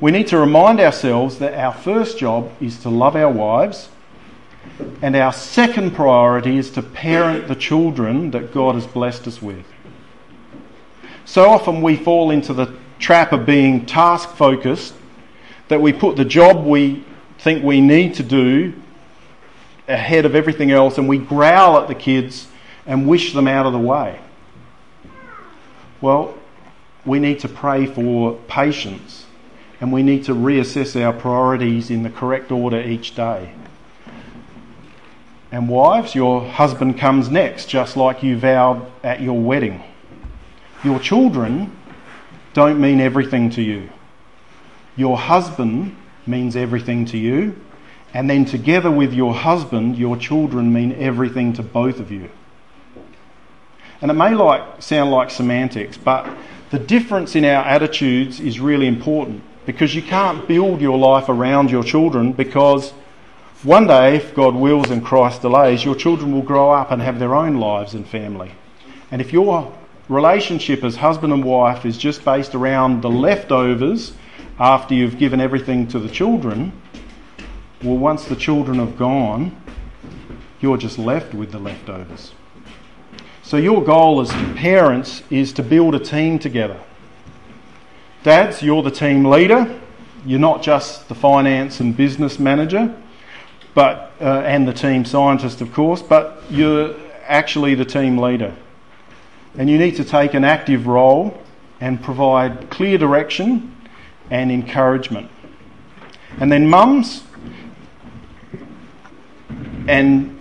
we 0.00 0.10
need 0.10 0.26
to 0.28 0.38
remind 0.38 0.80
ourselves 0.80 1.38
that 1.40 1.52
our 1.52 1.74
first 1.74 2.16
job 2.16 2.50
is 2.62 2.78
to 2.78 2.88
love 2.88 3.14
our 3.14 3.30
wives, 3.30 3.90
and 5.02 5.14
our 5.14 5.34
second 5.34 5.94
priority 5.94 6.56
is 6.56 6.70
to 6.70 6.82
parent 6.82 7.46
the 7.46 7.54
children 7.54 8.30
that 8.30 8.54
God 8.54 8.74
has 8.74 8.86
blessed 8.86 9.26
us 9.26 9.42
with. 9.42 9.66
So 11.26 11.50
often 11.50 11.82
we 11.82 11.94
fall 11.94 12.30
into 12.30 12.54
the 12.54 12.74
trap 12.98 13.32
of 13.32 13.44
being 13.44 13.84
task 13.84 14.30
focused, 14.30 14.94
that 15.68 15.82
we 15.82 15.92
put 15.92 16.16
the 16.16 16.24
job 16.24 16.64
we 16.64 17.04
think 17.38 17.62
we 17.62 17.82
need 17.82 18.14
to 18.14 18.22
do 18.22 18.72
ahead 19.88 20.24
of 20.24 20.34
everything 20.34 20.70
else, 20.70 20.96
and 20.96 21.06
we 21.06 21.18
growl 21.18 21.76
at 21.76 21.86
the 21.86 21.94
kids 21.94 22.46
and 22.86 23.06
wish 23.06 23.34
them 23.34 23.46
out 23.46 23.66
of 23.66 23.74
the 23.74 23.78
way. 23.78 24.18
Well, 26.02 26.34
we 27.06 27.20
need 27.20 27.38
to 27.40 27.48
pray 27.48 27.86
for 27.86 28.34
patience 28.48 29.26
and 29.80 29.92
we 29.92 30.02
need 30.02 30.24
to 30.24 30.34
reassess 30.34 31.00
our 31.00 31.12
priorities 31.12 31.90
in 31.90 32.02
the 32.02 32.10
correct 32.10 32.52
order 32.52 32.80
each 32.80 33.14
day. 33.14 33.54
And 35.52 35.68
wives, 35.68 36.14
your 36.14 36.44
husband 36.44 36.98
comes 36.98 37.28
next, 37.28 37.68
just 37.68 37.96
like 37.96 38.22
you 38.22 38.36
vowed 38.36 38.90
at 39.04 39.20
your 39.20 39.40
wedding. 39.40 39.82
Your 40.82 40.98
children 40.98 41.76
don't 42.52 42.80
mean 42.80 43.00
everything 43.00 43.50
to 43.50 43.62
you. 43.62 43.88
Your 44.96 45.16
husband 45.16 45.96
means 46.26 46.56
everything 46.56 47.04
to 47.06 47.18
you. 47.18 47.58
And 48.14 48.28
then 48.28 48.44
together 48.44 48.90
with 48.90 49.12
your 49.12 49.34
husband, 49.34 49.96
your 49.96 50.16
children 50.16 50.72
mean 50.72 50.92
everything 50.92 51.52
to 51.54 51.62
both 51.62 52.00
of 52.00 52.10
you. 52.10 52.28
And 54.02 54.10
it 54.10 54.14
may 54.14 54.34
like, 54.34 54.82
sound 54.82 55.10
like 55.10 55.30
semantics, 55.30 55.96
but 55.96 56.28
the 56.70 56.78
difference 56.78 57.36
in 57.36 57.44
our 57.44 57.64
attitudes 57.64 58.40
is 58.40 58.58
really 58.58 58.88
important 58.88 59.42
because 59.64 59.94
you 59.94 60.02
can't 60.02 60.46
build 60.48 60.80
your 60.80 60.98
life 60.98 61.28
around 61.28 61.70
your 61.70 61.84
children 61.84 62.32
because 62.32 62.92
one 63.62 63.86
day, 63.86 64.16
if 64.16 64.34
God 64.34 64.56
wills 64.56 64.90
and 64.90 65.04
Christ 65.04 65.42
delays, 65.42 65.84
your 65.84 65.94
children 65.94 66.32
will 66.32 66.42
grow 66.42 66.72
up 66.72 66.90
and 66.90 67.00
have 67.00 67.20
their 67.20 67.32
own 67.32 67.58
lives 67.58 67.94
and 67.94 68.04
family. 68.04 68.50
And 69.12 69.20
if 69.20 69.32
your 69.32 69.72
relationship 70.08 70.82
as 70.82 70.96
husband 70.96 71.32
and 71.32 71.44
wife 71.44 71.86
is 71.86 71.96
just 71.96 72.24
based 72.24 72.56
around 72.56 73.02
the 73.02 73.10
leftovers 73.10 74.14
after 74.58 74.94
you've 74.94 75.16
given 75.16 75.40
everything 75.40 75.86
to 75.88 76.00
the 76.00 76.08
children, 76.08 76.72
well, 77.84 77.98
once 77.98 78.24
the 78.24 78.34
children 78.34 78.80
have 78.80 78.98
gone, 78.98 79.56
you're 80.60 80.76
just 80.76 80.98
left 80.98 81.32
with 81.32 81.52
the 81.52 81.58
leftovers. 81.60 82.32
So, 83.52 83.58
your 83.58 83.84
goal 83.84 84.22
as 84.22 84.32
parents 84.56 85.22
is 85.28 85.52
to 85.52 85.62
build 85.62 85.94
a 85.94 85.98
team 85.98 86.38
together. 86.38 86.80
Dads, 88.22 88.62
you're 88.62 88.82
the 88.82 88.90
team 88.90 89.26
leader. 89.26 89.78
You're 90.24 90.40
not 90.40 90.62
just 90.62 91.06
the 91.10 91.14
finance 91.14 91.78
and 91.78 91.94
business 91.94 92.38
manager, 92.38 92.96
but 93.74 94.12
uh, 94.22 94.40
and 94.46 94.66
the 94.66 94.72
team 94.72 95.04
scientist, 95.04 95.60
of 95.60 95.70
course, 95.70 96.00
but 96.00 96.42
you're 96.48 96.96
actually 97.26 97.74
the 97.74 97.84
team 97.84 98.16
leader. 98.16 98.56
And 99.58 99.68
you 99.68 99.76
need 99.76 99.96
to 99.96 100.04
take 100.04 100.32
an 100.32 100.44
active 100.44 100.86
role 100.86 101.38
and 101.78 102.02
provide 102.02 102.70
clear 102.70 102.96
direction 102.96 103.76
and 104.30 104.50
encouragement. 104.50 105.30
And 106.40 106.50
then 106.50 106.70
mums 106.70 107.22
and 109.86 110.38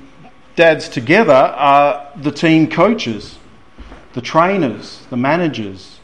dads 0.61 0.87
together 0.87 1.33
are 1.33 2.07
the 2.17 2.31
team 2.31 2.69
coaches, 2.69 3.39
the 4.13 4.21
trainers, 4.21 5.01
the 5.09 5.17
managers. 5.17 5.99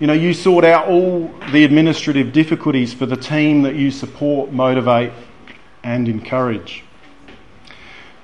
You 0.00 0.08
know, 0.08 0.12
you 0.12 0.34
sort 0.34 0.64
out 0.64 0.88
all 0.88 1.32
the 1.52 1.62
administrative 1.62 2.32
difficulties 2.32 2.92
for 2.92 3.06
the 3.06 3.16
team 3.16 3.62
that 3.62 3.76
you 3.76 3.92
support, 3.92 4.50
motivate, 4.50 5.12
and 5.84 6.08
encourage. 6.08 6.82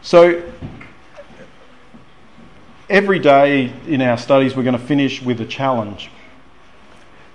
So, 0.03 0.43
every 2.91 3.21
day 3.21 3.73
in 3.87 4.03
our 4.03 4.19
studies, 4.19 4.57
we're 4.57 4.65
going 4.65 4.73
to 4.73 4.85
finish 4.85 5.23
with 5.23 5.41
a 5.41 5.47
challenge. 5.47 6.11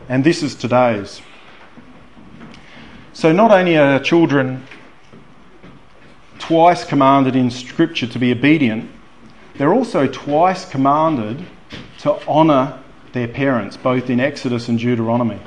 And 0.09 0.21
this 0.21 0.43
is 0.43 0.53
today's. 0.53 1.21
So, 3.13 3.31
not 3.31 3.51
only 3.51 3.77
are 3.77 4.01
children 4.01 4.67
twice 6.47 6.83
commanded 6.83 7.37
in 7.37 7.49
Scripture 7.49 8.05
to 8.05 8.19
be 8.19 8.33
obedient, 8.33 8.91
they're 9.55 9.73
also 9.73 10.07
twice 10.07 10.69
commanded 10.69 11.41
to 11.99 12.27
honour 12.27 12.77
their 13.13 13.29
parents, 13.29 13.77
both 13.77 14.09
in 14.09 14.19
Exodus 14.19 14.67
and 14.67 14.77
Deuteronomy. 14.77 15.39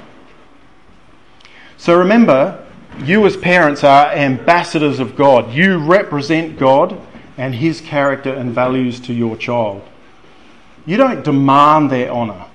So 1.77 1.99
remember, 1.99 2.67
you 3.05 3.27
as 3.27 3.37
parents 3.37 3.85
are 3.85 4.11
ambassadors 4.11 4.99
of 4.99 5.17
God. 5.17 5.53
You 5.53 5.77
represent 5.77 6.59
God 6.59 6.99
and 7.37 7.55
His 7.55 7.83
character 7.83 8.33
and 8.33 8.53
values 8.53 8.99
to 9.01 9.13
your 9.13 9.37
child. 9.37 9.83
You 10.87 10.97
don't 10.97 11.23
demand 11.23 11.91
their 11.91 12.11
honour 12.11 12.47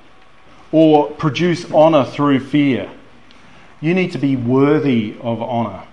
or 0.72 1.12
produce 1.12 1.72
honour 1.72 2.06
through 2.06 2.40
fear. 2.40 2.90
You 3.82 3.94
need 3.94 4.14
to 4.14 4.18
be 4.18 4.36
worthy 4.36 5.16
of 5.22 5.44
honour. 5.44 5.84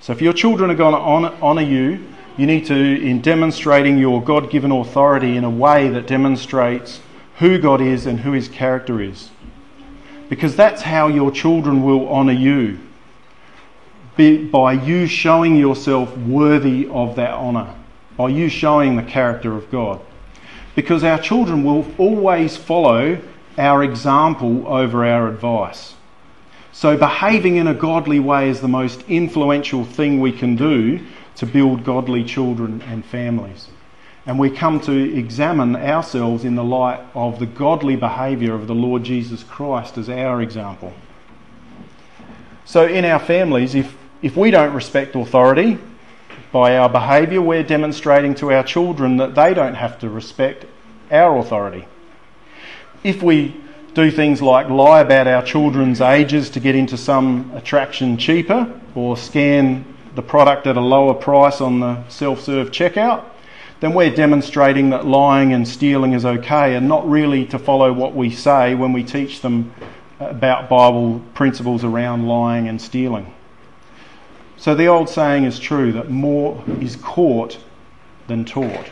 So 0.00 0.12
if 0.12 0.22
your 0.22 0.32
children 0.32 0.70
are 0.70 0.74
going 0.74 0.94
to 0.94 1.40
honour, 1.40 1.62
you, 1.62 2.04
you 2.36 2.46
need 2.46 2.66
to, 2.66 2.74
in 2.74 3.20
demonstrating 3.20 3.98
your 3.98 4.22
God 4.22 4.50
given 4.50 4.70
authority 4.70 5.36
in 5.36 5.44
a 5.44 5.50
way 5.50 5.88
that 5.88 6.06
demonstrates 6.06 7.00
who 7.38 7.58
God 7.58 7.80
is 7.80 8.06
and 8.06 8.20
who 8.20 8.32
His 8.32 8.48
character 8.48 9.00
is. 9.00 9.30
Because 10.28 10.54
that's 10.54 10.82
how 10.82 11.08
your 11.08 11.30
children 11.30 11.82
will 11.82 12.08
honour 12.08 12.32
you. 12.32 12.78
by 14.16 14.72
you 14.72 15.06
showing 15.06 15.56
yourself 15.56 16.16
worthy 16.16 16.88
of 16.88 17.16
that 17.16 17.32
honour. 17.32 17.74
By 18.16 18.28
you 18.28 18.48
showing 18.48 18.96
the 18.96 19.02
character 19.02 19.56
of 19.56 19.70
God. 19.70 20.00
Because 20.74 21.02
our 21.02 21.18
children 21.18 21.64
will 21.64 21.86
always 21.98 22.56
follow 22.56 23.20
our 23.56 23.82
example 23.82 24.68
over 24.68 25.04
our 25.04 25.28
advice. 25.28 25.94
So, 26.78 26.96
behaving 26.96 27.56
in 27.56 27.66
a 27.66 27.74
godly 27.74 28.20
way 28.20 28.48
is 28.48 28.60
the 28.60 28.68
most 28.68 29.02
influential 29.08 29.84
thing 29.84 30.20
we 30.20 30.30
can 30.30 30.54
do 30.54 31.04
to 31.34 31.44
build 31.44 31.82
godly 31.82 32.22
children 32.22 32.82
and 32.82 33.04
families. 33.04 33.66
And 34.26 34.38
we 34.38 34.48
come 34.48 34.78
to 34.82 34.92
examine 34.92 35.74
ourselves 35.74 36.44
in 36.44 36.54
the 36.54 36.62
light 36.62 37.00
of 37.16 37.40
the 37.40 37.46
godly 37.46 37.96
behaviour 37.96 38.54
of 38.54 38.68
the 38.68 38.76
Lord 38.76 39.02
Jesus 39.02 39.42
Christ 39.42 39.98
as 39.98 40.08
our 40.08 40.40
example. 40.40 40.92
So, 42.64 42.86
in 42.86 43.04
our 43.04 43.18
families, 43.18 43.74
if, 43.74 43.96
if 44.22 44.36
we 44.36 44.52
don't 44.52 44.72
respect 44.72 45.16
authority 45.16 45.78
by 46.52 46.76
our 46.76 46.88
behaviour, 46.88 47.42
we're 47.42 47.64
demonstrating 47.64 48.36
to 48.36 48.52
our 48.52 48.62
children 48.62 49.16
that 49.16 49.34
they 49.34 49.52
don't 49.52 49.74
have 49.74 49.98
to 49.98 50.08
respect 50.08 50.64
our 51.10 51.38
authority. 51.38 51.88
If 53.02 53.20
we 53.20 53.64
do 53.98 54.12
things 54.12 54.40
like 54.40 54.68
lie 54.68 55.00
about 55.00 55.26
our 55.26 55.42
children's 55.42 56.00
ages 56.00 56.50
to 56.50 56.60
get 56.60 56.76
into 56.76 56.96
some 56.96 57.50
attraction 57.56 58.16
cheaper 58.16 58.80
or 58.94 59.16
scan 59.16 59.84
the 60.14 60.22
product 60.22 60.68
at 60.68 60.76
a 60.76 60.80
lower 60.80 61.12
price 61.12 61.60
on 61.60 61.80
the 61.80 62.08
self 62.08 62.40
serve 62.40 62.70
checkout, 62.70 63.24
then 63.80 63.94
we're 63.94 64.14
demonstrating 64.14 64.90
that 64.90 65.04
lying 65.04 65.52
and 65.52 65.66
stealing 65.66 66.12
is 66.12 66.24
okay 66.24 66.76
and 66.76 66.86
not 66.86 67.10
really 67.10 67.44
to 67.46 67.58
follow 67.58 67.92
what 67.92 68.14
we 68.14 68.30
say 68.30 68.72
when 68.72 68.92
we 68.92 69.02
teach 69.02 69.40
them 69.40 69.72
about 70.20 70.68
Bible 70.68 71.20
principles 71.34 71.82
around 71.82 72.28
lying 72.28 72.68
and 72.68 72.80
stealing. 72.80 73.34
So 74.56 74.76
the 74.76 74.86
old 74.86 75.08
saying 75.08 75.42
is 75.42 75.58
true 75.58 75.90
that 75.94 76.08
more 76.08 76.62
is 76.80 76.94
caught 76.94 77.58
than 78.28 78.44
taught. 78.44 78.90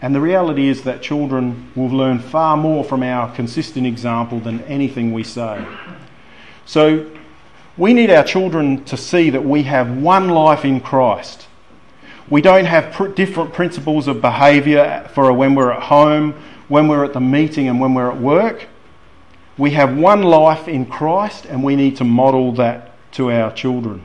And 0.00 0.14
the 0.14 0.20
reality 0.20 0.68
is 0.68 0.82
that 0.82 1.02
children 1.02 1.72
will 1.74 1.88
learn 1.88 2.18
far 2.18 2.56
more 2.56 2.84
from 2.84 3.02
our 3.02 3.34
consistent 3.34 3.86
example 3.86 4.40
than 4.40 4.62
anything 4.62 5.12
we 5.12 5.24
say. 5.24 5.64
So 6.66 7.10
we 7.76 7.92
need 7.92 8.10
our 8.10 8.24
children 8.24 8.84
to 8.84 8.96
see 8.96 9.30
that 9.30 9.44
we 9.44 9.62
have 9.64 9.96
one 9.96 10.28
life 10.28 10.64
in 10.64 10.80
Christ. 10.80 11.46
We 12.28 12.42
don't 12.42 12.66
have 12.66 12.92
pr- 12.92 13.08
different 13.08 13.52
principles 13.54 14.06
of 14.06 14.20
behaviour 14.20 15.08
for 15.14 15.32
when 15.32 15.54
we're 15.54 15.72
at 15.72 15.84
home, 15.84 16.34
when 16.68 16.88
we're 16.88 17.04
at 17.04 17.12
the 17.12 17.20
meeting, 17.20 17.68
and 17.68 17.80
when 17.80 17.94
we're 17.94 18.10
at 18.10 18.20
work. 18.20 18.66
We 19.56 19.70
have 19.72 19.96
one 19.96 20.22
life 20.22 20.68
in 20.68 20.86
Christ, 20.86 21.46
and 21.46 21.64
we 21.64 21.74
need 21.74 21.96
to 21.96 22.04
model 22.04 22.52
that 22.52 22.92
to 23.12 23.30
our 23.30 23.52
children. 23.52 24.02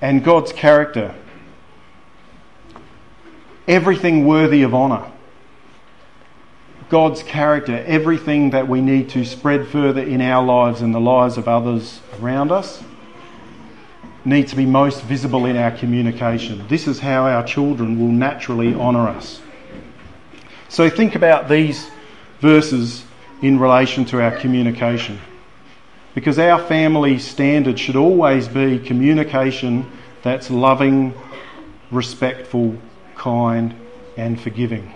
And 0.00 0.22
God's 0.22 0.52
character 0.52 1.14
everything 3.68 4.26
worthy 4.26 4.62
of 4.62 4.74
honour. 4.74 5.08
God's 6.88 7.22
character, 7.22 7.84
everything 7.86 8.50
that 8.50 8.66
we 8.66 8.80
need 8.80 9.10
to 9.10 9.24
spread 9.24 9.68
further 9.68 10.02
in 10.02 10.22
our 10.22 10.44
lives 10.44 10.80
and 10.80 10.94
the 10.94 11.00
lives 11.00 11.36
of 11.36 11.46
others 11.46 12.00
around 12.18 12.50
us, 12.50 12.82
need 14.24 14.48
to 14.48 14.56
be 14.56 14.64
most 14.64 15.02
visible 15.02 15.44
in 15.44 15.56
our 15.56 15.70
communication. 15.70 16.66
This 16.68 16.88
is 16.88 16.98
how 16.98 17.26
our 17.26 17.44
children 17.44 18.00
will 18.00 18.08
naturally 18.08 18.74
honour 18.74 19.06
us. 19.06 19.42
So 20.70 20.88
think 20.88 21.14
about 21.14 21.48
these 21.48 21.90
verses 22.40 23.04
in 23.42 23.58
relation 23.58 24.04
to 24.06 24.22
our 24.22 24.32
communication. 24.32 25.18
Because 26.14 26.38
our 26.38 26.58
family 26.58 27.18
standard 27.18 27.78
should 27.78 27.96
always 27.96 28.48
be 28.48 28.78
communication 28.78 29.90
that's 30.22 30.50
loving, 30.50 31.14
respectful, 31.90 32.76
kind, 33.18 33.74
and 34.16 34.40
forgiving. 34.40 34.92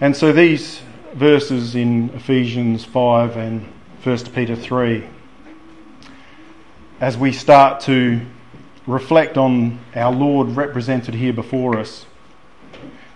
And 0.00 0.16
so 0.16 0.32
these 0.32 0.80
verses 1.14 1.74
in 1.74 2.10
Ephesians 2.10 2.84
5 2.84 3.36
and 3.36 3.66
1 4.02 4.18
Peter 4.34 4.56
3, 4.56 5.04
as 7.00 7.18
we 7.18 7.32
start 7.32 7.80
to 7.82 8.20
reflect 8.86 9.36
on 9.36 9.78
our 9.94 10.12
Lord 10.12 10.48
represented 10.48 11.14
here 11.14 11.32
before 11.32 11.78
us, 11.78 12.06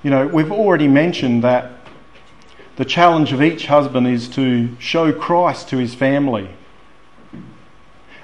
you 0.03 0.11
know, 0.11 0.27
we've 0.27 0.53
already 0.53 0.87
mentioned 0.87 1.43
that 1.43 1.73
the 2.77 2.85
challenge 2.85 3.33
of 3.33 3.43
each 3.43 3.67
husband 3.67 4.07
is 4.07 4.29
to 4.29 4.69
show 4.79 5.13
Christ 5.13 5.69
to 5.71 5.79
his 5.79 5.95
family. 5.95 6.51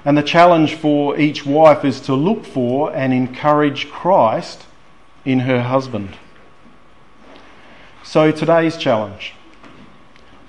And 0.05 0.17
the 0.17 0.23
challenge 0.23 0.75
for 0.75 1.17
each 1.17 1.45
wife 1.45 1.83
is 1.83 1.99
to 2.01 2.13
look 2.13 2.45
for 2.45 2.95
and 2.95 3.11
encourage 3.11 3.89
Christ 3.89 4.65
in 5.25 5.39
her 5.39 5.61
husband. 5.61 6.17
So 8.03 8.31
today's 8.31 8.77
challenge 8.77 9.33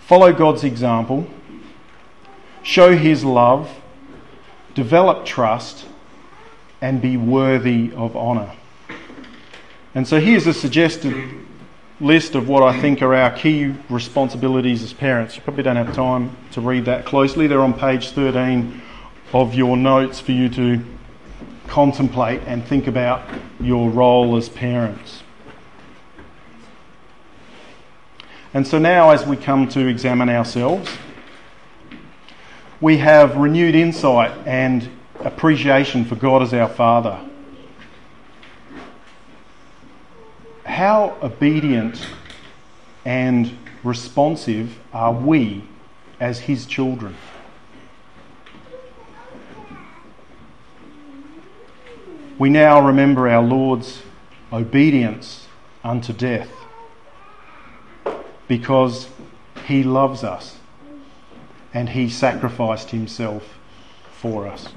follow 0.00 0.32
God's 0.32 0.64
example, 0.64 1.26
show 2.62 2.96
his 2.96 3.24
love, 3.24 3.70
develop 4.74 5.24
trust, 5.24 5.86
and 6.80 7.00
be 7.00 7.16
worthy 7.16 7.90
of 7.94 8.14
honour. 8.16 8.52
And 9.94 10.06
so 10.06 10.20
here's 10.20 10.46
a 10.46 10.52
suggested 10.52 11.14
list 12.00 12.34
of 12.34 12.48
what 12.48 12.62
I 12.62 12.78
think 12.80 13.00
are 13.00 13.14
our 13.14 13.30
key 13.30 13.74
responsibilities 13.88 14.82
as 14.82 14.92
parents. 14.92 15.36
You 15.36 15.42
probably 15.42 15.62
don't 15.62 15.76
have 15.76 15.94
time 15.94 16.36
to 16.52 16.60
read 16.60 16.84
that 16.86 17.06
closely. 17.06 17.46
They're 17.46 17.60
on 17.60 17.72
page 17.72 18.10
13 18.10 18.82
of 19.32 19.54
your 19.54 19.76
notes 19.76 20.20
for 20.20 20.32
you 20.32 20.48
to 20.50 20.84
contemplate 21.66 22.40
and 22.46 22.64
think 22.64 22.86
about 22.86 23.22
your 23.60 23.90
role 23.90 24.36
as 24.36 24.48
parents. 24.48 25.22
And 28.52 28.66
so 28.66 28.78
now, 28.78 29.10
as 29.10 29.26
we 29.26 29.36
come 29.36 29.68
to 29.70 29.86
examine 29.86 30.28
ourselves, 30.28 30.88
we 32.80 32.98
have 32.98 33.36
renewed 33.36 33.74
insight 33.74 34.30
and 34.46 34.88
appreciation 35.20 36.04
for 36.04 36.14
God 36.14 36.42
as 36.42 36.54
our 36.54 36.68
Father. 36.68 37.18
How 40.64 41.16
obedient 41.22 42.06
and 43.04 43.56
responsive 43.82 44.78
are 44.92 45.12
we 45.12 45.64
as 46.20 46.40
His 46.40 46.66
children? 46.66 47.16
We 52.37 52.51
now 52.51 52.85
remember 52.85 53.28
our 53.28 53.43
Lord's 53.43 54.03
obedience 54.53 55.47
unto 55.85 56.12
death 56.12 56.51
because 58.49 59.09
he 59.66 59.85
loves 59.85 60.24
us 60.24 60.59
and 61.72 61.91
he 61.91 62.09
sacrificed 62.09 62.91
himself 62.91 63.59
for 64.11 64.49
us. 64.49 64.72